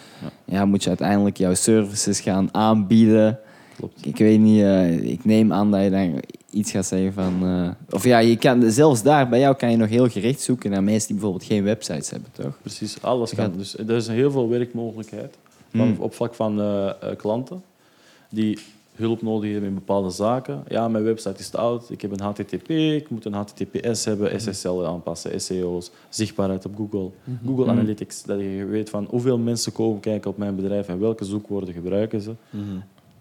[0.45, 0.65] ja.
[0.65, 3.39] moet je uiteindelijk jouw services gaan aanbieden.
[3.77, 4.05] Klopt.
[4.05, 6.21] Ik weet niet, eh, ik neem aan dat je dan
[6.55, 7.33] iets gaat zeggen van...
[7.43, 10.69] eh, of ja, je kan, zelfs daar, bij jou kan je nog heel gericht zoeken
[10.71, 12.57] naar mensen die bijvoorbeeld geen websites hebben, toch?
[12.61, 13.45] Precies, alles kan.
[13.45, 15.37] gaat- Dus er is heel veel werkmogelijkheid
[15.71, 15.95] Hmm.
[15.99, 17.63] op vlak van eh, eh, klanten
[18.29, 18.59] die
[18.95, 20.63] hulp nodig hebben in bepaalde zaken.
[20.67, 24.41] Ja, mijn website is te oud, ik heb een HTTP, ik moet een HTTPS hebben,
[24.41, 27.09] SSL aanpassen, SEO's, zichtbaarheid op Google,
[27.45, 27.73] Google Hmm.
[27.77, 31.73] Analytics, dat je weet van hoeveel mensen komen kijken op mijn bedrijf en welke zoekwoorden
[31.73, 32.31] gebruiken ze.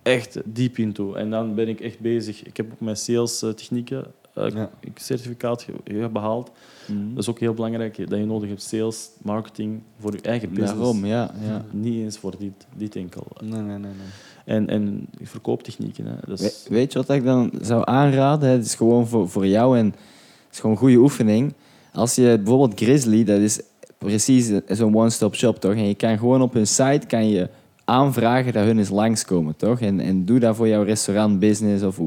[0.04, 1.14] Echt diep into.
[1.14, 2.44] En dan ben ik echt bezig.
[2.44, 4.70] Ik heb ook mijn sales eh, technieken eh, Ja.
[4.80, 5.66] ik- certificaat
[6.12, 6.50] behaald.
[6.86, 7.08] Mhm.
[7.14, 10.74] Dat is ook heel belangrijk, dat je nodig hebt sales, marketing voor je eigen business.
[10.74, 11.30] Daarom, ja.
[11.46, 11.64] ja.
[11.70, 13.26] Niet eens voor dit, dit enkel.
[13.42, 13.78] Nee, nee, nee.
[13.78, 14.06] nee.
[14.44, 16.06] En, en verkooptechnieken.
[16.06, 16.14] Hè.
[16.34, 18.48] We- weet je wat ik dan zou aanraden?
[18.50, 19.94] Het is gewoon voor, voor jou en het
[20.52, 21.52] is gewoon een goede oefening.
[21.92, 23.60] Als je bijvoorbeeld Grizzly, dat is
[23.98, 25.72] precies zo'n one-stop shop, toch?
[25.72, 27.48] En je kan gewoon op hun site kan je
[27.84, 29.80] aanvragen dat hun eens langskomen, toch?
[29.80, 31.98] En, en doe dat voor jouw restaurantbusiness of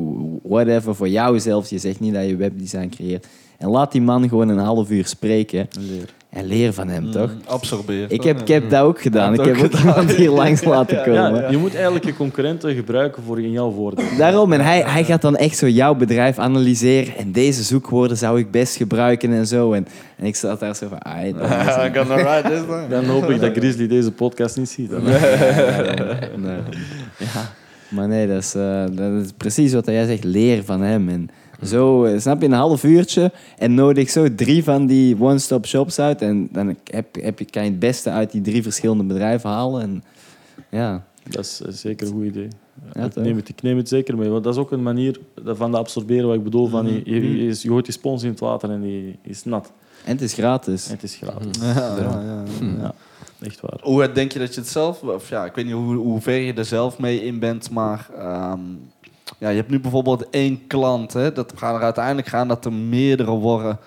[0.43, 1.69] whatever, voor jou zelf.
[1.69, 3.27] Je zegt niet dat je webdesign creëert.
[3.57, 6.09] En laat die man gewoon een half uur spreken Leer.
[6.29, 7.29] en leer van hem, toch?
[7.33, 8.11] Mm, Absorbeer.
[8.11, 9.33] Ik heb, ik heb dat ook gedaan.
[9.33, 11.35] Ja, Ik heb dat ook iemand hier langs laten komen.
[11.41, 14.05] Ja, je moet eigenlijk je concurrenten gebruiken voor in jouw voordeel.
[14.17, 17.15] Daarom, en hij, hij gaat dan echt zo jouw bedrijf analyseren.
[17.17, 19.73] En deze zoekwoorden zou ik best gebruiken en zo.
[19.73, 19.87] En,
[20.17, 21.23] en ik zat daar zo van, ah,
[22.43, 22.61] dat is-
[22.95, 24.91] Dan hoop ik dat Grizzly deze podcast niet ziet.
[26.35, 26.57] nee.
[27.89, 30.23] Maar nee, dat is, eh, dat is precies wat jij zegt.
[30.23, 31.09] Leer van hem.
[31.09, 31.29] En
[31.63, 35.99] zo, eh, snap je, een half uurtje en nodig zo drie van die one-stop shops
[35.99, 36.21] uit.
[36.21, 39.81] En dan heb, heb je, kan je het beste uit die drie verschillende bedrijven halen.
[39.81, 40.03] En
[40.69, 42.47] ja, Dat is eh, zeker een goed idee.
[42.93, 44.29] Ja, ik, neem het, ik neem het zeker mee.
[44.29, 46.67] Want dat is ook een manier van de absorberen wat ik bedoel.
[46.67, 49.71] Van, je, je, je, je gooit die spons in het water en die is nat.
[50.05, 50.87] en het is gratis.
[50.87, 51.61] En het is gratis.
[51.61, 52.43] Ja, ja, ja.
[52.79, 52.93] Ja,
[53.39, 53.79] echt waar.
[53.81, 56.39] Hoe denk je dat je het zelf, of ja, ik weet niet hoe, hoe ver
[56.39, 58.59] je er zelf mee in bent, maar ehm,
[59.37, 62.73] ja, je hebt nu bijvoorbeeld één klant, hè, dat gaan er uiteindelijk gaan dat er
[62.73, 63.77] meerdere worden.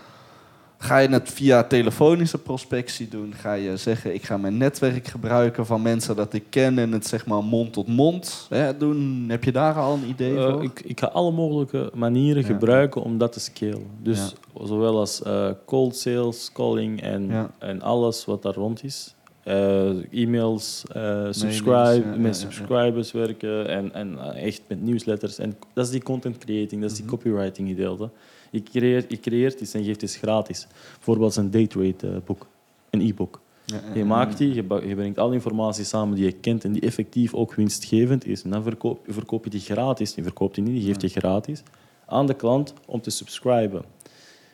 [0.82, 3.34] Ga je het via telefonische prospectie doen?
[3.36, 7.06] Ga je zeggen, ik ga mijn netwerk gebruiken van mensen dat ik ken en het
[7.06, 9.24] zeg maar mond tot mond hè, doen?
[9.28, 10.62] Heb je daar al een idee Eh, voor?
[10.62, 12.48] ik, ik ga alle mogelijke manieren Ja.
[12.48, 13.86] gebruiken om dat te scalen.
[14.02, 14.34] Dus
[14.64, 17.50] zowel als eh, cold sales, calling en, Ja.
[17.58, 19.14] en alles wat daar rond is.
[19.42, 25.38] Eh, e-mails, eh, subscribe, met subscribers werken en, en eh, echt met newsletters.
[25.38, 27.14] En dat is die content creating, dat is die Mhm.
[27.14, 28.10] copywriting gedeelte.
[28.50, 30.66] Je creëert, je creëert iets en geeft iets gratis.
[30.94, 32.46] Bijvoorbeeld een eh, boek,
[32.90, 33.40] een e-book.
[33.64, 36.82] Ja, ja, Je maakt die, je, brengt alle informatie samen die je kent en die
[36.82, 38.42] effectief ook winstgevend is.
[38.42, 40.14] En dan verkoop, verkoop je die gratis.
[40.14, 41.62] Je verkoopt die niet, die geeft je gratis
[42.06, 43.84] aan de klant om te subscriben.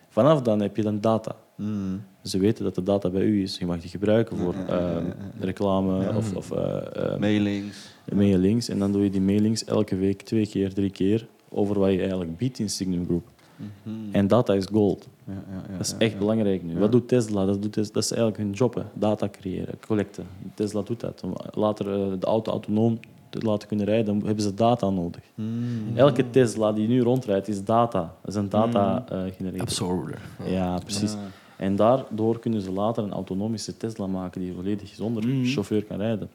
[0.08, 1.36] Vanaf dan heb je dan data.
[1.56, 2.02] Mm.
[2.22, 3.58] Ze weten dat de data bij u is.
[3.58, 4.96] Je mag die gebruiken voor eh,
[5.40, 6.16] reclame Ja.
[6.16, 7.88] of, of eh, eh, Mailings.
[8.14, 8.68] mailings.
[8.68, 11.98] En dan doe je die mailings elke week twee keer, drie keer over wat je
[12.00, 13.28] eigenlijk biedt in Signum Group.
[13.56, 13.94] Mhm.
[14.12, 15.08] En data is gold.
[15.24, 16.18] Ja, ja, ja, Dat is ja, echt ja.
[16.18, 16.72] belangrijk nu.
[16.72, 16.78] Ja.
[16.78, 17.44] Wat doet Tesla?
[17.46, 18.82] Dat, doet dat is eigenlijk hun job, hè.
[18.94, 20.26] data creëren, collecten.
[20.54, 21.20] Tesla doet dat.
[21.24, 22.98] Om later eh, de auto autonoom
[23.30, 25.22] te laten kunnen rijden, dan hebben ze data nodig.
[25.34, 25.82] Mm.
[25.94, 28.14] Elke Tesla die nu rondrijdt, is data.
[28.20, 29.60] Dat is een data eh generator.
[29.60, 30.20] Absorber.
[30.44, 31.16] Ja, precies.
[31.56, 35.44] En daardoor kunnen ze later een autonomische Tesla maken die volledig zonder Mhm.
[35.44, 36.28] chauffeur kan rijden.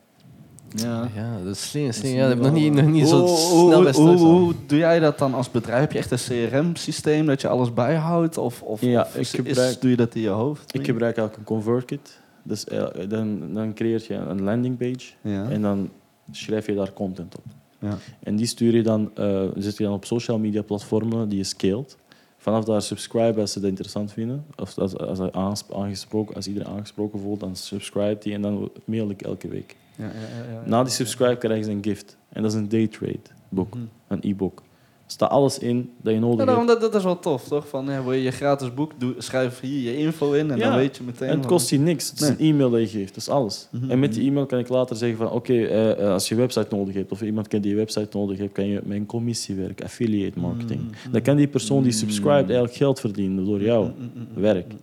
[0.76, 1.10] Ja.
[1.16, 2.14] Ja, dat is slim.
[2.14, 4.78] Ja, dat heb ik nog niet nog niet zo Hoe- snel hoe, bij hoe, doe
[4.78, 5.80] jij dat dan als bedrijf?
[5.80, 8.38] Heb je echt een CRM-systeem dat je alles bijhoudt?
[8.38, 10.76] Of, of, Ja, of ik is- gebruik- doe je dat in je hoofd?
[10.76, 12.20] Ik gebruik eigenlijk een ConvertKit.
[12.44, 15.50] Dus eh, dan, dan creëer je een landingpage Ja.
[15.50, 15.90] en dan
[16.32, 17.44] schrijf je daar content op.
[17.80, 17.98] Ja.
[18.24, 21.44] En die stuur je dan, eh, zet je dan op social media platformen die je
[21.44, 21.98] scaled.
[22.42, 24.46] Vanaf daar subscribe als ze dat interessant vinden.
[24.56, 25.32] Of als, als,
[25.72, 29.76] aangesproken, als iedereen aangesproken voelt, dan subscribe die en dan mail ik elke week.
[29.96, 30.62] Ja, ja, ja, ja.
[30.66, 32.18] Na die subscribe krijg je een gift.
[32.30, 33.20] En dat is een daytrade
[33.50, 33.84] boek, Mhm.
[34.08, 34.62] een e-book.
[35.12, 36.82] Staat alles in dat je nodig Ja, daarom, hebt.
[36.82, 37.68] dat, dat is wel tof, toch?
[37.68, 40.70] Van, ja, wil je je gratis boek, doe, schrijf hier je info in en Ja,
[40.70, 41.30] dan weet je meteen...
[41.30, 42.10] En het kost je niks.
[42.10, 42.38] Het is Nee.
[42.40, 43.08] een e-mail dat je geeft.
[43.14, 43.68] Dat is alles.
[43.72, 44.30] Mhm, En met die mhm.
[44.30, 45.32] e-mail kan ik later zeggen van...
[45.32, 47.12] Oké, eh, eh, als je website nodig hebt...
[47.12, 48.52] of iemand kent die je website nodig hebt...
[48.54, 49.86] kan je met een commissie werken.
[49.86, 50.82] Affiliate marketing.
[50.82, 51.12] Mhm.
[51.12, 54.74] Dan kan die persoon die subscribt eigenlijk geld verdienen door jouw Mm, werk.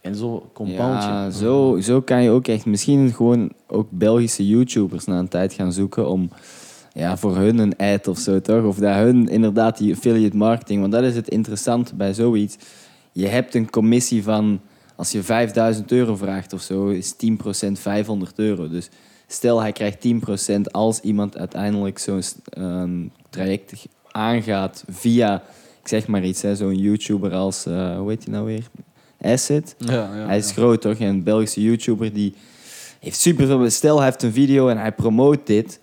[0.00, 1.08] En zo compound je.
[1.08, 5.52] Ja, zo, zo kan je ook echt misschien gewoon ook Belgische YouTubers na een tijd
[5.52, 6.30] gaan zoeken om
[6.92, 8.64] ja, voor hun een ad of zo toch?
[8.64, 12.56] Of dat hun inderdaad die affiliate marketing, want dat is het interessante bij zoiets.
[13.12, 14.60] Je hebt een commissie van,
[14.96, 18.68] als je 5000 euro vraagt of zo, is 10% 500 euro.
[18.68, 18.88] Dus
[19.26, 20.06] stel hij krijgt
[20.58, 25.42] 10% als iemand uiteindelijk zo'n traject aangaat via,
[25.82, 28.64] ik zeg maar iets, zo'n YouTuber als, eh, hoe heet hij nou weer?
[29.20, 29.74] Asset.
[29.78, 30.52] Ja, ja, Hij is ja.
[30.52, 30.98] groot toch?
[30.98, 32.34] Een Belgische YouTuber die
[33.00, 33.70] heeft superveel.
[33.70, 35.80] Stel, hij heeft een video en hij promoot dit.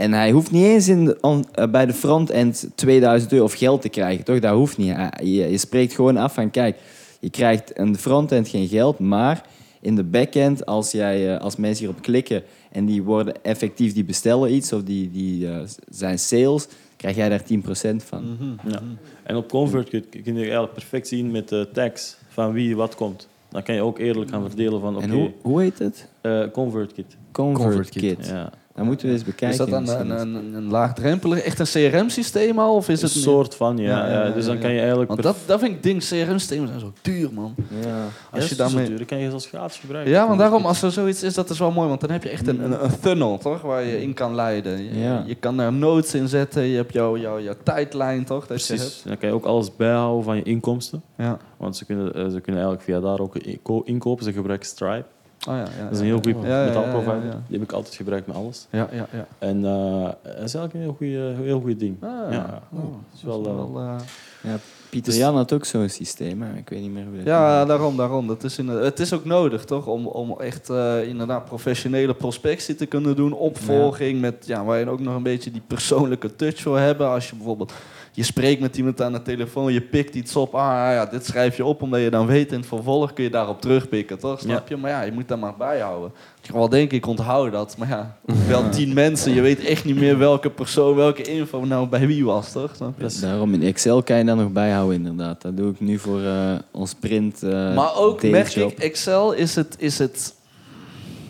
[0.00, 3.52] En hij hoeft niet eens in de- on- eh, bij de frontend 2000 euro of
[3.52, 4.38] geld te krijgen, toch?
[4.38, 4.92] Dat hoeft niet.
[4.94, 6.76] Hij- Je, je spreekt gewoon af van, kijk,
[7.20, 9.46] je krijgt in de frontend geen geld, maar
[9.80, 12.42] in de backend, als, jij, eh, als mensen hierop klikken
[12.72, 17.28] en die worden effectief, die bestellen iets of die, die eh, zijn sales, krijg jij
[17.28, 18.22] daar 10% van.
[18.32, 18.80] Mhm, Ja.
[18.80, 18.90] mhm.
[19.22, 22.94] En op Convert kun kun je eigenlijk perfect zien met de tags van wie wat
[22.94, 23.28] komt.
[23.48, 24.96] Dan kan je ook eerlijk gaan verdelen van...
[24.96, 26.08] Oké, hoe, hoe heet het?
[26.20, 27.16] eh, ConvertKit.
[27.32, 28.02] ConvertKit.
[28.02, 28.26] ConvertKit.
[28.26, 28.52] Ja.
[28.80, 29.48] Dat moeten we eens bekijken.
[29.48, 30.10] Is dat dan misschien.
[30.10, 32.74] een, een, een laagdrempelig, echt een CRM-systeem al?
[32.74, 34.06] Of is Een het een- soort van, ja.
[34.06, 35.08] Ja, ja, ja, Dus dan kan je eigenlijk...
[35.10, 37.54] Want dat, dat vind ik ding, CRM-systemen zijn zo duur, man.
[37.84, 38.04] Ja.
[38.30, 38.82] Als je daarmee...
[38.82, 38.96] zo duur.
[38.98, 40.12] Dan kan je zelfs gratis gebruiken.
[40.12, 41.88] Ja, want daarom, als er zoiets is, dat is wel mooi.
[41.88, 43.60] Want dan heb je echt een, een, een funnel, toch?
[43.62, 44.84] Waar je in kan leiden.
[44.84, 45.24] Je, Ja.
[45.26, 46.62] je kan daar notes in zetten.
[46.62, 48.46] Je hebt jouw jouw jouw tijdlijn, toch?
[48.46, 49.02] Dat je Precies.
[49.04, 51.02] Dan kan je ook alles bijhouden van je inkomsten.
[51.18, 51.38] Ja.
[51.56, 54.24] Want ze kunnen, eh, ze kunnen eigenlijk via daar ook inko- inkopen.
[54.24, 55.04] Ze gebruiken Stripe.
[55.48, 57.24] Oh, ja, ja, Dat is een heel goede Ja, ja, ja, betaalprovider.
[57.24, 57.42] ja, ja.
[57.46, 58.66] Die heb ik altijd gebruikt met alles.
[58.70, 59.26] Ja, ja, ja.
[59.38, 61.96] En eh, dat is eigenlijk een heel goede heel ding.
[62.02, 64.00] Ah, ja, oh, het is wel, eh, eh,
[64.42, 64.58] Ja,
[64.90, 66.56] Pieter Jan had ook zo'n systeem, hè.
[66.58, 68.26] ik weet niet meer hoe dat Ja, daarom, daarom.
[68.26, 69.86] Dat is het is ook nodig, toch?
[69.86, 73.32] Om, om echt eh, inderdaad professionele prospectie te kunnen doen.
[73.32, 77.08] Opvolging, met, ja, waar je ook nog een beetje die persoonlijke touch voor hebben.
[77.08, 77.72] Als je bijvoorbeeld,
[78.12, 80.54] je spreekt met iemand aan de telefoon, je pikt iets op.
[80.54, 83.30] Ah ja, dit schrijf je op, omdat je dan weet in het vervolg kun je
[83.30, 84.40] daarop terugpikken, toch?
[84.40, 84.76] Snap je?
[84.76, 86.12] Maar ja, je moet dat maar bijhouden.
[86.42, 87.76] Ik wel denk, ik onthoud dat.
[87.78, 88.16] Maar ja,
[88.48, 89.34] wel tien mensen.
[89.34, 92.72] Je weet echt niet meer welke persoon, welke info nou bij wie was, toch?
[93.20, 95.42] Daarom in Excel kan je dat nog bijhouden, inderdaad.
[95.42, 97.42] Dat doe ik nu voor eh, ons print.
[97.42, 100.34] eh, Maar ook merk ik, Excel is het, is het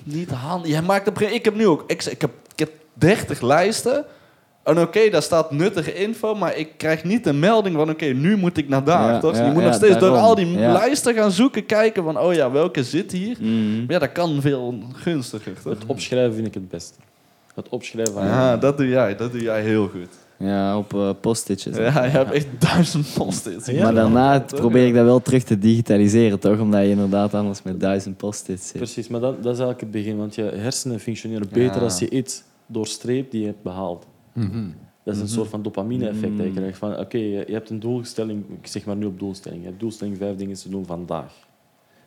[0.04, 0.70] niet handig.
[0.70, 4.04] Jij maakt op, ik heb nu ook Excel, ik heb, ik heb 30 lijsten.
[4.70, 8.36] En oké, daar staat nuttige info, maar ik krijg niet een melding van oké, nu
[8.36, 9.12] moet ik naar daar.
[9.12, 9.36] Ja, toch?
[9.36, 10.72] ja, je moet ja, nog steeds door al die Ja.
[10.72, 13.36] lijsten gaan zoeken, kijken van oh ja, welke zit hier.
[13.40, 13.76] Mhm.
[13.78, 15.52] Maar ja, dat kan veel gunstiger.
[15.62, 15.72] Toch?
[15.72, 16.94] Het opschrijven vind ik het beste.
[17.54, 18.24] Het opschrijven van...
[18.24, 20.08] Ja, dat doe jij, dat doe jij heel goed.
[20.36, 21.76] Ja, op eh postitjes.
[21.76, 23.66] Ja, je hebt echt duizend post-its.
[23.66, 26.58] Ja, maar daarna probeer ik dat wel terug te digitaliseren, toch?
[26.60, 28.76] Omdat je inderdaad anders met duizend post-its zit.
[28.76, 30.16] Precies, maar dat, dat is eigenlijk het begin.
[30.16, 31.82] Want je hersenen functioneren beter Ja.
[31.82, 34.06] als je iets doorstreept die je hebt behaald.
[34.32, 34.68] Mhm.
[35.04, 35.34] Dat is een Mhm.
[35.36, 36.56] soort van dopamine-effect dat je Mm.
[36.56, 36.78] krijgt.
[36.78, 39.60] Van, oké, je, je hebt een doelstelling, ik zeg maar nu op doelstelling.
[39.62, 41.48] Je hebt doelstelling vijf dingen te doen vandaag.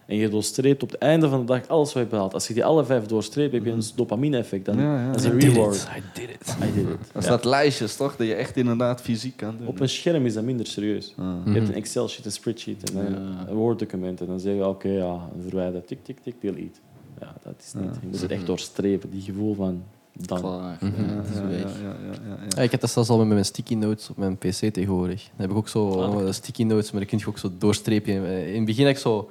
[0.05, 2.33] En je doorstreept op het einde van de dag alles wat je hebt behaald.
[2.33, 4.65] Als je die alle vijf doorstreept, heb je een dopamine-effect.
[4.65, 5.07] Dan, Ja, ja.
[5.11, 5.43] Dat is een it.
[5.43, 5.87] reward.
[5.97, 6.57] I did it.
[6.63, 6.89] I did it.
[6.89, 7.21] Er Ja.
[7.21, 8.15] staat lijstjes, toch?
[8.15, 9.67] Dat je echt inderdaad fysiek kan doen.
[9.67, 11.13] Op een scherm is dat minder serieus.
[11.17, 11.35] Ah.
[11.45, 13.05] Je hebt een Excel-sheet, een spreadsheet en
[13.47, 14.21] een, Word-document.
[14.21, 16.79] En dan zeg je, oké, ja, verwijder, tik, tik, tik, delete.
[17.19, 17.83] Ja, dat is niet.
[17.83, 17.99] Ja.
[18.01, 19.83] Je moet het echt doorstrepen, die gevoel van
[20.13, 20.39] dan.
[20.39, 20.77] Klaar.
[20.81, 21.59] Ja, dat is Ja, weg.
[21.59, 22.45] ja, ja, ja, ja, ja.
[22.55, 25.21] Ja, ik heb dat zelfs al met mijn sticky notes op mijn pc tegenwoordig.
[25.23, 27.51] Dan heb ik ook zo Ah, eh, sticky notes, maar dan kun je ook zo
[27.57, 28.25] doorstrepen.
[28.25, 29.29] Eh, In het begin had ik zo...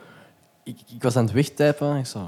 [0.65, 2.27] Ik, ik was aan het wegtypen, ik zo...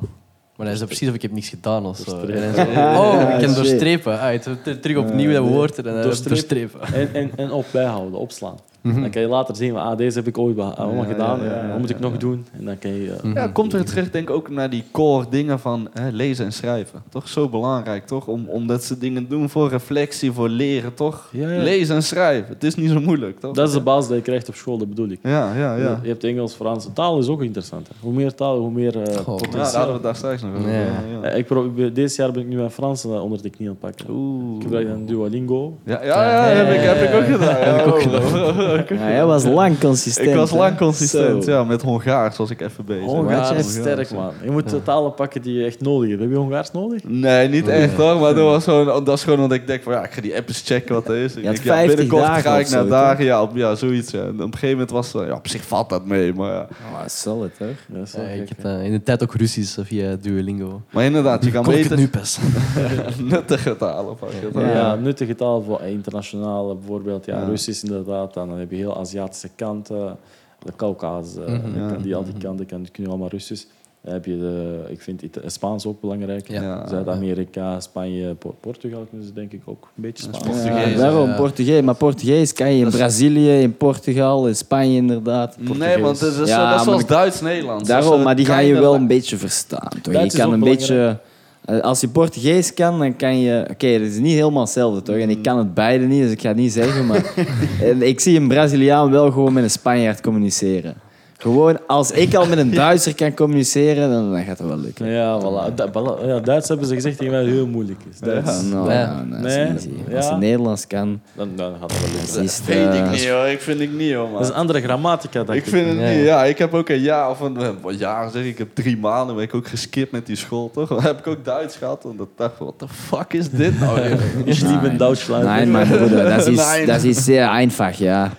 [0.56, 2.20] Maar dat is precies of ik heb niks gedaan of zo.
[2.26, 2.54] En
[2.98, 4.20] oh, ik kan doorstrepen.
[4.20, 4.40] Ah,
[4.80, 6.80] terug opnieuw dat woord en doorstrepen.
[6.92, 8.56] En, en, en op bijhouden, opslaan.
[8.84, 9.00] Mhm.
[9.00, 11.38] Dan kan je later zien, ah, deze heb ik ooit allemaal Ja, gedaan.
[11.38, 12.18] ja, ja, ja, wat moet ik ja, nog ja.
[12.18, 12.46] doen?
[12.58, 13.10] En dan kan je...
[13.12, 13.36] eh, Mhm.
[13.36, 16.52] Ja, komt weer terug, denk ik, ook naar die core dingen van hè, lezen en
[16.52, 17.02] schrijven.
[17.08, 18.26] Toch zo belangrijk, toch?
[18.26, 21.28] Om, omdat ze dingen doen voor reflectie, voor leren, toch?
[21.32, 21.62] Ja, ja.
[21.62, 22.48] Lezen en schrijven.
[22.48, 23.54] Het is niet zo moeilijk, toch?
[23.54, 25.18] Dat is de basis die je krijgt op school, dat bedoel ik.
[25.22, 25.98] Ja, ja, ja.
[26.02, 26.88] Je hebt Engels, Frans.
[26.94, 27.88] Taal is ook interessant.
[27.88, 27.94] hè.
[28.00, 29.38] Hoe meer taal, hoe meer eh, Goh.
[29.40, 30.70] Ja, daar hadden we het daar straks nog over.
[30.70, 30.76] Ja.
[30.80, 30.86] Ja,
[31.22, 31.28] ja.
[31.28, 33.68] Eh, ik pro- ik ben- deze jaar ben ik nu mijn Frans onder de knie
[33.68, 34.14] aan het pakken.
[34.14, 34.56] Oeh.
[34.56, 35.78] Ik gebruik dan Duolingo.
[35.84, 37.58] Ja, ja, ja, heb, ik, heb ik ook gedaan.
[37.58, 38.72] Ja, Heb ik ook gedaan.
[38.76, 40.28] Ja, jij was lang consistent.
[40.28, 40.76] Ik was lang hè?
[40.78, 41.50] consistent, Zo.
[41.50, 43.04] ja, met Hongaars was ik even bezig.
[43.04, 44.32] Hongaars Hongaars, is sterk, man.
[44.44, 46.20] Je moet de talen pakken die je echt nodig hebt.
[46.20, 47.00] Heb je Hongaars nodig?
[47.04, 49.92] Nee, niet echt hoor, maar dat, was gewoon, dat is gewoon omdat ik denk van
[49.92, 51.36] ja, ik ga die app eens checken wat dat is.
[51.36, 54.10] Ik denk, ja, 50 binnenkort dagen ga ik naar dagen, ja, op, ja, zoiets.
[54.10, 54.20] Ja.
[54.22, 56.68] En op een gegeven moment was het, ja, op zich valt dat mee, maar ja.
[56.92, 57.50] Oh, solid?
[57.58, 60.80] Ja, ik heb eh, in de tijd ook Russisch eh, via Duolingo.
[60.90, 62.38] Maar inderdaad, je kan ik het beter nu pas?
[63.30, 64.38] nuttige talen pakken.
[64.66, 64.94] Ja, Ja.
[64.94, 67.44] nuttige taal voor internationale, bijvoorbeeld ja, Ja.
[67.44, 68.34] Russisch inderdaad.
[68.34, 70.16] Dan heb je heel Aziatische kanten,
[70.64, 72.02] de Caucasus, eh, Mhm.
[72.02, 73.64] die al die kanten kan, kunnen allemaal Russisch.
[74.00, 76.48] Dan heb je de, ik vind Ita- Spaans ook belangrijk.
[76.48, 76.88] Ja.
[76.88, 80.44] Zuid-Amerika, Spanje, Po- Portugal kunnen ze denk ik ook een beetje Spaans.
[80.44, 81.34] Portugees, Ja, daarom.
[81.34, 81.82] Portugees.
[81.82, 85.56] Maar Portugees kan je in Brazilië, in Portugal, in Spanje inderdaad.
[85.78, 87.88] Nee, want het is, Ja, zo, dat is zoals de- Duits-Nederlands.
[87.88, 89.88] Daarom, is maar die ga je wel een beetje verstaan.
[90.02, 90.12] Toch?
[90.12, 90.60] Je kan een belangrijk.
[90.78, 91.18] beetje...
[91.64, 93.66] eh, Als je Portugees kan, dan kan je...
[93.70, 95.16] Oké, dat is niet helemaal hetzelfde, toch?
[95.16, 97.06] En ik kan het beide niet, dus ik ga het niet zeggen.
[97.06, 97.34] Maar
[97.90, 101.03] en ik zie een Braziliaan wel gewoon met een Spanjaard communiceren.
[101.44, 105.06] Gewoon, als ik al met een Duitser kan communiceren, dan, dan gaat het wel lukken.
[105.06, 105.90] Ja, voilà.
[105.92, 108.18] Bala- ja, Duits hebben ze gezegd dat het heel moeilijk is.
[108.18, 109.06] Duits, Nou, Ja.
[109.14, 109.66] nou, nou, Nee.
[109.66, 110.14] dat is easy.
[110.16, 110.30] Als Ja.
[110.30, 112.42] je Nederlands kan, dan, dan gaat het wel lukken.
[112.42, 112.66] is het...
[112.66, 114.32] Weet ik eh, niet hoor, ik vind ik niet hoor, man.
[114.32, 115.70] Dat is een andere grammatica, dacht Ik ik.
[115.72, 116.22] vind het Ja, niet, ja.
[116.24, 116.44] ja.
[116.44, 119.34] Ik heb ook een jaar of een, een jaar zeg ik, ik heb drie maanden
[119.34, 120.88] ben ik ook geskipt met die school, toch?
[120.88, 123.80] Dan heb ik ook Duits gehad en dat dacht ik, what the fuck is dit
[123.80, 124.18] nou weer?
[124.44, 125.44] Ich liebe in Duitsland.
[125.44, 126.86] Nein, mein Bruder, das ist, Nein.
[126.86, 128.30] das ist sehr einfach, ja.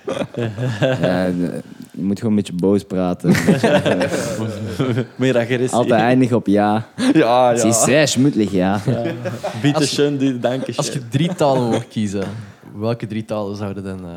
[1.02, 1.28] ja
[1.96, 3.30] je moet gewoon een beetje boos praten.
[5.16, 5.78] Meer agressie.
[5.78, 6.88] Altijd eindigen op ja.
[7.14, 8.06] Ja, Het is ja.
[8.06, 8.82] schmuddelig, ja.
[9.62, 11.02] Bitte schön, die danke Als schön.
[11.02, 12.24] je drie talen mocht kiezen,
[12.76, 14.06] welke drie talen zouden dan...
[14.06, 14.12] eh,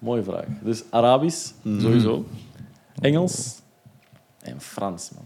[0.00, 0.44] Mooie vraag.
[0.62, 2.24] Dus Arabisch, sowieso.
[3.00, 3.54] Engels
[4.42, 5.24] en Frans, man.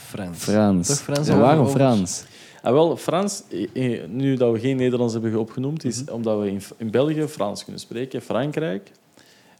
[0.00, 0.38] Frans.
[0.38, 0.86] Frans.
[0.88, 1.28] Toch Frans?
[1.28, 2.24] Ja, waarom Frans?
[2.62, 3.42] Ah, wel, Frans,
[3.74, 6.12] eh, eh, nu dat we geen Nederlands hebben opgenoemd, is Mhm.
[6.14, 8.90] omdat we in, in België Frans kunnen spreken, Frankrijk.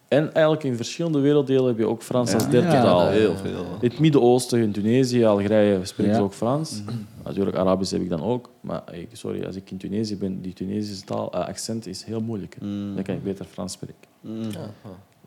[0.09, 3.09] En eigenlijk in verschillende werelddelen heb je ook Frans als derde Ja, taal.
[3.09, 3.65] heel veel.
[3.81, 6.83] In het Midden-Oosten, in Tunesië, Algerije spreken ze ook Frans.
[7.25, 8.51] Natuurlijk, Arabisch heb ik dan ook.
[8.61, 12.21] Maar eh, sorry, als ik in Tunesië ben, die Tunesische taal, eh, accent is heel
[12.21, 12.57] moeilijk.
[12.61, 12.95] Mm.
[12.95, 13.97] Dan kan ik beter Frans spreken.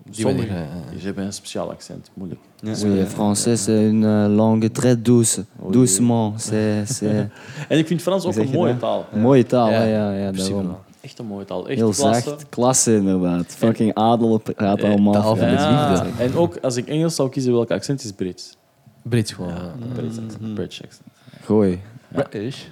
[0.04, 2.40] Die Sommigen ja, die hebben een speciaal accent, moeilijk.
[2.62, 2.74] Ja.
[2.84, 5.44] Oui, français, c'est une langue très douce.
[5.72, 6.42] Doucement.
[6.42, 7.28] C'est, c'est
[7.70, 9.06] En ik vind Frans ook een mooie taal.
[9.14, 10.76] mooie taal, Ja, ja, ja, daarom.
[11.02, 11.68] Echt een mooie taal.
[11.68, 12.30] Echt Heel klasse.
[12.30, 12.50] zacht.
[12.50, 13.46] Klasse, inderdaad.
[13.48, 15.14] Fucking adel praat Eh, allemaal.
[15.14, 16.24] taal van de liefde.
[16.24, 18.58] En ook als ik Engels zou kiezen, welk accent is Brits?
[19.04, 19.50] Brits gewoon.
[19.54, 19.74] Ja.
[19.94, 20.54] Brits accent.
[20.54, 21.04] British accent.
[21.44, 21.80] Gooi.
[22.08, 22.64] British.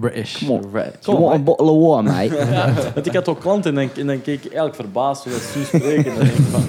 [0.00, 0.38] British.
[0.38, 0.70] Come on.
[0.72, 1.04] Right.
[1.04, 2.34] You want a bottle of wine, mate?
[2.52, 5.32] Ja, want ik had ook klanten en dan, en dan keek ik eigenlijk verbaasd hoe
[5.32, 6.12] dat ze spreken.
[6.12, 6.64] En dan denk ik van,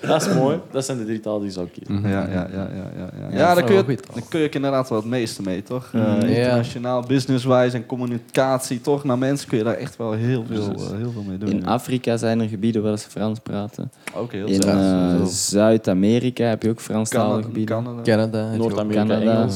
[0.00, 0.58] dat is mooi.
[0.70, 2.08] Dat zijn de drie talen die ik zou kiezen.
[2.08, 2.90] Ja, ja, ja, ja, ja.
[2.98, 5.90] Ja, Ja, ja daar, kun je, daar kun je inderdaad wel het meeste mee, toch?
[5.92, 6.26] Eh, Mhm.
[6.26, 6.36] Ja.
[6.36, 9.04] Internationaal, business-wise en communicatie, toch?
[9.04, 11.48] Naar mensen kun je daar echt wel heel veel, eh, heel veel mee doen.
[11.50, 11.66] In ja.
[11.66, 13.90] Afrika zijn er gebieden waar ze Frans praten.
[14.14, 15.24] Ook heel In eh.
[15.24, 17.76] Zuid-Amerika heb je ook Franstalige Canada, gebieden.
[17.76, 18.56] Canada, Canada.
[18.56, 19.48] Noord-Amerika?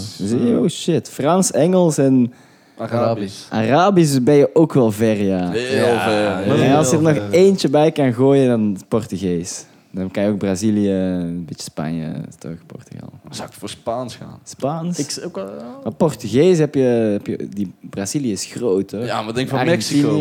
[0.60, 1.08] Oh shit.
[1.10, 2.32] Frans, Engels en
[2.78, 3.50] Arabisch.
[3.50, 5.50] Arabisch ben je ook wel ver, ja.
[5.50, 6.54] Heel Ja, ver.
[6.54, 9.64] heel En als je er nog eentje bij kan gooien, dan het Portugees.
[9.94, 13.08] Dan kan je ook Brazilië, een beetje Spanje, toch Portugal.
[13.30, 14.38] Zou ik voor Spaans gaan.
[14.44, 14.98] Spaans.
[14.98, 17.48] Ik, ook, wel- Maar Portugees heb je, heb je...
[17.48, 19.04] Die Brazilië is groot, hoor.
[19.04, 20.02] Ja, maar denk van Argentinië.
[20.02, 20.18] Mexico,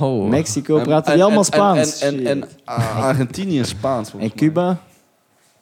[0.00, 0.08] man.
[0.08, 0.28] Oh.
[0.28, 2.00] Mexico praten en- die allemaal Spaans.
[2.00, 2.48] En, en, en,
[2.96, 4.64] Argentinië is Spaans, En Cuba?
[4.64, 4.76] mij.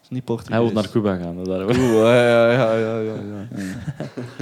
[0.02, 0.55] is niet Portugees.
[0.55, 1.36] Hij wil naar Cuba gaan.
[1.36, 1.66] dat Daar.
[1.66, 3.47] Cuba, ja, ja, ja, ja, ja.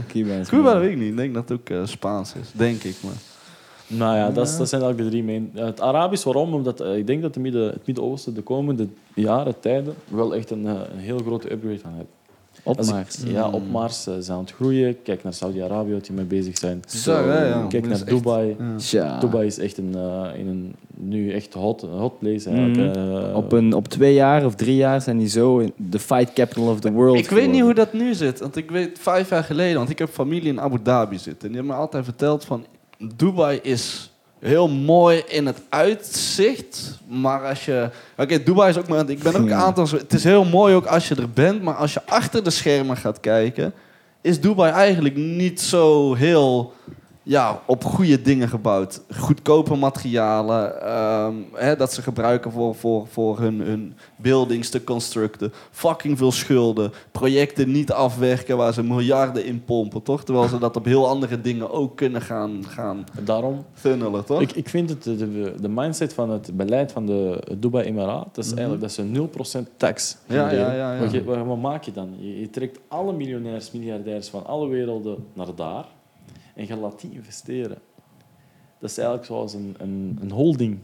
[0.09, 1.11] Cuba is Cuba, weet ik niet.
[1.11, 2.49] Ik denk dat het ook eh, Spaans is.
[2.53, 3.13] Denk ik, maar...
[3.99, 5.51] Nou ja, dat, is- dat zijn eigenlijk de drie main.
[5.67, 6.55] Het Arabisch, waarom?
[6.55, 10.51] Omdat eh, ik denk dat de Midden, het Midden-Oosten de komende jaren, tijden, wel echt
[10.51, 12.15] een, eh, een heel grote upgrade gaan hebben.
[12.65, 13.19] Als ik- Opmars.
[13.27, 15.03] Ja, opmars eh, zijn aan het groeien.
[15.03, 16.83] Kijk naar Saudi-Arabië, wat die mee bezig zijn.
[16.89, 17.67] Zo, ja, ja.
[17.69, 18.57] Kijk naar echt- Dubai.
[18.91, 19.19] Ja.
[19.19, 22.97] Dubai is echt een, eh, in een, nu echt hot, een hot place eigenlijk.
[22.97, 23.37] eh.
[23.37, 26.69] Op, een, op twee jaar of drie jaar zijn die zo in de fight capital
[26.69, 28.41] of the world Ik weet niet hoe dat nu zit.
[28.41, 31.43] Want ik weet vijf jaar geleden, want ik heb familie in Abu Dhabi zitten.
[31.43, 32.65] En die hebben me altijd verteld van
[33.17, 36.99] Dubai is heel mooi in het uitzicht.
[37.09, 37.91] Maar als je.
[38.17, 39.11] Oké, Dubai is ook maar.
[39.11, 39.89] Ik ben ook een aantal.
[39.89, 41.63] Het is heel mooi ook als je er bent.
[41.63, 43.73] Maar als je achter de schermen gaat kijken.
[44.21, 46.73] Is Dubai eigenlijk niet zo heel.
[47.25, 49.03] Ja, op goede dingen gebouwd.
[49.17, 50.83] Goedkope materialen.
[50.83, 55.53] ehm, hè, dat ze gebruiken voor, voor, voor hun, hun buildings te constructen.
[55.71, 56.93] Fucking veel schulden.
[57.13, 60.25] Projecten niet afwerken waar ze miljarden in pompen, toch?
[60.25, 64.41] Terwijl ze dat op heel andere dingen ook kunnen gaan, gaan Daarom, funnelen, toch?
[64.41, 68.45] ik, ik vind het, de, de, mindset van het beleid van de Dubai Emiraat, dat
[68.45, 68.59] is Mhm.
[68.59, 71.01] eigenlijk dat ze 0% tax Ja, ja, ja, ja.
[71.01, 72.15] Wat, je- wat maak je dan?
[72.19, 75.85] Je, je trekt alle miljonairs, miljardairs van alle werelden naar daar
[76.55, 77.79] en je laat die investeren.
[78.79, 80.79] Dat is eigenlijk zoals een, een, een holding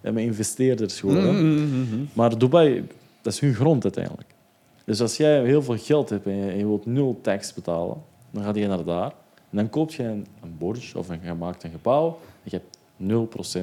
[0.00, 1.16] met investeerders gewoon.
[1.16, 1.32] hè.
[1.32, 2.04] Mhm.
[2.12, 2.86] Maar Dubai,
[3.22, 4.34] dat is hun grond uiteindelijk.
[4.84, 7.96] Dus als jij heel veel geld hebt en je, en je wilt nul tax betalen,
[8.30, 9.12] dan ga je naar daar.
[9.50, 10.56] En dan koop je een, een
[10.94, 12.78] of een, je maakt een gebouw en je hebt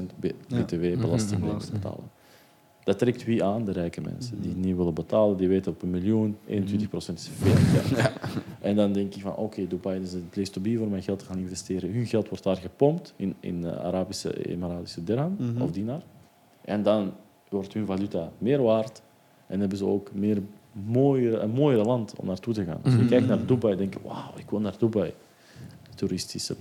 [0.04, 0.62] 0% B- Ja.
[0.62, 1.58] btw-belasting Mhm.
[1.58, 2.10] te betalen.
[2.84, 3.66] Dat trekt wie aan?
[3.66, 4.42] De rijke mensen.
[4.42, 6.52] Die niet willen betalen, die weten op een miljoen, 21%
[7.14, 8.12] is veel geld.
[8.62, 11.20] En dan denk je van, oké, Dubai is het place to be voor mijn geld
[11.20, 11.92] te gaan investeren.
[11.94, 15.62] Hun geld wordt daar gepompt in, in eh, Arabische, Emiratische dirham Mhm.
[15.62, 16.02] of dinar.
[16.62, 17.12] En dan
[17.50, 19.02] wordt hun valuta meer waard
[19.48, 20.42] en hebben ze ook meer
[20.86, 22.80] mooiere, een mooier land om naartoe te gaan.
[22.84, 23.08] Dus je Mhm.
[23.08, 25.14] kijkt naar Dubai en denk je, wauw, ik wil naar Dubai.
[25.96, 26.56] Toeristische.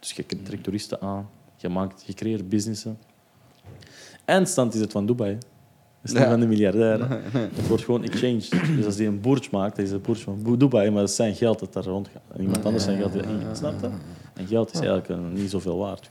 [0.00, 2.98] Dus je trekt toeristen aan, je, maakt, je creëert businessen.
[4.24, 5.38] Eindstand is het van Dubai.
[6.04, 7.08] Dat is niet van de miljardairen.
[7.32, 8.42] Het wordt gewoon exchange.
[8.76, 11.34] Dus als die een boertje maakt, is een boertje van Dubai, maar dat is zijn
[11.34, 12.22] geld dat daar rondgaat.
[12.32, 13.88] En iemand anders zijn geld die erin gaat, snap je?
[14.34, 16.08] En geld is eigenlijk niet zoveel waard.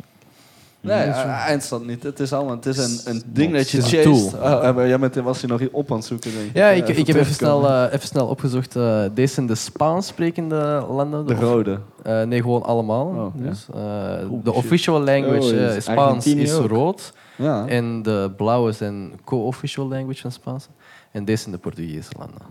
[0.83, 2.03] Nee, eh, eindstand niet.
[2.03, 4.29] Het is allemaal het is een, een ding dat je is een chased.
[4.31, 4.41] tool.
[4.41, 6.55] Oh, eh, maar jij bent, was je nog op aan het zoeken, denk ik.
[6.55, 8.75] Ja, ik, ik heb even snel, eh, even snel opgezocht.
[8.75, 11.25] eh, deze zijn de Spaans sprekende landen.
[11.27, 11.79] De rode.
[12.03, 13.05] eh, nee, gewoon allemaal.
[13.05, 13.49] Oh, ja?
[13.49, 17.13] dus, eh, de official language Oh, eh, is Spaans Argentinië is rood.
[17.35, 17.67] Ja.
[17.67, 20.67] En de blauwe zijn co-official language van Spaans.
[21.11, 22.41] En deze zijn de Portugese landen.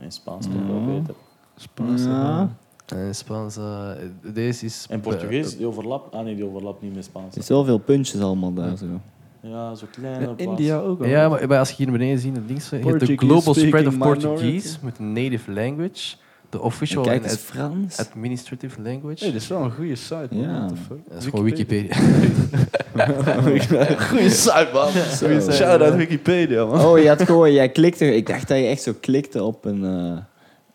[0.00, 1.14] In Spaans wel beter.
[1.56, 2.02] Spaans.
[2.04, 2.48] Ja.
[2.96, 3.88] En Spaans, eh,
[4.32, 4.86] deze is...
[4.90, 6.14] En Portugees, die overlapt?
[6.14, 7.34] Ah nee, die overlapt niet met Spaans.
[7.34, 8.86] Er is wel veel puntjes allemaal daar zo.
[9.40, 10.42] Ja, zo kleine plaats.
[10.42, 11.06] India ook al.
[11.06, 14.76] Ja, maar, als je hier beneden ziet, links, je hebt de global spread of Portuguese
[14.82, 16.16] met een native language.
[16.50, 17.98] De En official en ad- Frans.
[17.98, 19.22] administrative language.
[19.24, 20.28] Nee, dit is wel een goede site.
[20.30, 20.40] man.
[20.40, 20.56] Ja.
[20.58, 20.98] What the fuck?
[21.08, 21.96] dat is gewoon Wikipedia.
[24.08, 24.88] Goeie site, man.
[25.52, 26.84] Shout-out Wikipedia, man.
[26.84, 29.84] Oh, je had gewoon, jij klikte, ik dacht dat je echt zo klikte op een,
[29.84, 30.16] eh,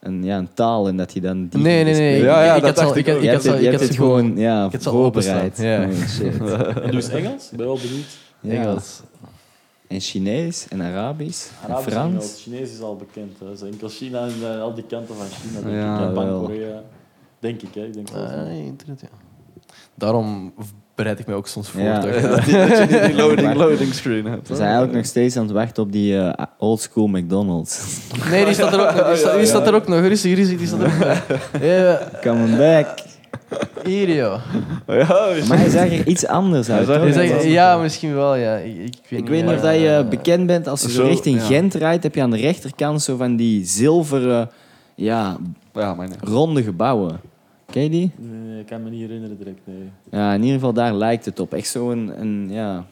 [0.03, 2.21] een, ja, een taal en dat je dan die Nee, nee, nee.
[2.21, 3.21] Ja, ja, ik, dat dacht ik, ik ook.
[3.21, 5.57] Je ik hebt had het, je ik hebt het gewoon ja, ik voorbereid.
[5.57, 5.85] ja.
[5.88, 6.39] Oh, shit.
[6.84, 8.17] En eens Engels, ben je wel benieuwd.
[8.39, 8.51] Ja.
[8.51, 9.01] Engels.
[9.88, 12.13] En Chinees en Arabisch en Arabisch en Frans.
[12.13, 12.41] Engels.
[12.43, 13.39] Chinees is al bekend.
[13.39, 13.55] Hè.
[13.55, 15.61] Zo enkel China en eh, al die kanten van China.
[15.61, 15.99] Denk Ja, ik.
[16.07, 16.41] Japan, wel.
[16.41, 16.81] Korea.
[17.39, 17.85] Denk ik, hè.
[17.85, 18.23] Ik denk wel.
[18.25, 19.07] Ah, internet, ja.
[19.95, 20.53] Daarom
[20.95, 21.82] bereid ik me ook soms voor.
[21.82, 21.99] Ja.
[22.02, 24.48] Dat je dat je niet die loading, loading screen hebt.
[24.48, 27.82] We zijn eigenlijk nog steeds aan het wachten op die eh, old school McDonald's.
[28.30, 29.07] Nee, die staat er ook nog.
[29.07, 29.99] Die staat, die staat er ook nog.
[29.99, 31.61] Rustig, rustig, die staat er ook nog.
[31.61, 32.88] Ja, Coming back.
[33.84, 34.41] Hier, joh.
[34.88, 36.88] Ja, Maar hij zag er iets anders uit.
[37.15, 38.56] Ja, ja, misschien wel, ja.
[38.56, 41.40] Ik, ik weet, Ik weet niet of dat je bekend bent als je zo richting
[41.40, 41.45] ja.
[41.45, 44.49] Gent rijdt, heb je aan de rechterkant zo van die zilveren,
[44.95, 45.38] ja,
[45.74, 47.20] ja mijn ronde gebouwen.
[47.73, 48.11] Ken je die?
[48.17, 49.89] Nee, ik kan me niet herinneren direct, nee.
[50.11, 51.53] Ja, in ieder geval daar lijkt het op.
[51.53, 52.85] Echt zo'n, een, ja,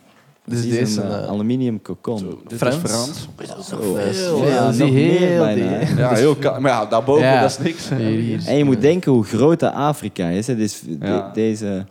[0.45, 2.39] Dus precies deze, een eh, eh, aluminium cocon.
[2.47, 2.75] Dit Frans?
[2.75, 3.27] is Frans.
[3.67, 3.77] Zo.
[3.93, 4.45] veel.
[4.47, 7.41] Ja, meer heel die- Ja, heel Maar ja, daarboven, Ja.
[7.41, 7.89] dat is niks.
[7.89, 8.47] Hier.
[8.47, 10.47] En je moet denken hoe groot dat Afrika is.
[10.47, 10.55] Hè.
[10.55, 11.85] Dus de- deze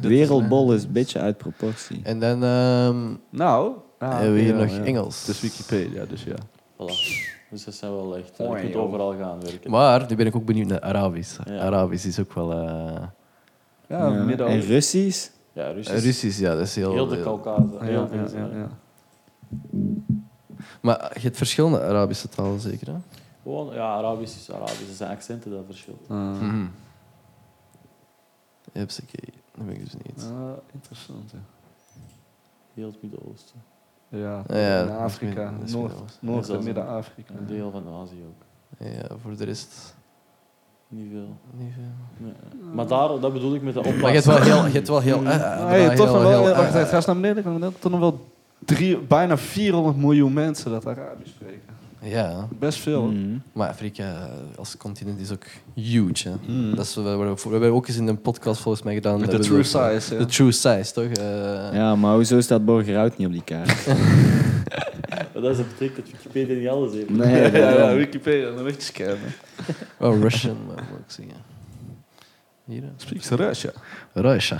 [0.00, 2.00] wereldbol is een beetje uit proportie.
[2.02, 2.96] En dan ehm
[3.30, 4.82] Nou, hebben we hier ja, nog ja.
[4.82, 5.20] Engels.
[5.26, 6.34] Het is Wikipedia, dus ja.
[6.76, 7.40] Voilà.
[7.52, 8.38] Dus dat zijn wel echt...
[8.40, 8.82] eh, Mooi, je kunt joh.
[8.84, 9.70] overal gaan werken.
[9.70, 11.38] Maar nu ben ik ook benieuwd naar Arabisch.
[11.44, 11.60] Ja.
[11.60, 12.52] Arabisch is ook wel...
[12.52, 13.02] eh
[13.88, 14.22] Ja, Ja.
[14.24, 15.30] midden En Russisch?
[15.52, 16.04] Ja, Russisch.
[16.04, 16.92] Russisch, ja, dat is heel...
[16.92, 17.68] Heel de heel- Caucase.
[17.72, 18.68] Ja, Heel ja, deze, ja, ja.
[20.80, 22.96] Maar je hebt verschillende Arabische talen, zeker, hè?
[23.42, 24.88] Gewoon, ja, Arabisch is Arabisch.
[24.88, 26.06] Er zijn accenten dat verschilt.
[26.08, 26.16] Ah.
[26.40, 26.66] Mhm.
[28.72, 30.30] Hupsakee, dat ben ik dus niet.
[30.32, 31.38] Ah, interessant, ja.
[32.74, 33.62] Heel het Midden-Oosten.
[34.14, 35.92] Ja, Ja, in Afrika, Noord.
[36.20, 37.34] Noord- En Midden-Afrika.
[37.38, 38.44] Een deel van Azië ook.
[38.88, 39.94] Ja, voor de rest
[40.88, 41.36] Niet veel.
[41.58, 42.26] niet veel.
[42.26, 42.32] Nee.
[42.74, 44.00] Maar daar, dat bedoel ik met de opmars.
[44.00, 44.66] Maar je hebt wel heel...
[44.66, 46.84] Je hebt wel heel, eh, eh, Ah, ja, toch nog heel- wel, heel- wacht, eh,
[46.84, 47.78] ga eens naar beneden, naar beneden.
[47.78, 48.26] Toch nog wel
[48.58, 51.71] drie, bijna 400 miljoen mensen dat Arabisch spreken.
[52.04, 53.02] Ja, Best veel.
[53.02, 53.36] Mhm.
[53.52, 56.28] maar Afrika eh, als continent is ook huge.
[56.28, 56.34] Hè.
[56.52, 56.74] Mm.
[56.74, 59.18] Dat is, we, we, we hebben ook eens in een podcast volgens mij gedaan.
[59.20, 60.18] De true size, ja.
[60.18, 61.04] De true size, toch?
[61.04, 63.86] Eh, Ja, maar hoezo staat Borgerhout niet op die kaart?
[65.32, 67.10] Maar dat is- dat betekent dat Wikipedia niet alles heeft.
[67.10, 67.94] Nee, ja.
[67.94, 69.18] Wikipedia, dan weet je scannen.
[69.98, 71.34] Wel Russian, maar moet ik zeggen.
[72.64, 72.82] Hier.
[72.96, 73.70] Speaks Russia.
[74.12, 74.58] Russia.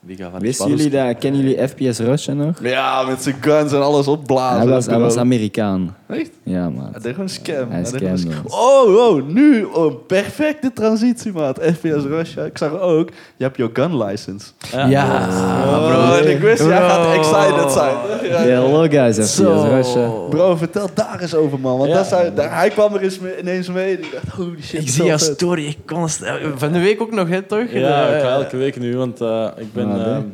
[0.00, 1.18] Wie gaat van Wisten jullie dat?
[1.18, 2.62] Kennen jullie FPS Russia nog?
[2.62, 4.58] Ja, met zijn guns en alles opblazen.
[4.60, 5.22] Hij was, hij was bro.
[5.22, 5.96] Amerikaan.
[6.08, 6.30] Echt?
[6.42, 6.88] Ja, man.
[6.92, 7.70] Hij deed gewoon een scam.
[7.70, 8.32] Hij een scam.
[8.46, 11.58] Oh, oh, nu oh, perfecte transitie, maat.
[11.62, 12.44] FPS Russia.
[12.44, 14.46] Ik zag ook, je hebt jouw gun license.
[14.88, 15.28] Ja,
[15.66, 16.16] Oh, bro.
[16.24, 17.94] en ik wist, jij gaat excited zijn.
[18.22, 19.62] Ja, Ja, hello guys, FPS Zo.
[19.68, 20.08] Russia.
[20.30, 21.78] Bro, vertel daar eens over, man.
[21.78, 21.96] Want Ja.
[22.02, 23.92] dat daar, hij kwam er eens mee- ineens mee.
[23.92, 24.72] Ik dacht, holy shit.
[24.72, 26.38] Ik dat is zie jouw story ik constant.
[26.56, 27.64] Van de week ook nog, hè, toch?
[27.72, 30.26] Ja, ik ga elke week nu, want eh, ik ben Ehm,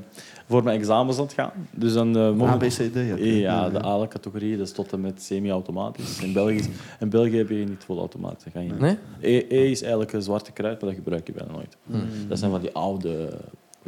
[0.46, 1.50] voor mijn examens aan het gaan.
[1.70, 2.94] Dus dan uh, A, B, C, D.
[2.94, 6.20] Ja, Ja, de ALE-categorie, dat is tot en met semi-automatisch.
[6.20, 6.60] In België,
[7.00, 7.84] in België heb je niet
[8.52, 8.78] ga je niet.
[8.78, 8.98] Nee?
[9.20, 11.76] E, E is eigenlijk een zwarte kruid, maar dat gebruik je bijna nooit.
[11.86, 12.28] Hmm.
[12.28, 13.28] Dat zijn van die oude...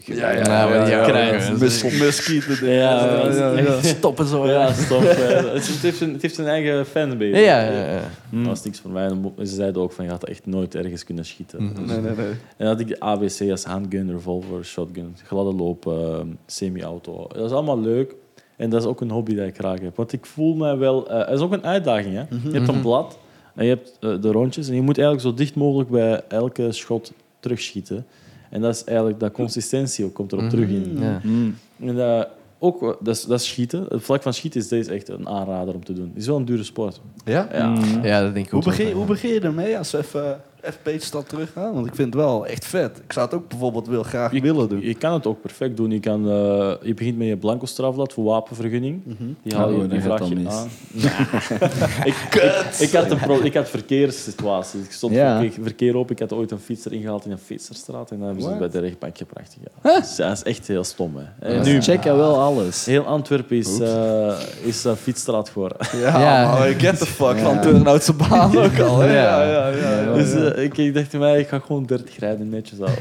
[0.05, 3.85] Ja, ja, Ja, Muskieten.
[3.85, 4.49] Stoppen zo.
[4.49, 5.03] Ja, stop.
[5.03, 7.31] eh, het, heeft zijn, het heeft zijn eigen fanbase.
[7.41, 8.01] Ja, ja, ja.
[8.31, 8.37] Hm.
[8.39, 9.09] Dat was niks voor mij.
[9.39, 11.63] Ze zeiden ook van, je gaat echt nooit ergens kunnen schieten.
[11.63, 11.85] Mhm.
[11.85, 12.27] Nee, nee, nee.
[12.27, 17.27] En dan had ik de ABC als handgun, revolver, shotgun, gladde lopen, ehm, semi-auto.
[17.33, 18.15] Dat is allemaal leuk.
[18.57, 19.97] En dat is ook een hobby dat ik graag heb.
[19.97, 21.11] Want ik voel mij wel...
[21.11, 22.15] eh, het is ook een uitdaging.
[22.15, 22.21] Hè?
[22.21, 22.83] Je hebt een Mhm.
[22.83, 23.19] blad
[23.55, 24.69] en je hebt eh, de rondjes.
[24.69, 28.07] En je moet eigenlijk zo dicht mogelijk bij elke schot terugschieten.
[28.51, 29.21] En dat is eigenlijk...
[29.21, 30.55] Dat consistentie ook komt erop Mhm.
[30.55, 30.99] terug in.
[31.01, 31.21] Ja.
[31.23, 31.57] Mm.
[31.81, 32.23] En eh,
[32.59, 33.87] ook, dat is, dat is schieten.
[33.89, 36.09] Het vlak van schieten is deze echt een aanrader om te doen.
[36.09, 37.01] Het is wel een dure sport.
[37.25, 37.49] Ja?
[37.53, 37.67] Ja.
[37.69, 38.05] Mm.
[38.05, 38.67] Ja, dat denk ik Hoe ook.
[38.67, 38.77] wel.
[38.77, 41.73] begin, hoe begin je ermee als we even, even een stap terug gaan?
[41.75, 42.99] Want ik vind het wel echt vet.
[43.05, 44.81] Ik zou het ook bijvoorbeeld wil, graag Je, willen doen.
[44.81, 45.91] je kan het ook perfect doen.
[45.91, 49.01] Je, kan, eh, je begint met je blanco strafblad voor wapenvergunning.
[49.05, 49.23] Mhm.
[49.43, 50.35] Die, haal je, Oh, die vraag je
[52.05, 52.35] ik, ik,
[52.79, 54.81] ik had een pro, ik had verkeerssituaties.
[54.85, 55.43] Ik stond Ja.
[55.61, 56.11] verkeer, op.
[56.11, 58.11] Ik had ooit een fietser ingehaald in een fietserstraat.
[58.11, 59.57] En dan hebben ze het bij de rechtbank gebracht.
[59.83, 59.99] Ja.
[60.01, 61.17] Dus dat is echt heel stom.
[61.17, 61.53] Hè.
[61.55, 62.85] Ja, nu, Check je wel alles.
[62.85, 64.33] heel Antwerpen is, eh
[64.63, 65.77] is uh, fietsstraat geworden.
[65.97, 67.43] Ja, get the fuck Ja.
[67.45, 69.05] van Turnhoutse baan ook al.
[69.05, 69.43] Ja, Ja.
[69.43, 70.01] ja, ja.
[70.01, 72.99] ja, Dus eh, ik, ik dacht bij mij, ik ga gewoon 30 rijden netjes af.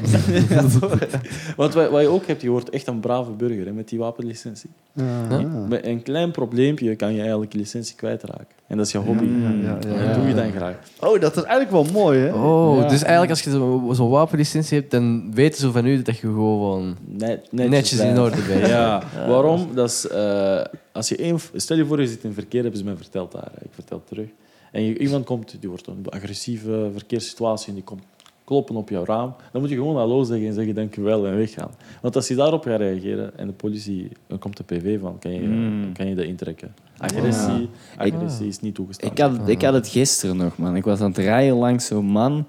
[1.56, 3.98] Want wat, wat je ook hebt, je wordt echt een brave burger hè, met die
[3.98, 4.70] wapenlicentie.
[4.92, 5.40] Ja.
[5.68, 8.46] Met een klein probleempje kan je eigenlijk je licentie kwijtraken.
[8.66, 9.24] En dat is je hobby.
[9.24, 10.06] Ja, ja, ja, En ja.
[10.06, 10.74] dat doe je dan graag.
[11.00, 12.32] Oh, dat is eigenlijk wel mooi, hè?
[12.32, 12.88] Oh, Ja.
[12.88, 16.26] dus eigenlijk als je zo- zo'n wapenlicentie hebt, dan weten ze van u dat je
[16.26, 18.66] gewoon Net, netjes, in orde bent.
[18.66, 19.68] Ja, waarom?
[19.74, 20.60] Dat is, eh,
[20.92, 23.50] als je één, stel je voor, je zit in verkeer, hebben ze mij verteld daar.
[23.62, 24.28] Ik vertel het terug.
[24.72, 28.02] En je, iemand komt, die wordt een agressieve verkeerssituatie en die komt
[28.44, 29.34] kloppen op jouw raam.
[29.52, 31.70] Dan moet je gewoon hallo zeggen en zeggen dankjewel en weggaan.
[32.02, 35.32] Want als je daarop gaat reageren en de politie, dan komt de PV van, kan
[35.32, 35.92] je, Mm.
[35.92, 36.74] kan je dat intrekken.
[36.98, 37.68] Agressie,
[38.00, 39.10] Ik- agressie is niet toegestaan.
[39.10, 40.76] Ik had, ik had het gisteren nog, man.
[40.76, 42.46] Ik was aan het rijden langs zo'n man.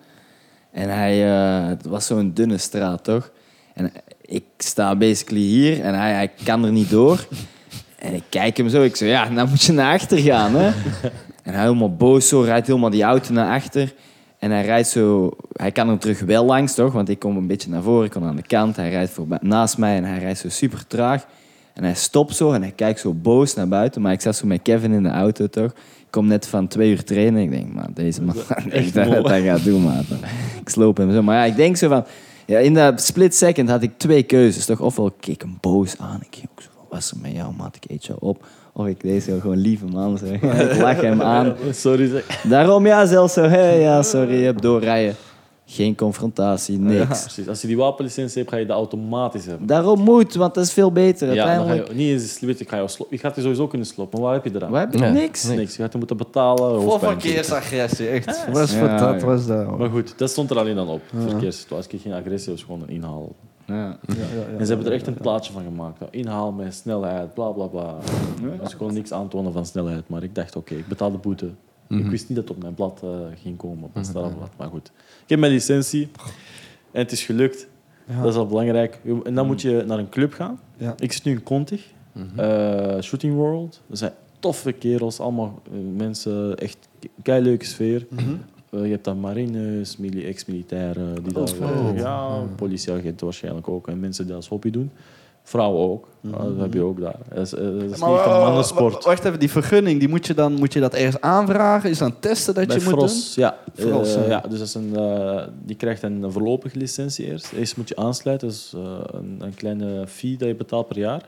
[0.71, 1.31] En hij...
[1.31, 3.31] eh, het was zo'n dunne straat, toch?
[3.73, 3.91] En
[4.21, 7.27] ik sta basically hier en hij, hij kan er niet door.
[7.99, 8.81] En ik kijk hem zo.
[8.83, 10.71] Ik zeg, ja, dan moet je naar achter gaan, hè?
[11.49, 13.93] En hij helemaal boos zo, rijdt helemaal die auto naar achter.
[14.39, 15.31] En hij rijdt zo...
[15.53, 16.93] Hij kan er terug wel langs, toch?
[16.93, 18.75] Want ik kom een beetje naar voren, ik kom aan de kant.
[18.75, 21.25] Hij rijdt voorbij, naast mij en hij rijdt zo super traag.
[21.73, 24.01] En hij stopt zo en hij kijkt zo boos naar buiten.
[24.01, 25.71] Maar ik zat zo met Kevin in de auto, toch?
[25.99, 27.41] Ik kom net van twee uur trainen.
[27.41, 28.35] Ik denk, man, deze man,
[28.69, 30.05] Echt dat hij gaat doen, man.
[30.61, 31.21] Ik sloop hem zo.
[31.21, 32.05] Maar ja, ik denk zo van...
[32.45, 34.65] Ja, in dat split second had ik twee keuzes.
[34.65, 34.79] Toch?
[34.79, 36.21] Ofwel keek ik hem boos aan.
[36.21, 37.75] Ik ging ook zo van, wat is er met jou, maat?
[37.75, 38.45] Ik eet jou op.
[38.79, 40.17] Of ik deze gewoon lieve man.
[40.17, 40.25] Zo.
[40.33, 40.41] ik
[40.81, 41.55] lach hem aan.
[41.71, 42.41] Sorry, zeg.
[42.43, 43.41] Daarom ja, zelfs zo.
[43.43, 45.15] Hey, ja, sorry, je hebt doorrijden.
[45.65, 47.21] Geen confrontatie, niks.
[47.23, 47.47] Precies.
[47.47, 49.67] Als je die wapenlicentie hebt, ga je dat automatisch hebben.
[49.67, 51.33] Daarom moet, want dat is veel beter.
[51.33, 51.87] Ja, ga Uiteindelijk.
[51.87, 54.43] je niet eens slipten, ga je, slo- je gaat je sowieso kunnen slopen, maar wat
[54.43, 54.71] heb je eraan?
[54.71, 55.11] Waar heb je Nee.
[55.11, 55.43] niks?
[55.43, 55.75] Niks.
[55.75, 56.81] Je gaat er moeten betalen.
[56.81, 58.45] Voor verkeersagressie, echt.
[58.51, 59.25] Was voor Ja, dat ja.
[59.27, 59.77] was dat.
[59.77, 61.01] Maar goed, dat stond er alleen dan op.
[61.27, 63.35] Verkeerssituatie, geen agressie, was gewoon een inhaal.
[63.69, 63.97] Ja.
[64.57, 65.99] en ze hebben er echt een plaatje van gemaakt.
[65.99, 67.97] Ja, Inhaal met snelheid, bla bla bla.
[68.61, 70.09] Dus gewoon niks aantonen van snelheid.
[70.09, 71.49] Maar ik dacht, oké, ik betaal de boete.
[71.87, 73.09] Ik wist niet dat het op mijn blad eh,
[73.41, 74.49] ging komen, op mijn strafblad.
[74.57, 74.91] Maar goed,
[75.23, 76.09] ik heb mijn licentie
[76.91, 77.67] en het is gelukt.
[78.21, 78.99] Dat is al belangrijk.
[79.23, 80.59] En dan moet je naar een club gaan.
[80.77, 80.95] Ja.
[80.99, 81.85] Ik zit nu in Contig,
[82.35, 83.81] eh, Shooting World.
[83.87, 86.77] Dat zijn toffe kerels, allemaal eh, mensen, echt
[87.21, 88.07] kei leuke sfeer.
[88.71, 91.97] Eh, je hebt dan marines, mili- ex-militairen, die Oh.
[91.97, 93.87] ja, politieagenten waarschijnlijk ook.
[93.87, 94.91] En mensen die dat als hobby doen.
[95.43, 96.07] Vrouwen ook.
[96.21, 97.15] Ja, dat heb je ook daar.
[97.33, 99.03] Dat is, eh, dat is niet een mannensport.
[99.03, 101.89] Wacht even, die vergunning, die moet je dan moet je dat ergens aanvragen?
[101.89, 103.57] Is dat een testen dat Bij je moet Fros, ja.
[103.75, 104.29] Fros, Eh, ja.
[104.29, 104.41] ja.
[104.49, 107.51] Dus dat is een, eh, die krijgt een voorlopige licentie eerst.
[107.51, 108.47] Eerst moet je aansluiten.
[108.47, 111.19] Dat is eh, een, een kleine fee dat je betaalt per jaar.
[111.19, 111.27] doen?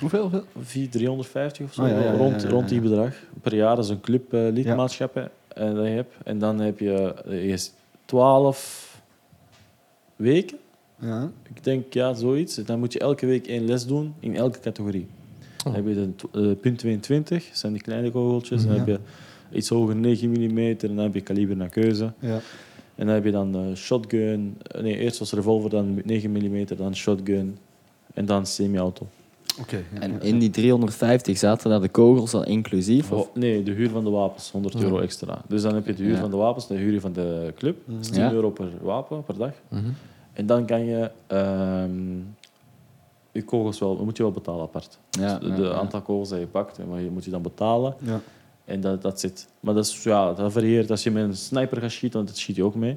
[0.00, 0.20] Hoeveel?
[0.22, 0.44] hoeveel?
[0.64, 1.86] Fee 350 of zo.
[1.86, 3.12] Ja, ja, ja, rond, ja, ja, rond die bedrag
[3.42, 3.76] per jaar.
[3.76, 6.14] Dat is een club eh, lidmaatschap hè, eh, dat je hebt.
[6.24, 7.74] En dan heb je eh, eerst
[8.04, 9.00] 12
[10.16, 10.58] weken.
[11.00, 11.30] Ja.
[11.54, 12.54] Ik denk, ja, zoiets.
[12.54, 15.06] Dan moet je elke week één les doen in elke categorie.
[15.64, 16.10] Dan heb je de
[16.50, 18.62] eh, punt 22, dat zijn die kleine kogeltjes.
[18.64, 18.78] Dan Ja.
[18.78, 18.98] heb je
[19.56, 22.12] iets hoger 9 mm, en dan heb je kaliber naar keuze.
[22.18, 22.40] Ja.
[22.94, 24.56] En dan heb je dan eh, shotgun.
[24.80, 27.56] Nee, eerst was revolver, dan 9 mm, dan shotgun.
[28.14, 29.06] En dan semi-auto.
[29.60, 29.76] Oké.
[29.76, 30.18] ja, En ja.
[30.20, 33.10] in die 350 zaten daar de kogels al inclusief?
[33.12, 33.20] Of?
[33.28, 35.42] Oh, nee, de huur van de wapens, 100 euro extra.
[35.48, 36.20] Dus dan heb je de huur Ja.
[36.20, 37.76] van de wapens, de huur van de club.
[37.86, 38.32] Dat is 10 Ja.
[38.32, 39.52] euro per wapen per dag.
[39.68, 39.82] Mhm.
[40.32, 41.90] En dan kan je ehm,
[43.32, 44.98] je kogels wel, moet je wel betalen apart.
[45.10, 45.72] Ja, Dus ja, de ja.
[45.72, 47.94] aantal kogels dat je pakt, maar je moet je dan betalen.
[47.98, 48.20] Ja.
[48.64, 49.48] En dat, dat zit.
[49.60, 50.90] Maar dat, is, ja, dat varieert.
[50.90, 52.96] Als je met een sniper gaat schieten, want dat schiet je ook mee,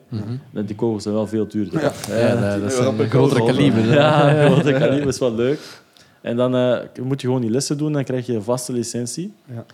[0.52, 1.82] dan die kogels zijn wel veel duurder.
[1.82, 3.94] Ja, dat, dat is een grotere kaliber.
[3.94, 5.60] Ja, grote kaliber is wel leuk.
[6.22, 9.34] En dan eh, moet je gewoon die lessen doen, dan krijg je een vaste licentie.
[9.46, 9.66] Ja.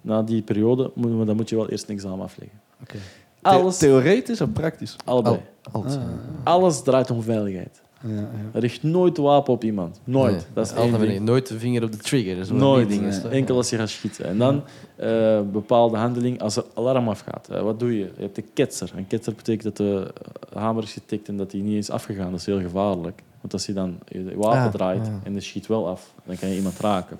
[0.00, 2.58] Na die periode moet, maar dan moet je wel eerst een examen afleggen.
[2.82, 2.96] Oké.
[3.42, 4.96] Alles, The- theoretisch of praktisch?
[5.04, 5.34] allebei.
[5.72, 5.98] Al- altijd.
[6.42, 7.80] Alles draait om veiligheid.
[8.02, 8.26] Ja, ja.
[8.60, 10.00] Richt nooit wapen op iemand.
[10.04, 10.32] Nooit.
[10.32, 11.20] Nee, dat is één ding.
[11.20, 12.54] Nooit de vinger op de trigger.
[12.54, 12.88] Nooit.
[12.88, 13.20] die dingen, Nee.
[13.20, 13.30] toch?
[13.30, 14.24] Enkel als je gaat schieten.
[14.24, 14.62] En dan
[14.96, 17.48] eh, bepaalde handeling als er alarm afgaat.
[17.48, 18.04] Eh, wat doe je?
[18.16, 18.90] Je hebt de ketser.
[18.96, 20.12] Een ketser betekent dat de
[20.54, 22.30] hamer is getikt en dat hij niet is afgegaan.
[22.30, 23.22] Dat is heel gevaarlijk.
[23.46, 26.48] Want als je dan je wapen Ah, draait en je schiet wel af, dan kan
[26.48, 27.18] je iemand raken.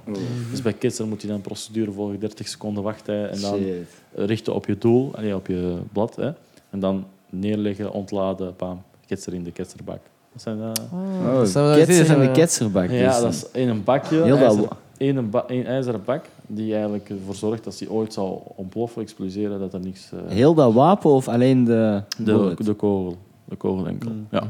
[0.50, 3.86] Dus bij ketser moet je dan een procedure volgen, 30 seconden wachten en dan Shit.
[4.14, 6.16] richten op je doel, op je blad.
[6.16, 6.30] Hè.
[6.70, 9.98] En dan neerleggen, ontladen, bam, ketser in de ketserbak.
[10.32, 12.90] Dat zijn, eh, Oh, dat zijn wel- ketser in de ketserbak.
[12.90, 13.20] ja, dus.
[13.20, 14.22] dat is in een bakje.
[14.22, 17.78] Heel dat ijzer- wa- in een, ba- een ijzeren bak die eigenlijk ervoor zorgt dat
[17.78, 20.10] die ooit zou ontploffen, exploseren, dat er niks...
[20.12, 23.16] eh, Heel dat wapen of alleen de de, de kogel.
[23.48, 24.10] De kogel enkel.
[24.30, 24.42] Ja.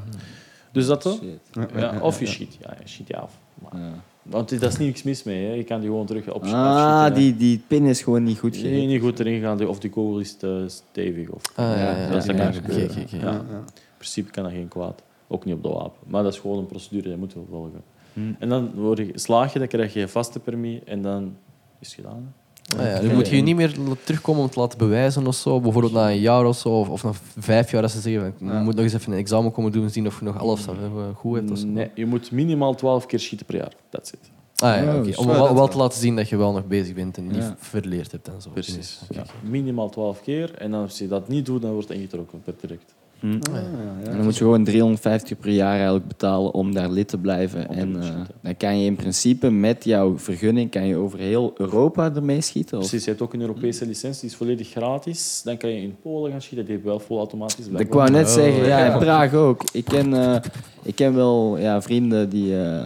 [0.77, 1.19] Dus dat toch?
[1.19, 1.69] Shit.
[1.77, 2.57] Ja, of je schiet.
[2.61, 3.39] Ja, je schiet je af.
[3.55, 3.93] Maar- Ja.
[4.23, 5.47] Want daar is niks mis mee.
[5.47, 5.53] Hè.
[5.53, 8.61] Je kan die gewoon terug op Ah, die, die pin is gewoon niet goed Nee,
[8.63, 8.87] gegeven.
[8.89, 11.29] niet goed erin gaan, of die kogel is te stevig.
[11.29, 12.97] Of, Ah, ja, Ja, ja, ja, dat ja, kan ja, gebeuren.
[13.11, 13.65] In
[13.97, 15.03] principe kan dat geen kwaad.
[15.29, 15.99] Ook niet op de wapen.
[16.07, 17.83] Maar dat is gewoon een procedure, die moeten we volgen.
[18.13, 18.21] Hm.
[18.39, 21.37] En dan word je, slaag je, dan krijg je een vaste permis en dan
[21.79, 22.17] is het gedaan.
[22.37, 22.46] hè.
[22.79, 25.61] Ah, ja, nu moet je je niet meer terugkomen om te laten bewijzen of zo.
[25.61, 28.45] Bijvoorbeeld na een jaar of zo, of, of na vijf jaar, als ze zeggen, je
[28.47, 28.61] Ja.
[28.63, 30.67] moet nog eens even een examen komen doen, zien of je nog alles
[31.15, 31.51] goed hebt.
[31.51, 31.67] Of zo.
[31.67, 33.73] Nee, je moet minimaal 12 keer schieten per jaar.
[33.91, 34.19] That's it.
[34.57, 35.13] Ah, ja, oké.
[35.13, 37.27] zo Om dat wel, wel te laten zien dat je wel nog bezig bent en
[37.27, 37.57] niet Ja.
[37.59, 38.51] verleerd hebt en zo.
[38.51, 39.01] Precies.
[39.11, 39.23] Ja.
[39.43, 40.55] Minimaal 12 keer.
[40.55, 42.95] En als je dat niet doet, dan wordt het ingetrokken per direct.
[43.21, 43.33] Hm.
[43.33, 43.61] Ah, ja,
[44.03, 44.11] ja.
[44.11, 47.69] En dan moet je gewoon 350 per jaar eigenlijk betalen om daar lid te blijven.
[47.69, 48.09] En eh,
[48.41, 52.79] dan kan je in principe met jouw vergunning kan je over heel Europa ermee schieten.
[52.79, 52.83] Of?
[52.89, 55.41] Precies, je hebt ook een Europese licentie, die is volledig gratis.
[55.45, 57.67] Dan kan je in Polen gaan schieten, die heeft wel vol automatisch.
[57.77, 58.93] Ik wou net Oh, zeggen, ja, ja.
[58.93, 59.63] in Praag ook.
[59.73, 60.41] Ik ken, eh,
[60.83, 62.83] ik ken wel ja, vrienden die, eh,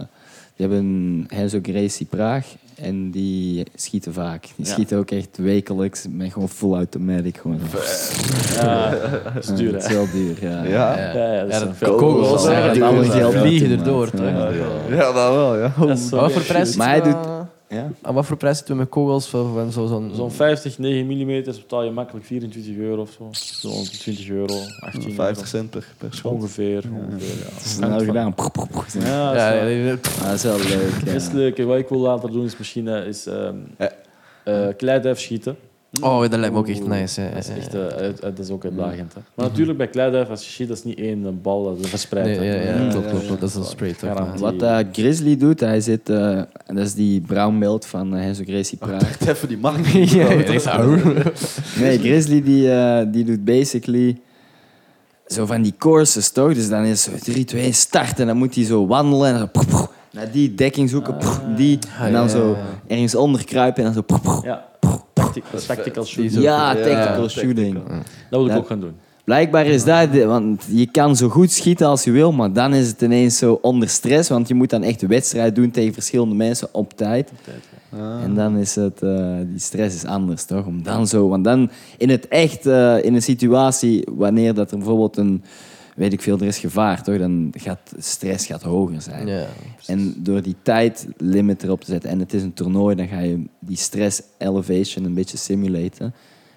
[0.55, 2.55] die hebben Henzo Gracie Praag.
[2.81, 4.41] En die schieten vaak.
[4.55, 4.71] Die Ja.
[4.71, 7.37] schieten ook echt wekelijks met gewoon full automatic.
[7.37, 7.59] Gewoon.
[8.55, 8.89] Ja,
[9.33, 10.63] dat is duur, het is wel duur, ja.
[10.63, 10.97] Ja.
[10.97, 14.09] Ja, ja, dat Ja, dat veel kogels, dat geld vliegen erdoor.
[14.09, 14.25] toch?
[14.25, 14.49] Ja.
[14.89, 15.73] Ja, dat wel, ja.
[15.87, 17.30] Is wat voor prijs Maar hij doet-
[17.71, 17.91] Ja.
[18.01, 19.27] Aan wat voor prijs zitten we met kogels?
[19.27, 23.27] Van, zo, zo'n, Zo'n 50, 9 mm betaal je makkelijk 24 euro of zo.
[23.31, 25.43] Zo'n 20 euro, 18 50 euro.
[25.47, 26.31] cent per, per schot.
[26.31, 26.83] Ongeveer.
[26.93, 27.59] ongeveer ja.
[27.59, 28.33] Snel Hangt van- gedaan.
[28.99, 31.05] Ja, ja, dat is ja, wel- ja, Ah, dat is wel leuk.
[31.05, 31.33] Dat is Ja.
[31.33, 31.57] leuk.
[31.59, 33.91] En Wat ik wil later doen is misschien eh, is, ehm Ja.
[34.43, 35.55] eh, kleiduif schieten.
[36.01, 37.21] Oh, dat lijkt me ook echt nice.
[37.21, 39.13] Ja, Dat is, ja, echt, eh, uit- dat is ook uitdagend.
[39.13, 39.19] Hè.
[39.33, 42.25] Maar natuurlijk, bij kleiduif, als je dat is niet één eh, bal dat is verspreid.
[42.25, 42.89] Nee, ja, ja, Ja,
[43.25, 43.39] klopt.
[43.39, 43.95] Dat is een.
[43.95, 44.45] Garantie.
[44.45, 44.51] ja.
[44.51, 46.09] Wat eh, Grizzly doet, hij zit...
[46.09, 49.01] eh, dat is die brown van uh, Henzo Gracie Praat.
[49.19, 49.75] Echt even die man.
[51.79, 54.19] Nee, Grizzly die, eh, die doet basically
[55.27, 56.53] zo van die courses, toch?
[56.53, 59.87] Dus dan is zo 3, 2, start en dan moet hij zo wandelen en zo
[60.11, 61.79] naar die dekking zoeken, proef, die.
[61.99, 62.95] En dan ja, zo ja.
[62.95, 64.41] ergens onder kruipen en dan zo...
[64.43, 64.69] Ja,
[65.33, 66.41] tactic, tactical shooting.
[66.43, 67.73] Ja, tactical ja, shooting.
[67.73, 67.93] Dat
[68.29, 68.57] wil ik Ja.
[68.57, 68.93] ook gaan doen.
[69.23, 72.87] Blijkbaar is dat, want je kan zo goed schieten als je wil, maar dan is
[72.87, 76.35] het ineens zo onder stress, want je moet dan echt een wedstrijd doen tegen verschillende
[76.35, 77.31] mensen op tijd.
[78.23, 80.65] En dan is het, eh, die stress is anders, toch?
[80.65, 84.77] Om dan zo, want dan in het echt, eh, in een situatie wanneer dat er
[84.77, 85.43] bijvoorbeeld een,
[86.01, 87.17] weet ik veel, er is gevaar, toch?
[87.17, 89.27] Dan gaat stress gaat hoger zijn.
[89.27, 89.45] Ja.
[89.85, 93.43] En door die tijdlimit erop te zetten, en het is een toernooi, dan ga je
[93.59, 96.13] die stress elevation een beetje simulaten.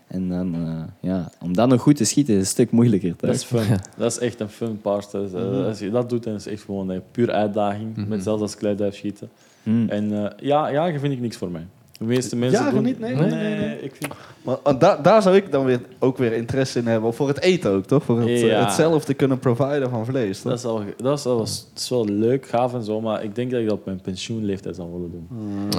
[0.07, 3.17] En dan, eh, ja, om dan nog goed te schieten is een stuk moeilijker.
[3.17, 3.31] Toch?
[3.31, 3.79] Dat is fun.
[3.99, 5.11] Dat is echt een fun part.
[5.11, 8.07] Dus, eh, Als je dat doet, dan is het echt gewoon een puur uitdaging.
[8.09, 9.29] Met zelfs als kleiduif schieten.
[9.63, 9.89] Hmm.
[9.89, 11.67] En eh, ja, jagen vind ik niks voor mij.
[11.99, 12.85] De meeste mensen Jagen doen...
[12.85, 12.99] niet?
[12.99, 13.15] Nee?
[13.15, 13.81] nee, Nee, nee, nee.
[13.83, 14.13] Ik vind...
[14.43, 17.15] Maar uh, da- daar zou ik dan weer, ook weer interesse in hebben.
[17.15, 18.03] Voor het eten ook, toch?
[18.05, 18.65] Voor het, eh, Ja.
[18.65, 20.51] hetzelfde kunnen providen van vlees, toch?
[20.51, 23.51] Dat is, wel, dat, is dat is wel leuk, gaaf en zo, maar ik denk
[23.51, 25.29] dat ik dat op mijn pensioenleeftijd zou willen doen.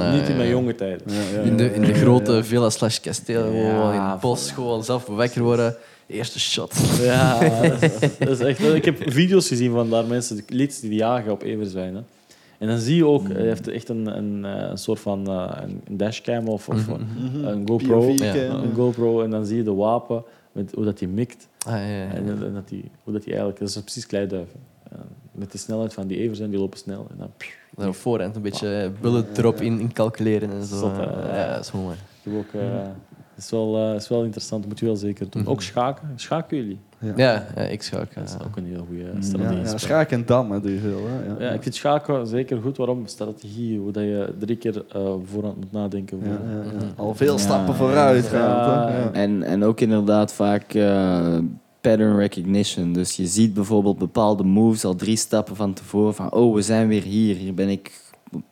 [0.02, 1.02] Ah, Niet in mijn jonge tijden.
[1.06, 2.44] Ja, ja, In de, in de grote ja.
[2.44, 5.76] villa slash kasteel, gewoon in het bos, gewoon zelf wakker worden.
[6.08, 6.74] Eerste shot.
[7.02, 8.60] Ja, dat is, dat is echt...
[8.74, 12.06] Ik heb video's gezien van daar mensen, lieds die jagen op Everzwijn.
[12.66, 15.58] En dan zie je ook, hij heeft echt een, een, eh, een soort van eh,
[15.62, 17.46] een een dashcam of, of Mhm.
[17.46, 18.10] een GoPro.
[18.10, 21.48] Een GoPro en dan zie je de wapen, met hoe dat hij mikt.
[21.68, 22.08] Ah, ja, ja.
[22.10, 23.60] En, en dat die, hoe dat hij eigenlijk...
[23.60, 24.60] Dat is precies kleiduiven.
[24.92, 24.98] Ja,
[25.32, 27.08] met de snelheid van die Everzwijn, die lopen snel.
[27.10, 27.30] En
[27.76, 30.76] dan, voorhand een beetje bullet erop in, in calculeren en zo.
[30.76, 31.96] Zot, ja, dat is mooi.
[32.24, 32.70] Ik heb ook, eh,
[33.36, 35.42] het is wel, eh, is wel interessant, dat moet je wel zeker doen.
[35.42, 35.52] Mhm.
[35.52, 36.08] Ook schaken.
[36.16, 36.80] Schaken jullie?
[37.00, 37.14] Ja,
[37.56, 38.16] ja ik schaak.
[38.16, 39.58] Dat is ook een heel goede strategie.
[39.58, 41.00] Ja, ja, schaak en dam, hè, doe je veel.
[41.08, 41.26] Hè?
[41.28, 41.50] Ja.
[41.50, 42.78] Ja, ik vind schaken zeker goed.
[42.78, 43.08] Waarom?
[43.08, 43.80] Strategie.
[43.80, 46.20] Hoe dat je drie keer eh voorhand moet nadenken.
[46.20, 46.78] Voor- ja, ja.
[46.78, 46.86] Mhm.
[46.96, 48.30] Al veel Ja, stappen vooruit?
[48.32, 49.10] Ja.
[49.14, 51.38] En, en ook inderdaad vaak eh,
[51.82, 52.94] pattern recognition.
[52.94, 56.14] Dus je ziet bijvoorbeeld bepaalde moves al drie stappen van tevoren.
[56.16, 57.36] Van, oh, we zijn weer hier.
[57.36, 58.04] Hier ben ik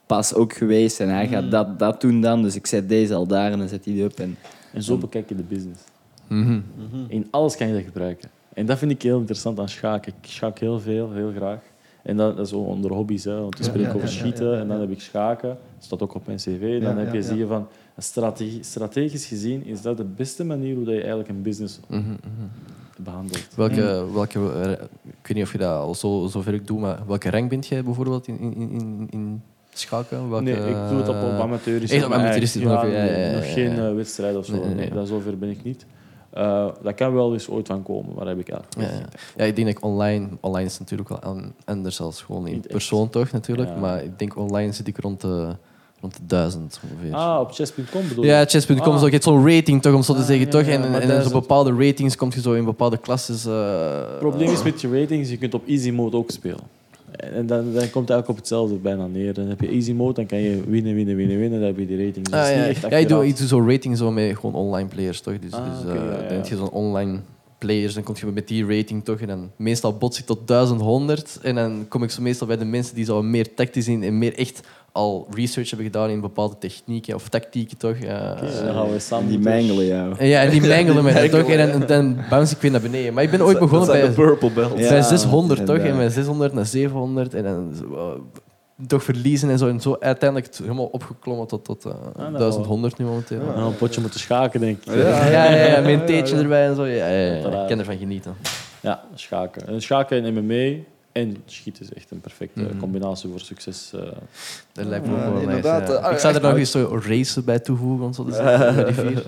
[0.05, 0.99] pas ook geweest.
[0.99, 2.41] En hij gaat dat, dat doen dan.
[2.41, 4.13] Dus ik zet deze al daar en dan zet hij die op.
[4.19, 4.37] En,
[4.73, 5.81] En zo bekijk je de business.
[6.27, 6.59] Mhm.
[7.07, 8.29] In alles kan je dat gebruiken.
[8.53, 10.13] En dat vind ik heel interessant aan schaken.
[10.21, 11.59] Ik schaak heel veel, heel graag.
[12.03, 13.23] En dat, dat is zo onder hobby's.
[13.23, 13.41] Hè.
[13.41, 14.59] Want we Ja, spreken ja, over ja, schieten ja, ja.
[14.59, 15.49] en dan heb ik schaken.
[15.49, 16.81] Dat staat ook op mijn cv.
[16.81, 17.67] Dan Ja, heb je, ja, zie je van...
[17.97, 21.99] Strategie, strategisch gezien is dat de beste manier hoe dat je eigenlijk een business Mhm,
[21.99, 22.17] mhm.
[23.03, 23.47] behandelt.
[23.55, 24.71] Welke, welke, eh,
[25.03, 27.67] ik weet niet of je dat al zo, zo ver doet, maar welke rank bent
[27.67, 29.41] jij bijvoorbeeld in, in, in, in
[29.79, 30.43] schaken?
[30.43, 31.91] Nee, ik doe het op, op amateurisch.
[31.91, 33.87] Echt op amateuristisch ja, ja, ja, ja, Nog ja, geen ja.
[33.87, 34.51] eh, wedstrijd of zo.
[34.53, 35.85] Nee, Nee, nee, dat zover ben ik niet.
[36.29, 39.05] Eh, dat kan wel eens ooit van komen, maar heb ik eigenlijk Ja, ja.
[39.35, 40.27] Ja, ik denk dat ik online...
[40.41, 43.69] Online is natuurlijk wel an- anders als gewoon in persoon, toch, natuurlijk.
[43.69, 43.75] Ja.
[43.75, 45.55] Maar ik denk online zit ik rond de,
[46.01, 47.13] rond de duizend ongeveer.
[47.15, 48.45] Ah, op chess.com bedoel Ja, je?
[48.45, 48.99] chess.com, Ah.
[48.99, 50.65] zo, je hebt zo'n rating toch, om zo te Ah, zeggen, ja, toch?
[50.65, 53.45] ja, En, en, en zo bepaalde ratings kom je zo in bepaalde klasses.
[53.45, 56.81] eh, Het probleem is met je ratings, je kunt op easy mode ook spelen.
[57.15, 59.33] En dan, dan komt het eigenlijk op hetzelfde bijna neer.
[59.33, 61.59] Dan heb je easy mode, dan kan je winnen, winnen, winnen, winnen.
[61.59, 62.29] Dan heb je die ratings.
[62.29, 62.55] Dus Ah, ja.
[62.57, 63.25] niet echt ja, ik doe, accuraat.
[63.25, 65.39] ik doe zo'n rating zo met gewoon online players, toch?
[65.39, 66.17] Dus, Ah, dus eh, ja, ja.
[66.27, 67.19] dan heb je zo'n online
[67.57, 69.19] players, dan kom je met die rating toch?
[69.19, 71.39] En dan meestal bots ik tot 1100.
[71.41, 74.17] En dan kom ik zo meestal bij de mensen die zo meer tactisch zijn en
[74.17, 74.61] meer echt
[74.93, 77.97] al research hebben gedaan in bepaalde technieken of tactieken, toch?
[77.99, 80.15] Ja, Oké, dan gaan we samen die mengelen jou.
[80.17, 81.49] En ja, en die mengelen met dat toch?
[81.49, 83.13] En dan, dan bounce ik weer naar beneden.
[83.13, 84.81] Maar ik ben ooit begonnen bij, de purple belts.
[84.81, 85.77] Ja, bij 600 toch?
[85.77, 87.33] En met 600 naar 700.
[87.33, 89.67] En dan eh, toch verliezen en zo.
[89.67, 93.39] En zo uiteindelijk helemaal opgeklommen tot, tot eh, nou, 1100 nu momenteel.
[93.39, 94.93] En dan een potje moeten schaken, denk ik.
[94.93, 95.29] Ja.
[95.29, 96.41] Ja, ja, ja, met een ja, theetje ja.
[96.41, 96.85] erbij en zo.
[96.85, 97.61] Ja, ja, ja, ja.
[97.61, 98.35] Ik kan ervan genieten.
[98.79, 99.67] Ja, schaken.
[99.67, 100.83] En schaken en MMA
[101.13, 102.77] en schieten is echt een perfecte Mhm.
[102.77, 103.91] combinatie voor succes.
[103.95, 104.01] eh.
[104.71, 105.93] Dat lijkt me Ja, ook wel nice, inderdaad, ja.
[105.95, 108.75] eh, Ik zou er nog eens zo racen bij toevoegen, om zo te zeggen.
[108.75, 109.23] bij die vier.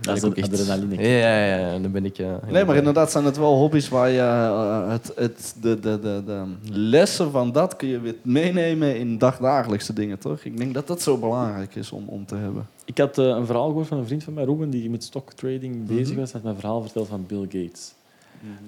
[0.00, 1.02] Dat is ik een ook echt- adrenaline.
[1.08, 1.78] Ja, ja, ja.
[1.78, 2.18] Dan ben ik...
[2.50, 6.22] Nee, maar inderdaad zijn het wel hobby's waar je eh, het, het, de, de, de,
[6.24, 6.42] de
[6.72, 10.40] lessen van dat kun je weer meenemen in dagdagelijkse dingen, toch?
[10.44, 12.66] Ik denk dat dat zo belangrijk is om, om te hebben.
[12.84, 15.74] Ik had eh, een verhaal gehoord van een vriend van mij, Ruben, die met stocktrading
[15.76, 15.94] Mhm.
[15.96, 16.32] bezig was.
[16.32, 17.92] Hij had mij een verhaal verteld van Bill Gates.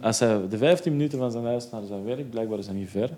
[0.00, 2.90] Als hij de 15 minuten van zijn huis naar zijn werk, blijkbaar is dat niet
[2.90, 3.10] ver,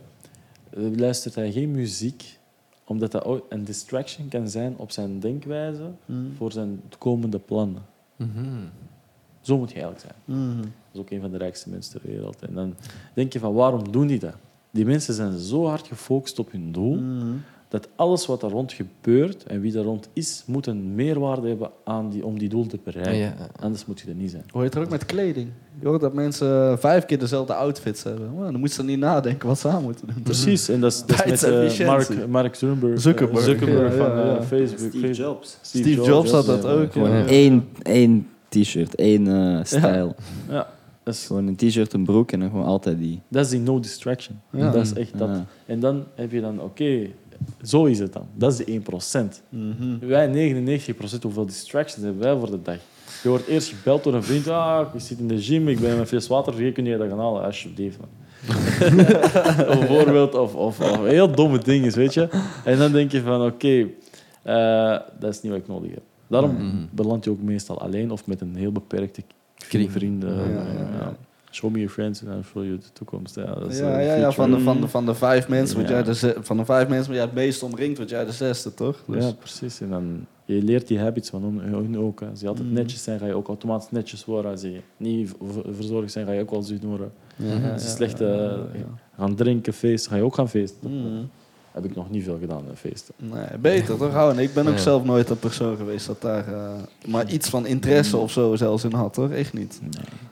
[0.97, 2.39] luistert hij geen muziek,
[2.85, 5.91] omdat dat ook een distraction kan zijn op zijn denkwijze
[6.37, 7.83] voor zijn komende plannen.
[8.17, 8.47] Mhm.
[9.41, 10.39] Zo moet je eigenlijk zijn.
[10.39, 10.57] Mhm.
[10.63, 12.43] Dat is ook een van de rijkste mensen ter wereld.
[12.43, 12.75] En dan
[13.15, 14.35] denk je van, waarom doen die dat?
[14.71, 17.27] Die mensen zijn zo hard gefocust op hun doel, Mhm.
[17.69, 21.71] Dat alles wat daar rond gebeurt en wie daar rond is, moet een meerwaarde hebben
[21.85, 23.15] aan die, om die doel te bereiken.
[23.15, 23.49] Ja, ja.
[23.61, 24.45] Anders moet je er niet zijn.
[24.51, 25.49] Hoor je het er ook met kleding?
[25.81, 28.37] Je hoort dat mensen vijf keer dezelfde outfits hebben.
[28.37, 30.23] Well, dan moeten ze niet nadenken wat ze aan moeten doen.
[30.23, 31.87] Precies, en dat is, dat is met eh.
[31.87, 34.91] Mark, Mark Zuckerberg, Zuckerberg, Zuckerberg ja, van eh, Facebook.
[34.91, 35.13] Steve.
[35.13, 35.59] Jobs.
[35.63, 40.15] Steve Jobs had dat ja, ook, eh, Eén, één t-shirt, één eh, stijl.
[40.49, 40.69] ja,
[41.03, 43.21] dat is, Gewoon een t-shirt, een broek en dan gewoon altijd die.
[43.29, 44.41] dat is die no distraction.
[44.53, 44.71] Ja.
[44.71, 45.29] Dat is echt dat.
[45.29, 45.45] Ja.
[45.67, 47.09] En dan heb je dan, oké,
[47.63, 48.27] zo is het dan.
[48.35, 49.43] Dat is de 1%.
[49.49, 49.99] Mhm.
[50.07, 52.79] Wij 99% hoeveel distractions hebben wij voor de dag.
[53.23, 54.49] Je wordt eerst gebeld door een vriend.
[54.49, 56.99] Ah, ik zit in de gym, ik ben met een fles water vergeten, kun je
[56.99, 57.43] dat gaan halen?
[57.43, 58.09] Alsjeblieft, man.
[59.69, 62.29] of bijvoorbeeld, of, of, of heel domme dingen, weet je.
[62.65, 63.87] En dan denk je van, oké,
[64.43, 66.03] eh, dat is niet wat ik nodig heb.
[66.27, 66.77] Daarom Mhm.
[66.91, 69.23] beland je ook meestal alleen of met een heel beperkte
[69.55, 69.91] Kring.
[69.93, 70.35] vrienden.
[70.37, 71.17] Ja, ja, Ja,
[71.73, 73.35] me your friends and I'll show you de toekomst.
[73.35, 75.77] Ja, dat is, Ja, eh, ja, ja, van, de, van, de, van de vijf mensen
[75.77, 75.95] word Ja.
[75.95, 79.03] jij de, van de vijf mensen jij het meest omringt, word jij de zesde, toch?
[79.07, 79.81] Dus, Ja, precies.
[79.81, 81.59] En dan, je leert die habits van hun,
[81.99, 82.21] ook.
[82.21, 82.27] hè.
[82.29, 82.75] Als je altijd Mhm.
[82.77, 84.51] netjes zijn, ga je ook automatisch netjes worden.
[84.51, 85.35] Als je niet
[85.71, 86.63] verzorgd zijn, ga je ook wel
[87.37, 87.49] Mhm.
[87.49, 88.87] ja, Als je ja, slecht ja, eh, ja, ja.
[89.17, 91.31] gaan drinken, feesten, ga je ook gaan feesten.
[91.83, 93.15] Heb ik nog niet veel gedaan, eh, feesten.
[93.17, 94.13] Nee, beter toch?
[94.13, 94.81] Hou, ik ben ook Ja.
[94.81, 96.71] zelf nooit een persoon geweest dat daar eh,
[97.07, 99.31] maar iets van interesse of zo zelfs in had, hoor.
[99.31, 99.81] Echt niet.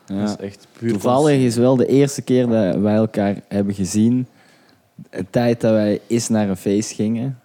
[0.06, 0.24] Ja.
[0.24, 4.27] is echt puur Toevallig is wel de eerste keer dat wij elkaar hebben gezien.
[5.10, 7.39] De tijd dat wij eens naar een feest gingen.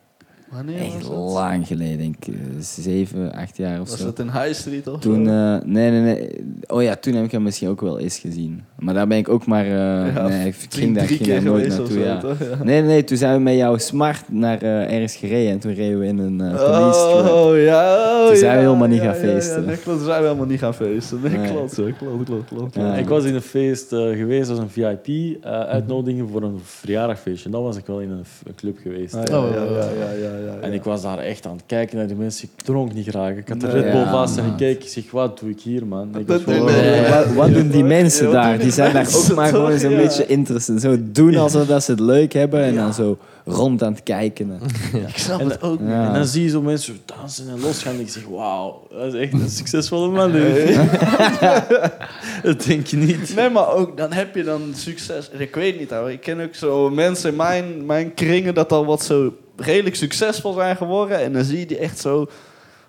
[0.53, 2.33] Wanneer Echt was lang geleden, denk ik.
[2.33, 4.05] eh, Zeven, acht jaar of Was zo.
[4.05, 5.31] het in High Street of Toen, zo?
[5.31, 6.29] eh, nee, nee, nee.
[6.67, 8.63] Oh ja, toen heb ik hem misschien ook wel eens gezien.
[8.79, 9.65] Maar daar ben ik ook maar...
[9.65, 9.71] eh,
[10.15, 12.17] Ja, nee, ik Drie- ging daar, drie ging daar nooit naartoe, zo, ja.
[12.19, 12.39] toch?
[12.39, 12.63] Ja.
[12.63, 15.51] Nee, nee, nee, toen zijn we met jouw smart naar eh, ergens gereden.
[15.51, 17.31] En toen reden we in een police.
[17.33, 19.65] Oh ja, oh, Toen zijn we ja, helemaal niet ja, gaan ja, ja, feesten.
[19.65, 21.19] nee, klopt, toen zijn we helemaal niet gaan feesten.
[21.23, 21.51] Nee, Nee.
[21.51, 22.75] klopt, zo, klopt, klopt, klopt.
[22.75, 22.95] Ja.
[22.95, 27.49] Ik was in een feest eh, geweest als een VIP-uitnodiging voor een verjaardagfeestje.
[27.49, 28.23] Dan was ik wel in een,
[28.55, 29.15] club geweest.
[29.15, 29.61] Ah, ja, Oh, ja,
[29.99, 30.75] ja, ja, ja, En ja.
[30.75, 32.49] ik was daar echt aan het kijken naar die mensen.
[32.57, 33.35] Ik dronk niet graag.
[33.35, 33.75] Ik had de Nee.
[33.81, 34.83] Red Bull Ja, vast en ik keek.
[34.83, 36.15] Ik zeg, wat doe ik hier, man?
[36.17, 37.09] Ik was gewoon-.
[37.09, 38.59] Wat, wat doen die mensen daar?
[38.59, 39.97] Die zijn daar ook maar gewoon zo'n Ja.
[39.97, 40.81] beetje interessant.
[40.81, 44.59] Zo doen alsof dat ze het leuk hebben en dan zo rond aan het kijken.
[45.07, 45.89] Ik snap En- het ook niet.
[45.89, 46.07] Ja.
[46.07, 47.93] En dan zie je zo mensen dansen en losgaan.
[47.93, 50.31] En ik zeg, wauw, dat is echt een succesvolle man.
[50.31, 50.75] dit.
[52.43, 53.35] dat denk je niet.
[53.35, 55.29] Nee, maar ook dan heb je dan succes.
[55.37, 56.11] Ik weet niet, hoor.
[56.11, 60.53] ik ken ook zo mensen in mijn, mijn kringen dat al wat zo redelijk succesvol
[60.53, 61.19] zijn geworden.
[61.19, 62.27] En dan zie je die echt zo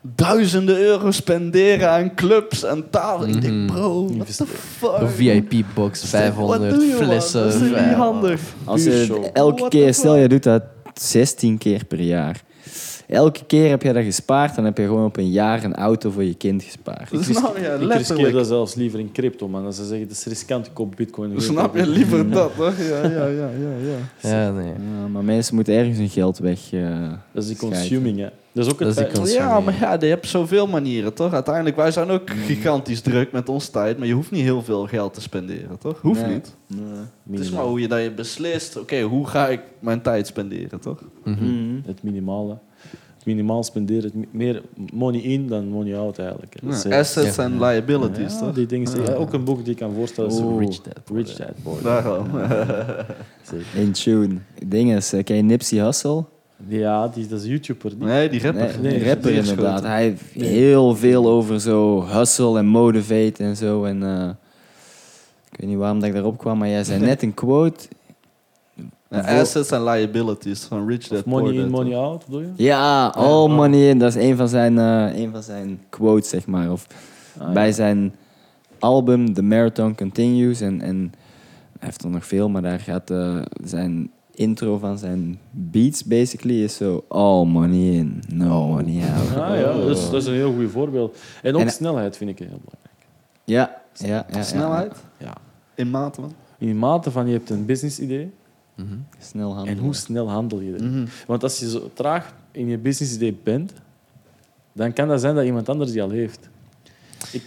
[0.02, 3.26] duizenden euro spenderen aan clubs en tafel.
[3.26, 3.40] Ik Mhm.
[3.40, 4.90] denk, bro, what the fuck?
[5.00, 7.02] Een VIP-box, Wat 500 doe je, man?
[7.04, 7.42] flessen.
[7.44, 8.40] Dat is niet handig.
[8.64, 10.62] Als je elke keer, stel je doet dat
[10.94, 12.42] 16 keer per jaar.
[13.12, 16.10] Elke keer heb je dat gespaard, dan heb je gewoon op een jaar een auto
[16.10, 17.10] voor je kind gespaard.
[17.10, 18.32] Dat Ik, snap je, ik riskeer letterlijk.
[18.34, 19.64] dat zelfs liever in crypto, man.
[19.64, 21.40] Als ze zeggen, het is riskant, ik koop bitcoin.
[21.40, 22.72] Snap je liever dat, hoor?
[22.78, 23.70] Ja, ja, ja, ja.
[24.20, 24.28] ja.
[24.30, 24.66] Ja, nee.
[25.00, 26.72] Ja, maar mensen moeten ergens hun geld weg.
[26.72, 27.78] eh, Dat is die Schijten.
[27.78, 28.28] consuming, hè.
[28.54, 31.32] Dat is ook Dat het is cons- Ja, maar ja, je hebt zoveel manieren, toch?
[31.32, 34.86] Uiteindelijk, wij zijn ook gigantisch druk met ons tijd, maar je hoeft niet heel veel
[34.86, 36.00] geld te spenderen, toch?
[36.00, 36.32] Hoeft Nee.
[36.32, 36.54] niet.
[36.66, 36.80] nee.
[37.30, 40.80] Het is maar hoe je dat je beslist, oké, hoe ga ik mijn tijd spenderen,
[40.80, 41.00] toch?
[41.24, 41.74] Mhm.
[41.86, 42.58] Het minimale.
[43.24, 44.02] Minimaal spenderen.
[44.14, 44.62] Het meer
[44.92, 46.54] money in dan money out, eigenlijk.
[46.62, 47.42] Ja, eh, assets ja.
[47.42, 48.54] en liabilities, ja, toch?
[48.54, 48.86] die dingen.
[48.86, 49.12] zijn- Ja.
[49.14, 50.38] Ook een boek die ik kan voorstellen is.
[50.58, 51.76] Rich Dad Poor Rich Dad Poor.
[53.50, 53.66] Zeker.
[53.74, 54.34] In tune.
[54.66, 56.24] Ding is, eh, ken je Nipsey Hussle?
[56.68, 57.90] Ja, die, dat is YouTuber.
[57.98, 58.70] Die, Nee, die rapper.
[58.80, 59.82] Nee, rapper die is inderdaad.
[59.82, 60.48] Hij heeft Nee.
[60.48, 63.84] heel veel over zo hustle en motivate en zo.
[63.84, 64.28] En, eh,
[65.52, 67.84] ik weet niet waarom dat ik daarop kwam, maar jij zei net een quote.
[69.20, 72.48] Assets en liabilities van Rich Dad money Poor in, Dad, money out, bedoel je?
[72.56, 73.98] Ja, all money in.
[73.98, 76.72] Dat is een van zijn, eh, een van zijn quotes, zeg maar.
[76.72, 76.86] Of
[77.38, 77.72] Ah, bij ja.
[77.72, 78.14] zijn
[78.78, 80.60] album The Marathon Continues.
[80.60, 80.96] En, en
[81.78, 86.62] hij heeft er nog veel, maar daar gaat eh, zijn intro van zijn beats basically
[86.62, 89.36] is zo all money in, no money out.
[89.42, 91.16] Ah, ja, dat is, dat is een heel goed voorbeeld.
[91.42, 93.06] En ook En- snelheid vind ik heel belangrijk.
[93.44, 94.26] Ja, ja, ja.
[94.38, 94.42] ja.
[94.42, 94.92] Snelheid?
[95.18, 95.32] Ja.
[95.74, 96.32] In mate, man.
[96.58, 98.30] In mate van je hebt een business idee
[98.84, 98.98] Mhm.
[99.18, 100.70] Snel en hoe snel handel je.
[100.70, 101.06] Mhm.
[101.26, 103.72] Want als je zo traag in je business idee bent,
[104.72, 106.48] dan kan dat zijn dat iemand anders die al heeft.
[107.32, 107.44] Ik,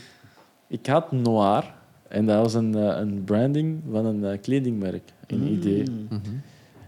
[0.67, 1.73] ik had Noir
[2.07, 5.89] en dat was een, eh, een branding van een eh, kledingmerk, een idee.
[5.89, 6.05] Mm.
[6.09, 6.19] Mhm.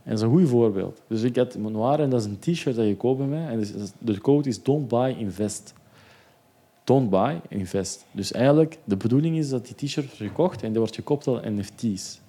[0.04, 1.02] En dat is een goed voorbeeld.
[1.08, 3.48] Dus ik had Noir en dat is een t-shirt dat je koopt bij mij.
[3.48, 3.64] En
[4.00, 5.74] de code is don't buy, invest.
[6.84, 8.06] Don't buy, invest.
[8.12, 11.56] Dus eigenlijk, de bedoeling is dat die t-shirt wordt gekocht en die wordt gekoppeld aan
[11.56, 12.20] NFT's.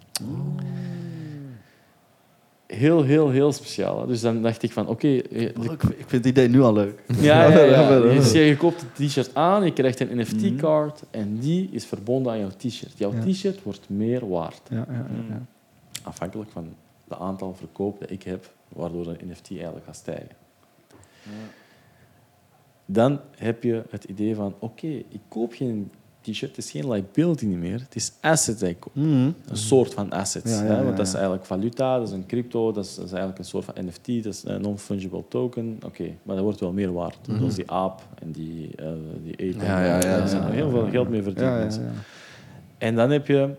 [2.74, 4.07] Heel, heel, heel speciaal.
[4.07, 5.07] Dus dan dacht ik van, oké...
[5.16, 7.03] eh, ik, ik vind het idee nu al leuk.
[7.20, 7.65] ja, ja, ja.
[7.65, 8.01] Ja, ja, ja.
[8.01, 12.39] Dus je koopt het t-shirt aan, je krijgt een NFT-card en die is verbonden aan
[12.39, 12.99] jouw t-shirt.
[12.99, 13.20] Jouw Ja.
[13.24, 14.61] t-shirt wordt meer waard.
[14.70, 15.43] Ja, ja, ja, ja.
[16.03, 16.74] Afhankelijk van
[17.09, 20.36] het aantal verkoop dat ik heb waardoor de NFT eigenlijk gaat stijgen.
[22.86, 25.90] Dan heb je het idee van, oké, ik koop geen
[26.33, 28.95] t-shirt, het is geen liability niet meer, het is asset dat ik koop.
[28.95, 29.07] Mhm.
[29.49, 30.07] Een soort van.
[30.11, 33.05] Ja, ja, ja, want dat is eigenlijk valuta, dat is een crypto, dat is, dat
[33.05, 35.79] is eigenlijk een soort van NFT, dat is een non-fungible token.
[35.85, 37.19] Oké, maar dat wordt wel meer waard.
[37.39, 38.87] Zoals die aap en die, eh
[39.25, 39.65] die eten.
[39.65, 40.91] Ja, ja, ja, Daar zijn ja, er heel ja, veel ja.
[40.91, 41.47] geld mee verdiend.
[41.47, 41.83] Ja, ja, mensen.
[41.83, 41.91] ja.
[42.79, 43.55] En dan heb je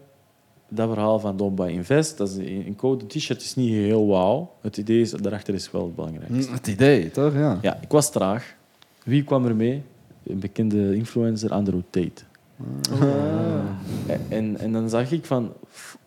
[0.69, 2.17] dat verhaal van Don't Buy Invest.
[2.17, 3.03] Dat is in code.
[3.03, 4.51] Een t-shirt is niet heel wauw.
[4.61, 6.47] Het idee is, daarachter is wel het belangrijkste.
[6.49, 7.33] Hm, Het idee, toch?
[7.33, 7.59] Ja.
[7.61, 8.55] Ja, ik was traag.
[9.03, 9.81] Wie kwam er mee?
[10.23, 12.21] Een bekende influencer, Andrew Tate.
[14.29, 15.53] En, en dan zag ik van,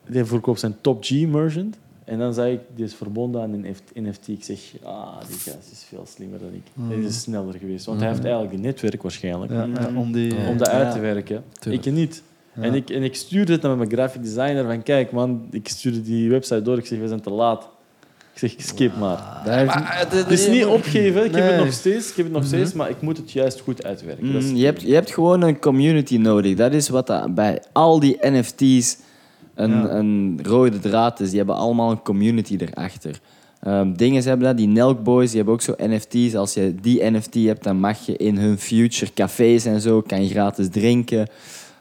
[0.08, 1.78] die verkoopt zijn Top G merchant.
[2.04, 4.28] En dan zag ik, die is verbonden aan een NFT.
[4.28, 6.62] Ik zeg, ah, die gast is veel slimmer dan ik.
[6.88, 7.86] Hij is sneller geweest.
[7.86, 9.52] Want hij heeft eigenlijk een netwerk waarschijnlijk.
[9.52, 10.34] Ja, ja, om die...
[10.48, 11.44] Om dat uit te werken.
[11.58, 11.86] Tuurlijk.
[11.86, 12.22] Ik niet.
[12.54, 12.62] Ja.
[12.62, 16.02] En, ik, en ik stuurde het naar mijn graphic designer van kijk man, ik stuurde
[16.02, 16.78] die website door.
[16.78, 17.68] Ik zeg, we zijn te laat.
[18.34, 19.40] Ik zeg, skip maar.
[19.44, 21.64] Daar heeft- Maar het, Het is niet opgeven, ik heb het Nee.
[21.64, 24.32] nog steeds, ik heb het nog steeds, maar ik moet het juist goed uitwerken.
[24.32, 26.56] Dat is- Mm, je, hebt, je hebt gewoon een community nodig.
[26.56, 28.96] Dat is wat dat bij al die NFT's
[29.54, 29.90] een, Ja.
[29.90, 31.28] een rode draad is.
[31.28, 33.18] Die hebben allemaal een community erachter.
[33.62, 36.34] Ehm dingen hebben dat, die Nelk Boys, die hebben ook zo NFT's.
[36.34, 40.22] Als je die NFT hebt, dan mag je in hun future cafés en zo, kan
[40.24, 41.26] je gratis drinken.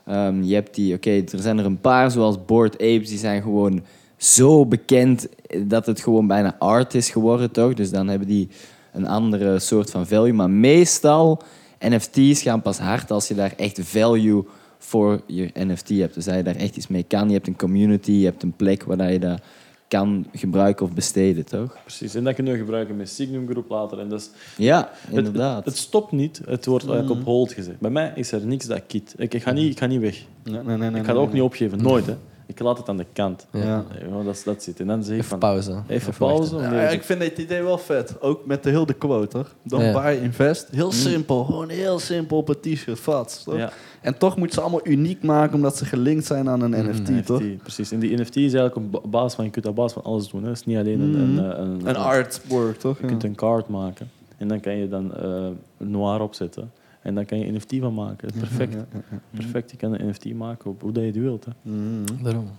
[0.05, 3.41] Ehm, je hebt die, oké, er zijn er een paar, zoals Bored Apes, die zijn
[3.41, 3.81] gewoon
[4.23, 5.27] zo bekend
[5.67, 7.73] dat het gewoon bijna art is geworden, toch?
[7.73, 8.49] Dus dan hebben die
[8.93, 10.33] een andere soort van value.
[10.33, 11.41] Maar meestal,
[11.79, 14.43] NFT's gaan pas hard als je daar echt value
[14.77, 16.13] voor je NFT hebt.
[16.13, 17.27] Dus dat je daar echt iets mee kan.
[17.27, 19.41] Je hebt een community, je hebt een plek waar je dat
[19.87, 21.77] kan gebruiken of besteden, toch?
[21.81, 23.99] Precies, en dat kunnen we gebruiken met Signum Groep later.
[23.99, 25.55] En dat is, Ja, het, inderdaad.
[25.55, 27.79] het, het stopt niet, het wordt eigenlijk op hold gezet.
[27.79, 29.13] Bij mij is er niks dat kit.
[29.17, 30.25] Ik, ik, ga, niet, ik ga niet weg.
[30.43, 31.33] Nee, nee, nee, ik ga nee, dat ook nee.
[31.33, 32.05] niet opgeven, nooit.
[32.05, 32.15] Hè.
[32.51, 33.47] Ik laat het aan de kant.
[33.51, 33.61] Ja.
[33.61, 34.79] Ja, dat, is- dat zit.
[34.79, 35.39] En dan zeg ik Even van...
[35.39, 35.81] pauze.
[35.87, 36.55] Even pauze.
[36.57, 38.21] Ja, ik- vind het idee wel vet.
[38.21, 39.55] Ook met de hele quote, toch?
[39.63, 40.01] Don't Ja.
[40.01, 40.67] buy, invest.
[40.71, 41.43] Heel simpel.
[41.43, 42.99] Gewoon heel simpel op een t-shirt.
[42.99, 43.41] Vat.
[43.45, 43.55] toch?
[43.57, 43.71] ja,
[44.01, 47.25] En toch moet ze allemaal uniek maken omdat ze gelinkt zijn aan een NFT, NFT,
[47.25, 47.41] toch?
[47.61, 47.91] Precies.
[47.91, 49.45] En die NFT is eigenlijk op ba- basis van...
[49.45, 50.41] Je kunt op basis van alles doen.
[50.43, 50.47] Hè.
[50.49, 51.13] Het is niet alleen een...
[51.15, 52.99] Een, eh, een, Een artwork, toch?
[52.99, 54.09] Je kunt een card maken.
[54.37, 55.47] En dan kan je dan eh
[55.77, 56.71] noir opzetten.
[57.01, 58.29] En dan kan je NFT van maken.
[58.39, 58.73] Perfect.
[58.73, 59.19] Ja, ja, ja.
[59.31, 59.71] Perfect.
[59.71, 61.45] Je kan een NFT maken op hoe dat je het wilt.
[61.45, 61.51] Hè.
[61.61, 62.23] Mhm.
[62.23, 62.49] Daarom.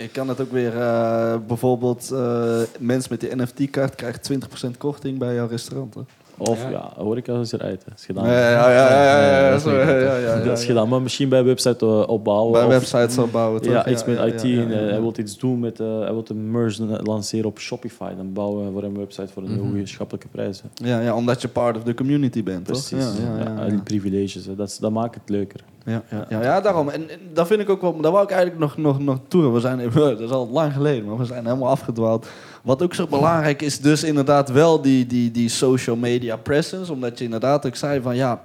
[0.00, 5.18] Je kan het ook weer, eh, bijvoorbeeld, eh mensen met die NFT-kaart krijgen 20% korting
[5.18, 5.94] bij jouw restaurant.
[5.94, 6.00] Hè?
[6.38, 6.70] Of Ja.
[6.70, 7.84] ja, horeca is eruit.
[7.84, 7.92] Hè.
[7.96, 8.26] Is gedaan.
[8.26, 9.38] Ja, ja, ja, ja,
[10.18, 10.66] ja, is ja.
[10.66, 10.88] gedaan.
[10.88, 12.52] Maar misschien bij website eh, opbouwen.
[12.52, 13.72] Bij websites al bouwen, toch?
[13.72, 14.42] Ja, iets met IT.
[14.42, 15.80] en, eh, hij wil iets doen met...
[15.80, 18.14] eh, hij wil een merge lanceren op Shopify.
[18.16, 19.68] Dan bouwen we voor een website voor een Mhm.
[19.70, 20.62] goede schappelijke prijs.
[20.62, 20.88] hè.
[20.88, 22.86] Ja, ja, omdat je part of the community bent, toch?
[22.88, 23.12] Precies.
[23.38, 24.46] Ja, ja, die privileges.
[24.46, 24.54] Hè.
[24.54, 25.60] Dat, dat maakt het leuker.
[25.86, 26.88] Ja, ja, ja, ja, daarom.
[26.88, 28.00] En, en dat vind ik ook wel...
[28.00, 29.52] Daar wou ik eigenlijk nog, nog, nog toe.
[29.52, 32.26] We zijn, dat is al lang geleden, maar we zijn helemaal afgedwaald.
[32.64, 36.92] Wat ook zo belangrijk is, dus inderdaad wel die, die, die social media presence.
[36.92, 38.44] Omdat je inderdaad ook zei van ja...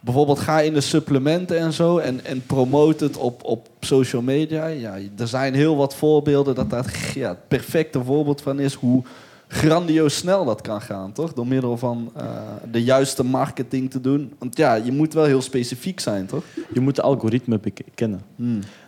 [0.00, 4.66] Bijvoorbeeld ga in de supplementen en zo en, en promote het op, op social media.
[4.66, 9.02] Ja, er zijn heel wat voorbeelden dat dat ja, het perfecte voorbeeld van is hoe
[9.48, 11.32] grandioos snel dat kan gaan, toch?
[11.32, 12.24] Door middel van eh,
[12.70, 14.32] de juiste marketing te doen.
[14.38, 16.44] Want ja, je moet wel heel specifiek zijn, toch?
[16.72, 17.60] Je moet de algoritme
[17.94, 18.20] kennen.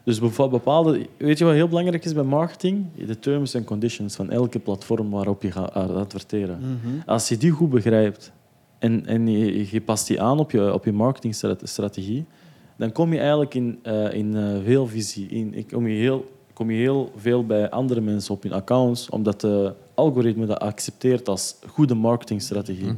[0.05, 2.85] Dus bevo- bepaalde, weet je wat heel belangrijk is bij marketing?
[3.07, 6.81] De terms en conditions van elke platform waarop je gaat ad- adverteren.
[7.07, 8.33] Als je die goed begrijpt
[8.79, 12.25] en, en je, je past die aan op je, op je marketingstrategie,
[12.77, 15.29] dan kom je eigenlijk in, eh, in eh, veel visie.
[15.29, 19.09] In, ik kom, je heel, kom je heel veel bij andere mensen op hun accounts,
[19.09, 22.93] omdat de algoritme dat accepteert als goede marketingstrategie.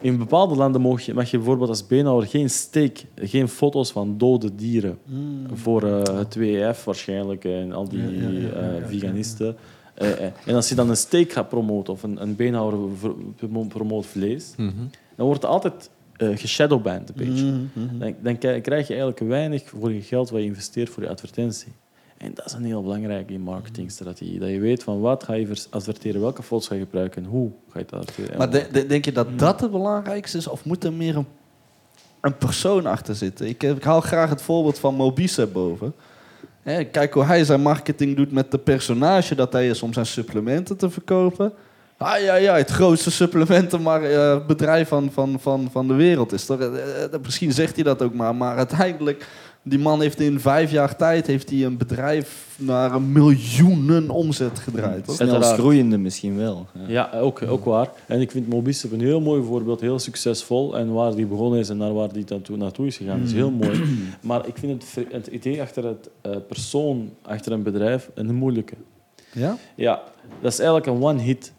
[0.00, 4.18] In bepaalde landen mag je, mag je bijvoorbeeld als beenhouwer geen steak, geen foto's van
[4.18, 4.98] dode dieren
[5.52, 8.00] voor eh, het WEF waarschijnlijk en al die
[8.86, 9.56] veganisten.
[10.46, 12.78] En als je dan een steak gaat promoten of een, een beenhouwer
[13.68, 14.54] promoot vlees,
[15.16, 17.52] dan wordt het altijd eh geshadowband een beetje.
[17.98, 21.08] Dan, dan k- krijg je eigenlijk weinig voor je geld wat je investeert voor je
[21.08, 21.72] advertentie.
[22.18, 24.38] En dat is een heel belangrijke marketingstrategie.
[24.38, 27.50] Dat je weet van wat ga je adverteren, welke foto's ga je gebruiken en hoe
[27.70, 28.38] ga je het adverteren.
[28.38, 30.46] Maar de- de- denk je dat dat het belangrijkste is?
[30.46, 31.26] Of moet er meer een,
[32.20, 33.46] een persoon achter zitten?
[33.48, 35.94] Ik, ik haal graag het voorbeeld van Mobise boven.
[36.92, 40.76] Kijk hoe hij zijn marketing doet met de personage dat hij is om zijn supplementen
[40.76, 41.52] te verkopen.
[41.98, 46.44] Ah ja, ja, het grootste supplementenbedrijf van, van, van, van de wereld is.
[46.46, 46.60] toch?
[46.60, 49.26] Eh, eh, Misschien zegt hij dat ook maar, maar uiteindelijk...
[49.68, 54.58] Die man heeft in vijf jaar tijd heeft hij een bedrijf naar een miljoenen omzet
[54.58, 55.04] gedraaid.
[55.04, 55.14] toch?
[55.14, 55.58] Snel Uiteraard.
[55.58, 56.66] groeiende misschien wel.
[56.74, 56.84] Ja.
[57.12, 57.90] Ja, ook, ook waar.
[58.06, 60.76] En ik vind Mobis een heel mooi voorbeeld, heel succesvol.
[60.76, 63.50] En waar die begonnen is en naar waar die naartoe, naartoe is gegaan, is heel
[63.50, 63.82] mooi.
[64.22, 68.74] Maar ik vind het, het idee achter het eh, persoon, achter een bedrijf, een moeilijke.
[69.32, 69.56] Ja?
[69.74, 70.02] Ja,
[70.40, 71.52] dat is eigenlijk een one-hit,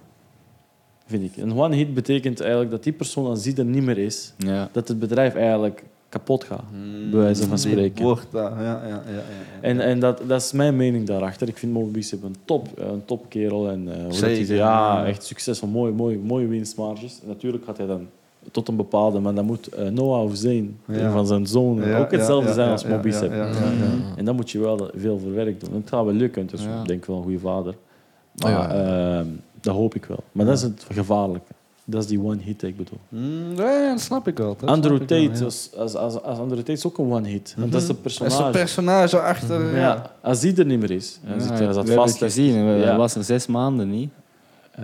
[1.05, 1.38] vind ik.
[1.43, 4.69] Een one-hit betekent eigenlijk dat die persoon als die er niet meer is, Ja.
[4.71, 5.84] dat het bedrijf eigenlijk
[6.18, 6.64] kapot gaat,
[7.11, 8.03] bij wijze van spreken.
[8.03, 9.02] Wordt daar, ja, ja, ja.
[9.07, 9.61] ja, ja.
[9.61, 11.48] En, en dat, dat is mijn mening daarachter.
[11.48, 13.69] Ik vind Mo Bicep een, top, een topkerel.
[13.69, 15.68] En, eh, hoe dat hij Zeker, ja, echt succesvol.
[15.69, 17.19] Mooi, mooi, mooie winstmarges.
[17.22, 18.07] En natuurlijk gaat hij dan
[18.52, 19.19] tot een bepaalde...
[19.19, 20.94] Maar dan moet eh, Noah Hussein, Ja.
[20.99, 23.30] een van zijn zonen, Ja, ook hetzelfde ja, ja, zijn als ja, Bicep.
[23.31, 24.15] ja, ja, ja, ja.
[24.15, 25.73] En dan moet je wel veel voor werk doen.
[25.73, 26.80] Het gaat wel lukken, dus Ja.
[26.81, 27.73] ik denk wel een goede vader.
[27.73, 29.18] Oh, Maar ja.
[29.19, 29.27] ehm,
[29.61, 30.23] dat hoop ik wel.
[30.31, 31.52] Maar dat is het gevaarlijke.
[31.89, 32.97] Dat is die one-hit die ik bedoel.
[33.09, 34.55] Mm, ja, dat snap ik wel.
[34.59, 35.43] dat Andrew wel, Tate, ja.
[35.45, 37.53] als, als, als, als Andrew Tate is ook een one-hit.
[37.57, 38.43] Want dat is de Dat is personage.
[38.45, 39.72] een personage achter.
[39.76, 39.80] ja.
[39.80, 40.11] Ja.
[40.22, 42.14] als die er niet meer is, hij, Ja, hij zat hebben vast.
[42.19, 42.55] het gezien.
[42.55, 42.97] Hij Ja.
[42.97, 44.09] was er zes maanden niet.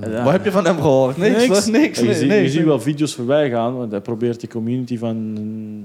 [0.02, 0.24] Ja.
[0.24, 1.18] Wat heb je van hem gehoord?
[1.18, 1.66] Niks, niks.
[1.68, 2.66] niks, je, nee, ziet, nee, je ziet nee.
[2.68, 5.34] wel video's voorbij gaan, want hij probeert die community van,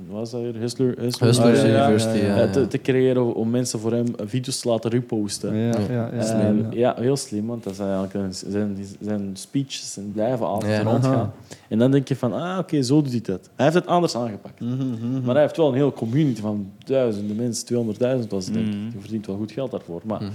[0.08, 2.50] wat was dat weer, Hustler, Hustler, Ah, ja, University, ja, ja, ja.
[2.50, 5.54] te, te creëren om mensen voor hem video's te laten reposten.
[5.56, 6.54] Ja, ja, ja, ja, ja.
[6.70, 10.90] ja, heel slim, want dat zijn eigenlijk een- zijn, zijn speeches en blijven altijd Ja.
[10.90, 11.12] rondgaan.
[11.14, 11.32] Aha.
[11.68, 13.50] En dan denk je van, ah, oké, zo doet hij dat.
[13.56, 14.60] Hij heeft het anders aangepakt.
[14.60, 15.24] Mhm, mhm.
[15.24, 18.74] Maar hij heeft wel een hele community van duizenden mensen, 200.000 was het, denk ik.
[18.74, 18.90] Mhm.
[18.90, 20.00] Die verdient wel goed geld daarvoor.
[20.04, 20.30] Maar Mhm.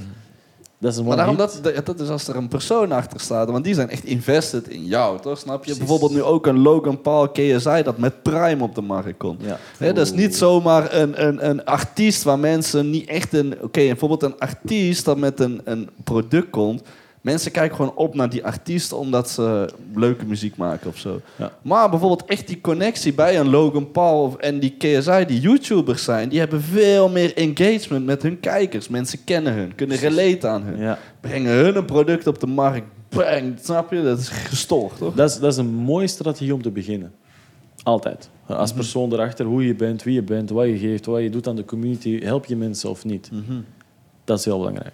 [0.83, 3.73] Dat is Maar daarom, dat, dat, is als er een persoon achter staat, want die
[3.73, 5.37] zijn echt invested in jou, toch?
[5.37, 5.61] Snap je?
[5.61, 5.77] Precies.
[5.77, 9.41] Bijvoorbeeld nu ook een Logan Paul KSI dat met Prime op de markt komt.
[9.43, 9.93] Ja.
[9.93, 13.53] Dat is niet zomaar een, een, een artiest waar mensen niet echt een...
[13.61, 16.81] Oké, bijvoorbeeld een artiest dat met een, een product komt.
[17.23, 21.21] Mensen kijken gewoon op naar die artiest omdat ze leuke muziek maken of zo.
[21.35, 21.51] Ja.
[21.61, 26.03] Maar bijvoorbeeld echt die connectie bij een Logan Paul of- en die KSI, die YouTubers
[26.03, 28.87] zijn, die hebben veel meer engagement met hun kijkers.
[28.87, 30.77] Mensen kennen hun, kunnen relate aan hun.
[30.77, 30.99] Ja.
[31.21, 32.85] Brengen hun een product op de markt.
[33.09, 34.01] Bang, snap je?
[34.01, 35.13] Dat is gestoord, toch?
[35.15, 37.13] Dat, is, dat is een mooie strategie om te beginnen.
[37.83, 38.29] Altijd.
[38.47, 41.47] Als persoon erachter, hoe je bent, wie je bent, wat je geeft, wat je doet
[41.47, 43.29] aan de community, help je mensen of niet.
[44.23, 44.93] Dat is heel belangrijk.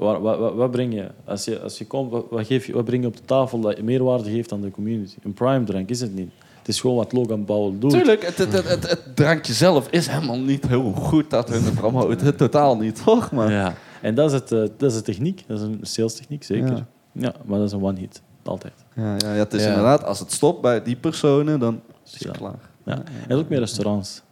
[0.00, 1.10] Wat, wat, wat, breng je?
[1.24, 3.60] Als je, als je komt, wat, wat, geef je, wat breng je op de tafel
[3.60, 5.16] dat je meerwaarde geeft aan de community?
[5.22, 6.30] Een prime drank is het niet.
[6.58, 7.90] Het is gewoon wat Logan Paul doet.
[7.90, 12.26] Tuurlijk, het, het, het, drankje zelf is helemaal niet heel goed dat hun promoten.
[12.26, 13.32] Het totaal niet, toch?
[13.32, 13.74] Maar, Ja.
[14.00, 15.44] En dat is, het, eh, dat is de techniek.
[15.46, 16.68] Dat is een sales techniek, zeker.
[16.76, 16.86] Ja.
[17.12, 17.34] Ja.
[17.44, 18.22] maar dat is een one-hit.
[18.44, 18.72] Altijd.
[18.94, 19.68] Ja, ja, ja, het is Ja.
[19.68, 22.30] inderdaad, als het stopt bij die personen, dan is het Ja.
[22.30, 22.58] klaar.
[22.84, 23.02] Ja.
[23.28, 24.22] En ook met restaurants.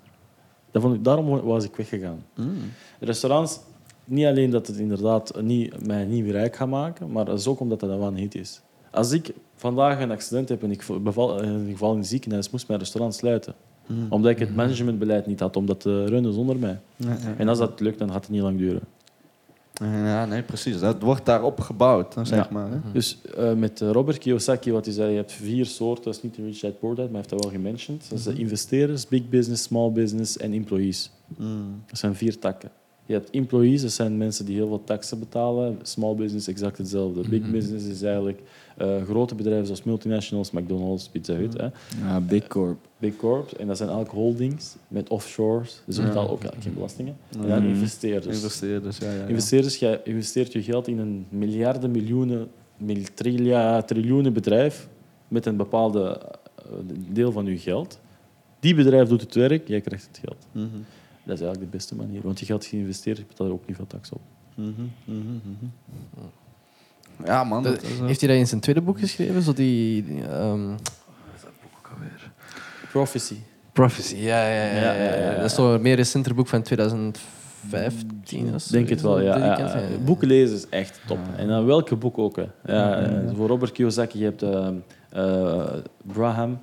[0.71, 2.25] Dat vond ik, daarom was ik weggegaan.
[3.01, 3.61] Restaurants,
[4.09, 7.47] niet alleen dat het inderdaad niet, mij niet meer rijk gaat maken, maar dat is
[7.47, 8.61] ook omdat dat een one-hit is.
[8.91, 12.51] Als ik vandaag een accident heb en ik beval, in ieder geval in het ziekenhuis,
[12.51, 13.55] moest mijn restaurant sluiten.
[14.09, 16.81] Omdat ik het managementbeleid niet had, omdat te runnen zonder mij.
[16.97, 17.35] Ja, ja.
[17.37, 18.83] En als dat lukt, dan gaat het niet lang duren.
[19.81, 20.79] Ja, nee, precies.
[20.79, 22.71] Dat wordt daarop gebouwd, zeg maar.
[22.71, 22.77] Hè?
[22.93, 26.23] Dus eh, met eh, Robert Kiyosaki, wat hij zei, je hebt vier soorten, dat is
[26.23, 28.11] niet de Rich Dad Poor Dad, maar hij heeft dat wel gementioned.
[28.11, 31.11] Dat zijn investeerders, big business, small business en employees.
[31.37, 31.83] Mm.
[31.87, 32.71] Dat zijn vier takken.
[33.09, 35.79] Je hebt employees, dat zijn mensen die heel veel taxen betalen.
[35.83, 37.29] Small business exact hetzelfde.
[37.29, 38.41] Big business is eigenlijk
[38.77, 41.57] eh, grote bedrijven zoals multinationals, McDonald's, Pizza Hut.
[41.57, 41.67] Hè.
[42.07, 42.79] Ja, Big Corp.
[42.99, 45.83] Big corps, en dat zijn eigenlijk holdings met offshores.
[45.87, 46.07] Dus ze Ja.
[46.07, 47.17] betalen ook eigenlijk geen belastingen.
[47.41, 47.69] En dan Mm.
[47.69, 48.37] investeerders.
[48.37, 49.27] Investeerders, ja, ja, ja.
[49.27, 54.89] Investeerders, jij investeert je geld in een miljarden, miljoenen, mil, trilia, triljoenen bedrijf
[55.29, 56.21] met een bepaalde
[56.57, 56.65] eh,
[57.13, 57.99] deel van je geld.
[58.61, 60.69] Die bedrijf doet het werk, jij krijgt het geld.
[61.29, 63.77] Dat is eigenlijk de beste manier, want je geld geïnvesteerd, je betaalt er ook niet
[63.77, 64.21] veel tax op.
[64.55, 64.71] Mhm,
[65.05, 65.67] mhm, mhm.
[67.25, 67.63] Ja, man.
[67.63, 69.43] Dat- dat is, eh, heeft hij dat in zijn tweede boek geschreven?
[69.43, 70.05] Zo die...
[70.05, 70.75] die, ehm,
[72.91, 73.35] Prophecy.
[73.73, 75.37] Prophecy, ja ja ja, ja, Ja, ja, ja, ja.
[75.41, 78.73] Dat is een meer recenter boek van 2015 of zo.
[78.73, 79.79] Denk het wel, ja.
[80.05, 81.19] Boeken lezen is echt top.
[81.37, 82.37] En dan welke boek ook.
[82.37, 82.47] Hè.
[82.65, 84.69] Ja, eh, Voor Robert Kiyosaki, je hebt eh,
[85.11, 85.67] eh,
[86.13, 86.59] Graham,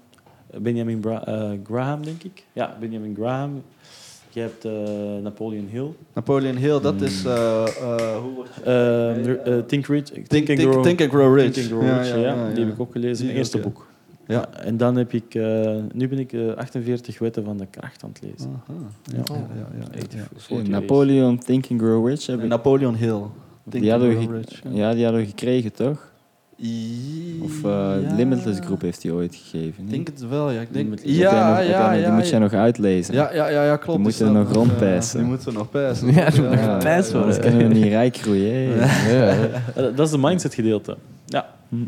[0.58, 2.44] Benjamin Bra- eh, Graham, denk ik.
[2.54, 3.64] Ja, Benjamin Graham.
[4.36, 4.72] Je hebt eh,
[5.24, 5.88] Napoleon Hill.
[6.14, 7.26] Napoleon Hill, dat is...
[7.26, 8.62] eh, eh, hoe wordt je...
[9.46, 10.04] Eh, eh, Think Rich.
[10.04, 11.54] Think, Think, and think, Grow- think and Grow Rich.
[11.54, 13.64] Think and Grow Rich, ja, Die heb ik ook gelezen, mijn eerste ja.
[13.64, 13.88] boek.
[14.28, 14.34] Ja.
[14.36, 18.04] Ja, en dan heb ik, eh, nu ben ik eh, 48 wetten van de kracht
[18.04, 18.50] aan het lezen.
[18.68, 18.80] Aha.
[19.04, 19.18] Ja.
[19.18, 20.56] Ja, ja, ja, ja, ja.
[20.58, 22.26] het Napoleon Think and Grow Rich.
[22.26, 23.22] Heb ik, Napoleon Hill.
[23.70, 26.14] Think die, hadden we ge- ja, die hadden we gekregen, toch?
[27.42, 27.70] Of eh,
[28.04, 28.16] ja.
[28.16, 29.68] Limitless Group heeft die ooit gegeven.
[29.68, 29.90] Ik niet?
[29.90, 30.62] denk het wel, ja.
[30.62, 31.18] Ik denk, Limitless.
[31.18, 32.04] Ja, nog- ja, ja.
[32.04, 32.44] Die moet jij ja.
[32.44, 33.14] nog uitlezen.
[33.14, 33.98] Ja, ja, ja, ja, klopt.
[33.98, 34.48] Die moeten nog
[34.82, 36.08] eh, Die moeten we nog pijsen.
[36.14, 37.02] Ja, die moeten Ja.
[37.14, 38.74] Anders kunnen we niet rijk groeien.
[38.80, 39.38] Eh,
[39.76, 40.98] dat is de mindset gedeelte.
[41.26, 41.46] Ja.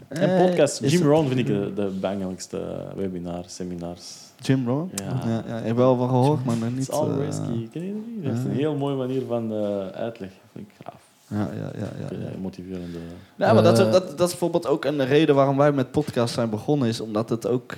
[0.08, 0.82] En Eh, podcast.
[0.92, 2.62] Jim Rohn vind ik de, de belangrijkste
[2.96, 4.16] webinars, seminars.
[4.42, 4.90] Jim Rohn?
[4.96, 5.22] Ja.
[5.30, 6.82] Ja, ja, ik heb wel van gehoord, maar nog Het niet...
[6.82, 7.70] is all eh, risky.
[7.72, 8.24] Ken je dat niet?
[8.26, 10.30] Dat is een heel mooie manier van eh, uitleg.
[10.54, 11.02] Vind ik gaaf.
[11.28, 11.90] Ja, ja, ja.
[12.00, 12.38] ja, Ja, ja.
[12.42, 12.98] motiverende.
[13.36, 13.92] Ja, maar dat, is- Eh.
[13.92, 17.30] dat, dat is bijvoorbeeld ook een reden waarom wij met podcast zijn begonnen, is omdat
[17.30, 17.74] het ook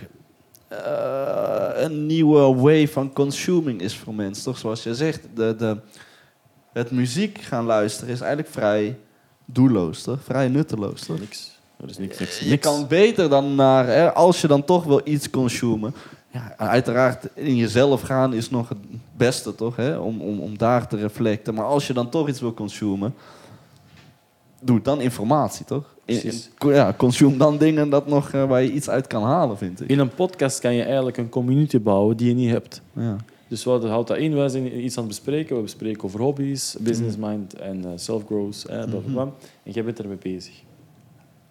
[0.68, 4.44] eh, een nieuwe way van consuming is voor mensen.
[4.44, 5.78] Toch zoals je zegt, de, de,
[6.74, 8.98] het muziek gaan luisteren is eigenlijk vrij.
[9.46, 10.20] doelloos, toch?
[10.24, 11.20] Vrij nutteloos, toch?
[11.20, 11.58] Niks.
[11.84, 12.68] Er is niks, niks, Je niks.
[12.68, 15.94] kan beter dan naar, hè, als je dan toch wil iets consumen.
[16.32, 18.78] Ja, uiteraard in jezelf gaan is nog het
[19.18, 19.76] beste, toch?
[19.76, 19.98] Hè?
[19.98, 21.54] Om, om, om daar te reflecten.
[21.54, 23.14] Maar als je dan toch iets wil consumen,
[24.62, 25.96] doe dan informatie, toch?
[26.06, 26.50] Precies.
[26.60, 29.90] ja, consume dan dingen dat nog, eh, waar je iets uit kan halen, vind ik.
[29.90, 32.82] In een podcast kan je eigenlijk een community bouwen die je niet hebt.
[32.94, 33.16] Ja.
[33.48, 34.36] Dus wat houdt dat in?
[34.36, 35.56] Wij zijn iets aan het bespreken.
[35.56, 38.66] We bespreken over hobby's, business mind en eh, self-growth.
[38.66, 39.22] eh, bla, bla.
[39.64, 40.64] En jij bent ermee bezig.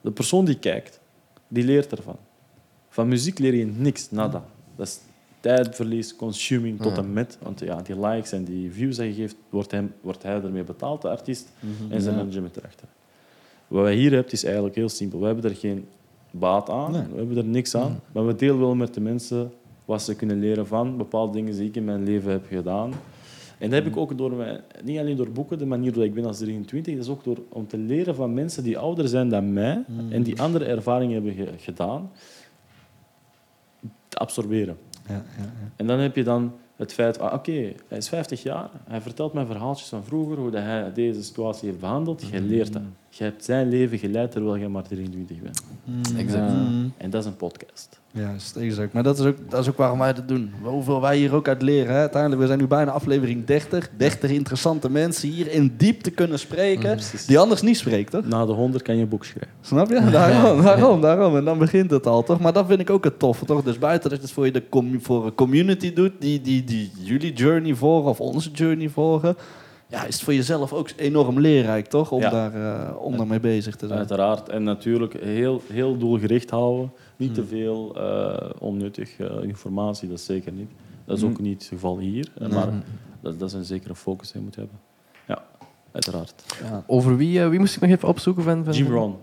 [0.00, 1.00] De persoon die kijkt,
[1.48, 2.16] die leert ervan.
[2.88, 4.44] Van muziek leer je niks, nada.
[4.76, 4.98] Dat is
[5.40, 7.38] tijdverlies, consuming tot en met.
[7.42, 10.64] Want ja, die likes en die views dat je geeft, wordt, hem, wordt hij ermee
[10.64, 11.48] betaald, de artiest,
[11.90, 12.88] en zijn management erachter.
[13.68, 15.20] Wat wij hier hebben, is eigenlijk heel simpel.
[15.20, 15.86] We hebben er geen
[16.30, 17.02] baat aan, Nee.
[17.10, 19.52] we hebben er niks aan, maar we delen wel met de mensen
[19.84, 22.92] wat ze kunnen leren van bepaalde dingen die ik in mijn leven heb gedaan.
[23.58, 26.14] En dat heb ik ook door mijn, niet alleen door boeken, de manier waarop ik
[26.14, 29.28] ben als 23, dat is ook door om te leren van mensen die ouder zijn
[29.28, 32.10] dan mij en die andere ervaringen hebben ge- gedaan,
[34.08, 34.76] te absorberen.
[35.08, 35.70] Ja, ja, ja.
[35.76, 39.32] En dan heb je dan het feit, ah, oké, hij is 50 jaar, hij vertelt
[39.32, 42.22] mij verhaaltjes van vroeger, hoe dat hij deze situatie heeft behandeld.
[42.30, 42.82] Jij leert dat.
[43.10, 45.62] Je hebt zijn leven geleid terwijl je maar 23 bent.
[46.16, 46.52] Exact.
[46.52, 46.92] Mm.
[46.96, 48.00] En dat is een podcast.
[48.10, 48.92] Juist, exact.
[48.92, 50.52] Maar dat is, ook, dat is ook waarom wij dat doen.
[50.62, 51.92] Hoeveel wij hier ook uit leren.
[51.92, 51.98] Hè?
[51.98, 53.90] Uiteindelijk, we zijn nu bijna aflevering 30.
[53.96, 56.90] 30 interessante mensen hier in diepte kunnen spreken.
[56.92, 57.26] precies.
[57.26, 58.26] Die anders niet spreken, toch?
[58.26, 59.52] Na de 100 kan je een boek schrijven.
[59.60, 60.10] Snap je?
[60.10, 61.36] Daarom, daarom, daarom.
[61.36, 62.40] En dan begint het al, toch?
[62.40, 63.62] Maar dat vind ik ook het toffe, toch?
[63.62, 66.64] Dus buiten dat je het voor, je de com- voor een community doet, die, die,
[66.64, 69.36] die jullie journey volgen of onze journey volgen,
[69.88, 72.12] ja, is het voor jezelf ook enorm leerrijk, toch?
[72.12, 72.30] Om, Ja.
[72.30, 72.54] daar,
[72.88, 73.98] eh, om daarmee bezig te zijn.
[73.98, 74.48] Uiteraard.
[74.48, 76.90] En natuurlijk heel, heel doelgericht houden.
[77.16, 77.36] Niet Hmm.
[77.38, 80.70] te veel eh, onnuttig eh, informatie, dat is zeker niet.
[81.04, 81.32] Dat is Hmm.
[81.32, 82.28] ook niet het geval hier.
[82.38, 82.68] eh, Maar
[83.20, 84.78] dat, dat is een zekere focus die je moet hebben.
[85.26, 85.42] Ja,
[85.92, 86.44] uiteraard.
[86.62, 86.84] Ja.
[86.86, 88.42] Over wie, wie moest ik nog even opzoeken?
[88.42, 89.14] Van, van Jim Rohn.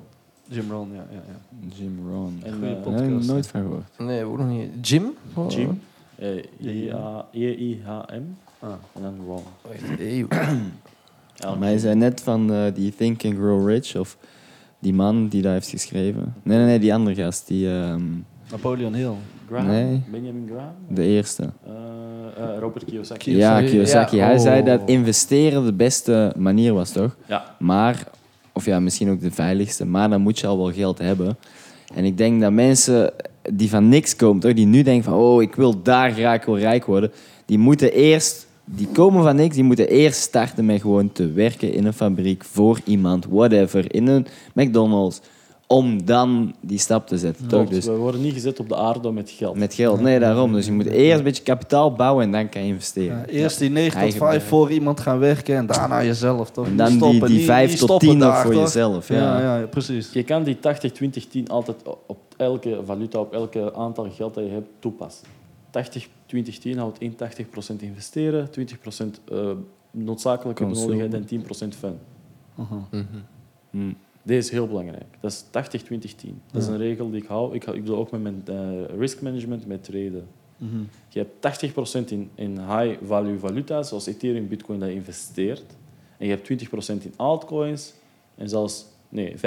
[0.50, 1.06] Jim Rohn, ja.
[1.12, 1.68] ja, ja.
[1.76, 2.40] Jim Rohn.
[2.44, 3.28] En, Goeie podcast.
[3.28, 3.90] Nooit van gehoord.
[3.98, 4.88] Nee, ook nog niet.
[4.90, 5.14] Jim?
[5.34, 5.52] Oh.
[5.52, 5.82] Jim.
[6.16, 8.24] Eh, J-A- J-I-H-M.
[8.66, 8.72] Ah.
[8.94, 9.16] En dan
[11.60, 14.18] Maar hij zei net van eh, die Think and Grow Rich, of
[14.80, 16.34] die man die dat heeft geschreven.
[16.44, 18.02] Nee, nee, nee, die andere gast, die, ehm,
[18.52, 19.14] Napoleon Hill.
[19.48, 19.68] Graham?
[19.68, 20.02] Nee.
[20.12, 20.74] Benjamin Graham?
[20.90, 21.50] de eerste.
[21.66, 21.74] Eh,
[22.44, 23.20] eh, Robert Kiyosaki.
[23.20, 23.64] Kiyosaki.
[23.64, 24.16] Ja, Kiyosaki.
[24.16, 24.42] Ja, Hij oh.
[24.42, 27.16] zei dat investeren de beste manier was, toch?
[27.26, 27.56] Ja.
[27.60, 28.04] Maar,
[28.54, 31.38] of ja, misschien ook de veiligste, maar dan moet je al wel geld hebben.
[31.94, 33.14] En ik denk dat mensen
[33.52, 36.58] die van niks komen, toch, die nu denken van, oh, ik wil daar graag wil
[36.58, 37.12] rijk worden,
[37.46, 41.74] die moeten eerst, die komen van niks, die moeten eerst starten met gewoon te werken
[41.74, 45.22] in een fabriek voor iemand, whatever, in een McDonald's,
[45.68, 47.70] om dan die stap te zetten, toch?
[47.70, 49.58] Dus we worden niet gezet op de aarde met geld.
[49.58, 50.54] met geld, nee, daarom.
[50.54, 53.18] Dus je moet eerst een beetje kapitaal bouwen en dan kan je investeren.
[53.18, 54.50] Ja, eerst die 9 tot Eigen 5 bedrijf.
[54.50, 56.66] voor iemand gaan werken en daarna jezelf, toch?
[56.66, 58.62] En dan die, stoppen, die niet- 5 niet tot stoppen 10 nog daar, voor toch?
[58.64, 59.08] jezelf.
[59.08, 59.42] Ja.
[59.60, 60.10] Ja, precies.
[60.14, 61.78] Je kan die 80-20-10 altijd
[62.08, 65.28] op elke valuta, op elke aantal geld dat je hebt, toepassen.
[65.78, 67.16] 80-20-10 houdt in 80%
[67.80, 69.52] investeren, 20% eh
[69.92, 71.26] noodzakelijke benodigheid en
[71.74, 71.98] 10% fun.
[73.70, 73.92] Hm.
[74.24, 75.18] Deze is heel belangrijk.
[75.20, 76.30] Dat is 80-20-10.
[76.52, 77.56] Dat is een regel die ik hou.
[77.56, 80.28] Ik, hou- ik doe ook met mijn eh, risk management, met traden.
[80.58, 80.82] Mhm.
[81.10, 81.42] Je hebt
[82.06, 85.64] 80% in, in high-value valuta, zoals Ethereum, Bitcoin, dat je investeert.
[86.18, 87.94] En je hebt 20% in altcoins.
[88.36, 89.40] En zelfs nee, 25%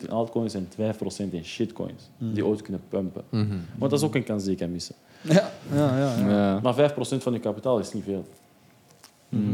[0.00, 2.10] in altcoins en 5% in shitcoins.
[2.18, 3.24] Die ooit kunnen pumpen.
[3.78, 4.94] Want dat is ook een kans die je kan missen.
[5.22, 6.16] Ja, ja, ja.
[6.18, 6.28] ja.
[6.28, 6.60] Ja.
[6.62, 8.24] Maar 5% van je kapitaal is niet veel.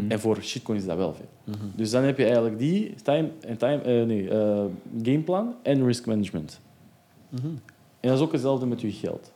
[0.09, 1.55] En voor shitcoins is dat wel veel.
[1.75, 4.65] Dus dan heb je eigenlijk die time, en time, eh, nee, eh,
[5.03, 6.61] gameplan en risk management.
[8.01, 9.33] En dat is ook hetzelfde met je geld.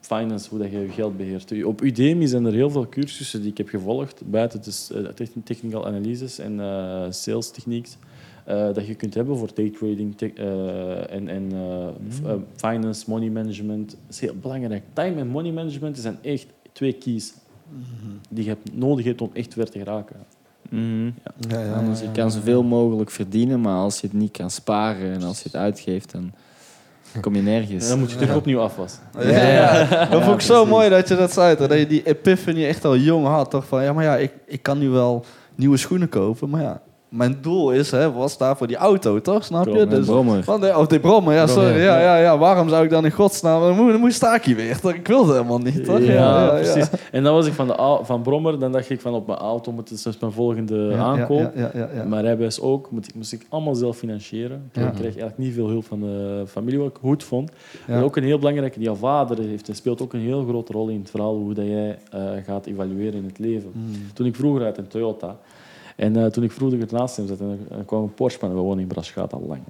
[0.00, 1.64] Finance, hoe dat je je geld beheert.
[1.64, 5.86] Op Udemy zijn er heel veel cursussen die ik heb gevolgd, buiten dus, techn- technical
[5.86, 7.96] analyses en eh, sales techniques,
[8.37, 13.90] eh, dat je kunt hebben voor daytrading eh, en, en eh, eh, finance, money management.
[13.90, 14.82] Dat is heel belangrijk.
[14.92, 17.34] Time en money management zijn echt twee keys
[18.28, 20.16] die je hebt, nodig hebt om echt ver te geraken.
[20.70, 21.04] Mhm.
[21.48, 22.22] Ja, ja, Anders, ja, je ja.
[22.22, 25.56] kan zoveel mogelijk verdienen, maar als je het niet kan sparen en als je het
[25.56, 26.32] uitgeeft, dan
[27.20, 27.84] kom je nergens.
[27.84, 29.02] En dan moet je terug opnieuw afwassen.
[29.18, 30.04] Ja, ja.
[30.04, 31.56] Dat vond ik zo mooi dat je dat zei.
[31.56, 33.50] Dat je die epiphany echt al jong had.
[33.50, 36.48] Toch van, ja, maar ja, ik, ik kan nu wel nieuwe schoenen kopen.
[36.48, 39.44] Maar ja, mijn doel is, hè, was daar voor die auto, toch?
[39.44, 39.78] Snap je?
[39.78, 40.44] Een Dus, brommer.
[40.44, 41.82] van de, of die brommer, ja, Brommer, sorry.
[41.82, 43.60] Ja, ja, ja, waarom zou ik dan in godsnaam...
[43.60, 44.92] Dan moet, dan moet sta ik hier weer, toch?
[44.94, 45.98] Ik wilde helemaal niet, toch?
[46.00, 46.88] Ja, precies.
[47.12, 49.72] En dan was ik van, de, van Brommer, dan dacht ik van op mijn auto
[49.72, 51.38] moet het dus mijn volgende Ja, ja, aankoop.
[51.38, 52.04] Ja, ja, ja, ja.
[52.04, 54.62] Mijn rijbewijs ook, moet ik, moest ik allemaal zelf financieren.
[54.72, 54.88] Ik Ja.
[54.90, 57.50] kreeg eigenlijk niet veel hulp van de familie, wat ik goed vond.
[57.86, 57.94] Ja.
[57.94, 60.72] En ook een heel belangrijke, die jouw vader heeft en speelt ook een heel grote
[60.72, 63.70] rol in het verhaal hoe dat jij eh, gaat evalueren in het leven.
[63.74, 63.92] Mm.
[64.14, 65.36] Toen ik vroeger uit een Toyota.
[65.98, 68.78] En eh, toen ik vroeger naast hem zat, en er kwam een Porsche, we wonen
[68.80, 69.60] in Braschaat al lang.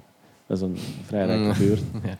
[0.47, 0.75] Dat is een
[1.05, 1.57] vrij rijke Mm.
[1.57, 1.81] buurt.
[2.03, 2.17] Ja.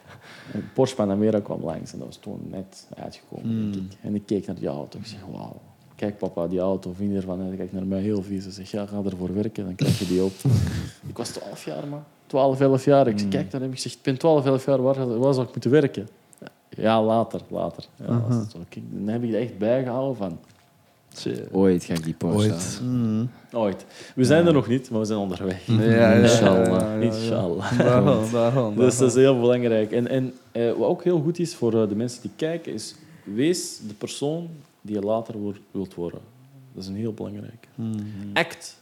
[0.54, 3.66] Een Porsche Panamera kwam langs en dat was toen net uitgekomen.
[3.66, 3.72] Mm.
[3.72, 3.98] denk ik.
[4.02, 5.00] En ik keek naar die auto.
[5.00, 5.56] Ik zeg, wauw.
[5.96, 7.40] Kijk papa, die auto, vind je ervan?
[7.40, 8.44] En hij kijkt naar mij heel vies.
[8.44, 10.32] Hij zegt, ja, ga ervoor werken, dan krijg je die op.
[11.10, 12.04] ik was 12 jaar, man.
[12.28, 13.08] 12, 11 jaar.
[13.08, 15.46] Ik zeg, kijk, dan heb ik gezegd, ik ben 12, 11 jaar, waar, waar zou
[15.48, 16.08] ik moeten werken?
[16.70, 17.86] Ja, later, later.
[17.96, 18.56] Ja, dat.
[18.70, 20.40] Kijk, dan heb ik er echt bijgehouden van,
[21.52, 22.80] Ooit ga ik die Porsche Ooit.
[22.80, 23.00] halen.
[23.00, 23.30] Mm.
[23.52, 23.86] ooit.
[24.16, 25.66] We zijn er nog niet, maar we zijn onderweg.
[25.66, 26.66] Ja, ja, ja, Inshallah.
[26.66, 27.02] ja, ja, ja.
[27.02, 27.78] Inshallah.
[27.78, 28.76] Daarom, daarom.
[28.76, 29.92] Dus dat is heel belangrijk.
[29.92, 32.96] En, en eh, wat ook heel goed is voor eh, de mensen die kijken, is
[33.24, 34.50] wees de persoon
[34.82, 35.36] die je later
[35.72, 36.20] wilt worden.
[36.74, 37.68] Dat is een heel belangrijk.
[37.76, 37.96] Mm.
[38.34, 38.78] Act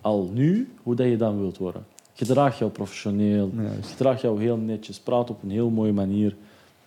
[0.00, 1.84] al nu hoe dat je dan wilt worden.
[2.12, 3.50] Gedraag jou professioneel.
[3.56, 3.90] Juist.
[3.90, 4.98] Gedraag jou heel netjes.
[4.98, 6.36] Praat op een heel mooie manier.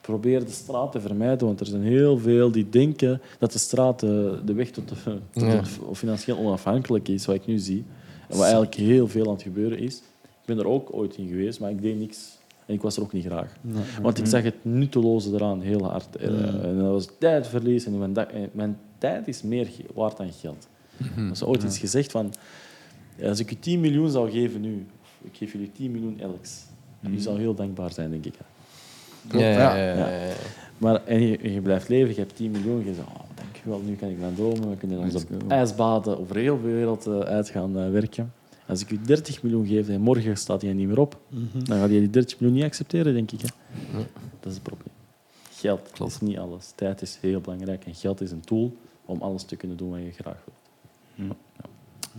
[0.09, 3.99] Probeer de straat te vermijden, want er zijn heel veel die denken dat de straat
[3.99, 4.95] de, de weg tot, de,
[5.33, 5.63] tot Ja.
[5.93, 7.83] financieel onafhankelijk is, wat ik nu zie.
[8.27, 9.97] En wat eigenlijk heel veel aan het gebeuren is.
[10.23, 12.37] Ik ben er ook ooit in geweest, maar ik deed niks.
[12.65, 13.55] En ik was er ook niet graag.
[14.01, 16.15] Want ik zag het nutteloze eraan heel hard.
[16.15, 17.85] Eh, En dat was tijdverlies.
[17.85, 20.67] En mijn, eh, mijn tijd is meer waard dan geld.
[21.15, 22.33] Er is ooit iets gezegd van...
[23.15, 24.85] ja, Als ik je 10 miljoen zou geven nu,
[25.21, 26.63] ik geef jullie 10 miljoen elks,
[27.11, 28.33] je zou heel dankbaar zijn, denk ik.
[29.31, 30.09] Ja, ja, ja, Ja.
[30.09, 30.33] ja, ja.
[30.77, 33.95] Maar en je, je blijft leven, je hebt 10 miljoen, je zegt, oh, dankjewel, nu
[33.95, 35.47] kan ik mijn dromen, we kunnen onze Let's go.
[35.47, 38.33] ijsbaden over heel veel wereld eh, uit gaan eh, werken.
[38.67, 41.19] Als ik je 30 miljoen geef en morgen staat hij niet meer op,
[41.53, 43.41] dan gaat hij die 30 miljoen niet accepteren, denk ik.
[43.41, 43.47] Hè?
[43.97, 44.03] Ja.
[44.39, 44.93] Dat is het probleem.
[45.51, 46.11] Geld Klopt.
[46.11, 46.71] is niet alles.
[46.75, 48.75] Tijd is heel belangrijk en geld is een tool
[49.05, 50.37] om alles te kunnen doen wat je graag
[51.15, 51.35] wilt.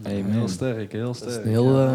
[0.02, 1.30] Heel sterk, heel Dat sterk.
[1.30, 1.90] is een heel, Ja, ja.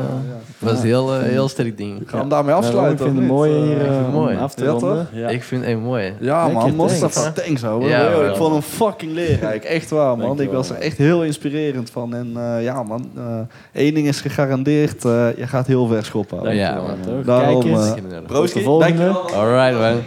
[0.60, 1.98] dat is een heel, eh, heel sterk ding.
[1.98, 2.91] Gaan we hem daarmee afsluiten?
[2.91, 3.32] ik vind of het niet?
[3.32, 4.36] mooi hier Eh, eh, vind het mooi.
[4.36, 5.07] om af te ronden.
[5.14, 5.27] Ja.
[5.27, 6.14] Ik vind het echt mooi.
[6.19, 6.76] Ja, man.
[6.76, 7.90] Mustafa, thanks hoor.
[8.30, 9.64] Ik vond hem fucking leerrijk.
[9.64, 10.40] Echt waar, man.
[10.41, 12.15] Ik was er echt heel inspirerend van.
[12.15, 13.40] En eh, ja, man, eh
[13.72, 15.06] één ding is gegarandeerd.
[15.06, 16.56] eh, je gaat heel ver schoppen.
[16.56, 17.23] Ja, man.
[17.26, 17.94] Daarom, Kijk eens.
[18.27, 18.56] Proost.
[18.65, 20.02] Alright, man.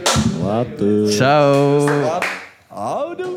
[0.44, 1.12] Later.
[1.12, 1.78] Ciao.
[2.74, 3.28] Later.